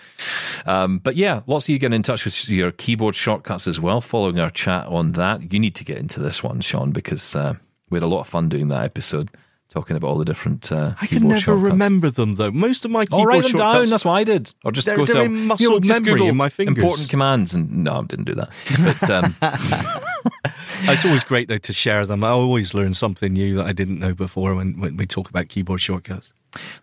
Um, 0.67 0.99
but 0.99 1.15
yeah, 1.15 1.43
lots 1.47 1.67
of 1.67 1.69
you 1.69 1.79
getting 1.79 1.95
in 1.95 2.03
touch 2.03 2.25
with 2.25 2.49
your 2.49 2.73
keyboard 2.73 3.15
shortcuts 3.15 3.69
as 3.69 3.79
well. 3.79 4.01
Following 4.01 4.41
our 4.41 4.51
chat 4.51 4.87
on 4.87 5.13
that, 5.13 5.53
you 5.53 5.61
need 5.61 5.77
to 5.77 5.85
get 5.85 5.99
into 5.99 6.19
this 6.19 6.43
one, 6.43 6.61
Shaun, 6.61 6.91
because 6.91 7.37
uh, 7.37 7.55
we 7.89 7.97
had 7.97 8.03
a 8.03 8.09
lot 8.09 8.23
of 8.23 8.29
fun 8.29 8.49
doing 8.49 8.67
that 8.69 8.83
episode 8.83 9.31
talking 9.73 9.97
about 9.97 10.09
all 10.09 10.19
the 10.19 10.25
different. 10.25 10.71
Uh, 10.71 10.95
I 11.01 11.07
can 11.07 11.27
never 11.29 11.41
shortcuts. 11.41 11.73
remember 11.73 12.11
them 12.11 12.35
though. 12.35 12.51
Most 12.51 12.85
of 12.85 12.91
my 12.91 13.07
keyboard 13.07 13.23
oh, 13.23 13.25
write 13.25 13.43
them 13.45 13.53
down. 13.53 13.89
That's 13.89 14.05
what 14.05 14.13
I 14.13 14.25
did. 14.25 14.53
Or 14.65 14.73
just 14.73 14.87
they're, 14.87 14.97
go 14.97 15.07
they're 15.07 15.25
to 15.25 15.29
muscle 15.29 15.65
you 15.65 15.71
know, 15.71 15.81
just 15.81 16.01
memory 16.01 16.13
Google 16.13 16.29
in 16.29 16.37
my 16.37 16.49
fingers. 16.49 16.77
important 16.77 17.09
commands, 17.09 17.55
and 17.55 17.85
no, 17.85 18.01
I 18.01 18.03
didn't 18.03 18.27
do 18.27 18.35
that. 18.35 18.53
But 18.83 19.11
um, 19.11 19.37
it's 20.83 21.05
always 21.05 21.25
great 21.25 21.49
though 21.49 21.59
to 21.59 21.73
share 21.73 22.05
them. 22.05 22.25
I 22.25 22.29
always 22.29 22.75
learn 22.75 22.95
something 22.95 23.33
new 23.33 23.57
that 23.57 23.67
I 23.67 23.73
didn't 23.73 24.01
know 24.01 24.15
before 24.15 24.55
when, 24.55 24.79
when 24.81 24.97
we 24.97 25.07
talk 25.07 25.31
about 25.31 25.49
keyboard 25.49 25.81
shortcuts. 25.81 26.35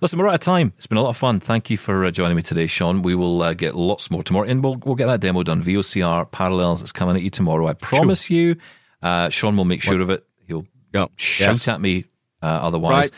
Listen, 0.02 0.18
we're 0.18 0.28
out 0.28 0.36
of 0.36 0.40
time. 0.40 0.74
It's 0.78 0.88
been 0.88 0.98
a 0.98 1.02
lot 1.02 1.10
of 1.10 1.18
fun. 1.18 1.40
Thank 1.40 1.70
you 1.70 1.78
for 1.78 2.06
uh, 2.06 2.12
joining 2.12 2.36
me 2.36 2.42
today, 2.42 2.68
Shaun. 2.68 3.02
We 3.02 3.16
will 3.16 3.44
uh, 3.44 3.54
get 3.54 3.76
lots 3.76 4.10
more 4.10 4.24
tomorrow, 4.24 4.48
and 4.48 4.64
we'll 4.64 4.78
we'll 4.78 4.96
get 4.96 5.08
that 5.08 5.20
demo 5.20 5.44
done. 5.44 5.62
VOCR 5.62 6.32
Parallels 6.32 6.82
is 6.82 6.92
coming 6.92 7.16
at 7.16 7.22
you 7.22 7.30
tomorrow. 7.30 7.68
I 7.68 7.74
promise 7.74 8.24
sure. 8.24 8.38
you. 8.38 8.56
Uh, 9.02 9.30
Shaun 9.30 9.56
will 9.58 9.66
make 9.66 9.82
sure 9.82 9.96
what? 9.96 10.02
of 10.02 10.10
it. 10.10 10.26
He'll 10.48 10.66
yep. 10.94 11.12
shout 11.18 11.50
yes. 11.50 11.68
at 11.68 11.82
me 11.82 12.06
uh, 12.42 12.46
otherwise. 12.46 12.92
Right. 12.92 13.12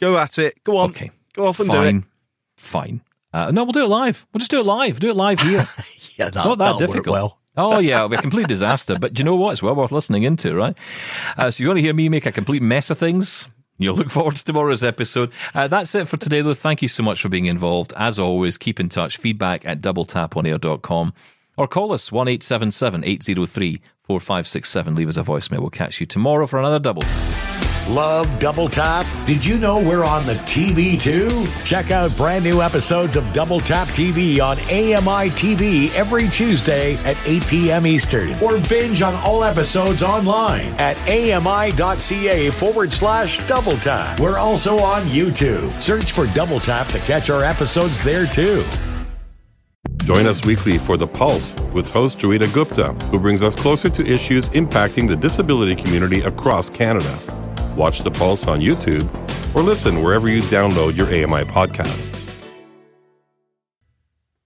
Go 0.00 0.18
at 0.18 0.38
it. 0.38 0.62
Go 0.62 0.76
on. 0.78 0.90
Okay. 0.90 1.10
Go 1.32 1.46
off 1.46 1.60
and 1.60 1.68
Fine. 1.68 1.92
do 1.92 1.98
it. 1.98 2.04
Fine. 2.56 3.00
Uh, 3.32 3.50
no, 3.50 3.64
we'll 3.64 3.72
do 3.72 3.84
it 3.84 3.88
live. 3.88 4.26
We'll 4.32 4.38
just 4.38 4.50
do 4.50 4.60
it 4.60 4.66
live. 4.66 5.00
Do 5.00 5.10
it 5.10 5.16
live 5.16 5.40
here. 5.40 5.58
yeah, 6.16 6.30
that, 6.30 6.36
it's 6.36 6.36
not 6.36 6.58
that 6.58 6.78
difficult. 6.78 7.12
well. 7.12 7.38
oh 7.56 7.78
yeah, 7.78 7.96
it'll 7.96 8.08
be 8.08 8.16
a 8.16 8.20
complete 8.20 8.48
disaster. 8.48 8.96
But 8.98 9.14
do 9.14 9.20
you 9.20 9.24
know 9.24 9.36
what? 9.36 9.52
It's 9.52 9.62
well 9.62 9.74
worth 9.74 9.92
listening 9.92 10.22
into, 10.22 10.54
right? 10.54 10.76
Uh, 11.36 11.50
so 11.50 11.62
you 11.62 11.68
want 11.68 11.78
to 11.78 11.82
hear 11.82 11.94
me 11.94 12.08
make 12.08 12.26
a 12.26 12.32
complete 12.32 12.62
mess 12.62 12.90
of 12.90 12.98
things? 12.98 13.48
You'll 13.78 13.96
look 13.96 14.10
forward 14.16 14.36
to 14.36 14.44
tomorrow's 14.44 14.82
episode. 14.82 15.32
Uh, 15.54 15.68
that's 15.68 15.94
it 15.94 16.08
for 16.08 16.16
today, 16.16 16.40
though. 16.40 16.54
Thank 16.54 16.82
you 16.82 16.88
so 16.88 17.02
much 17.02 17.20
for 17.20 17.28
being 17.28 17.46
involved. 17.46 17.92
As 17.96 18.18
always, 18.18 18.56
keep 18.56 18.80
in 18.80 18.88
touch. 18.88 19.16
Feedback 19.18 19.66
at 19.66 19.80
doubletaponair.com 19.82 21.12
or 21.56 21.68
call 21.68 21.92
us 21.92 22.10
1 22.10 22.28
877 22.28 23.04
803 23.04 23.80
4567. 24.02 24.94
Leave 24.94 25.08
us 25.08 25.16
a 25.16 25.22
voicemail. 25.22 25.60
We'll 25.60 25.70
catch 25.70 26.00
you 26.00 26.06
tomorrow 26.06 26.46
for 26.46 26.58
another 26.58 26.78
double 26.78 27.02
tap. 27.02 27.65
Love 27.88 28.40
Double 28.40 28.68
Tap? 28.68 29.06
Did 29.26 29.44
you 29.44 29.58
know 29.58 29.80
we're 29.80 30.04
on 30.04 30.26
the 30.26 30.34
TV 30.34 31.00
too? 31.00 31.46
Check 31.64 31.92
out 31.92 32.14
brand 32.16 32.42
new 32.42 32.60
episodes 32.60 33.14
of 33.14 33.32
Double 33.32 33.60
Tap 33.60 33.86
TV 33.88 34.40
on 34.40 34.58
AMI 34.58 35.30
TV 35.30 35.94
every 35.94 36.26
Tuesday 36.28 36.96
at 37.04 37.16
8 37.24 37.46
p.m. 37.46 37.86
Eastern. 37.86 38.30
Or 38.42 38.58
binge 38.68 39.02
on 39.02 39.14
all 39.22 39.44
episodes 39.44 40.02
online 40.02 40.66
at 40.78 40.96
ami.ca 41.08 42.50
forward 42.50 42.92
slash 42.92 43.46
double 43.46 43.76
tap. 43.76 44.18
We're 44.18 44.38
also 44.38 44.78
on 44.80 45.02
YouTube. 45.04 45.70
Search 45.70 46.10
for 46.10 46.26
Double 46.34 46.58
Tap 46.58 46.88
to 46.88 46.98
catch 47.00 47.30
our 47.30 47.44
episodes 47.44 48.02
there 48.02 48.26
too. 48.26 48.64
Join 49.98 50.26
us 50.26 50.44
weekly 50.44 50.78
for 50.78 50.96
The 50.96 51.06
Pulse 51.06 51.54
with 51.72 51.92
host 51.92 52.18
Joeita 52.18 52.52
Gupta, 52.52 52.92
who 53.10 53.20
brings 53.20 53.44
us 53.44 53.54
closer 53.54 53.88
to 53.90 54.04
issues 54.04 54.48
impacting 54.50 55.06
the 55.06 55.16
disability 55.16 55.76
community 55.76 56.22
across 56.22 56.68
Canada 56.68 57.16
watch 57.76 58.00
The 58.00 58.10
Pulse 58.10 58.46
on 58.46 58.60
YouTube, 58.60 59.06
or 59.54 59.62
listen 59.62 60.02
wherever 60.02 60.28
you 60.28 60.42
download 60.42 60.96
your 60.96 61.06
AMI 61.08 61.44
podcasts. 61.50 62.35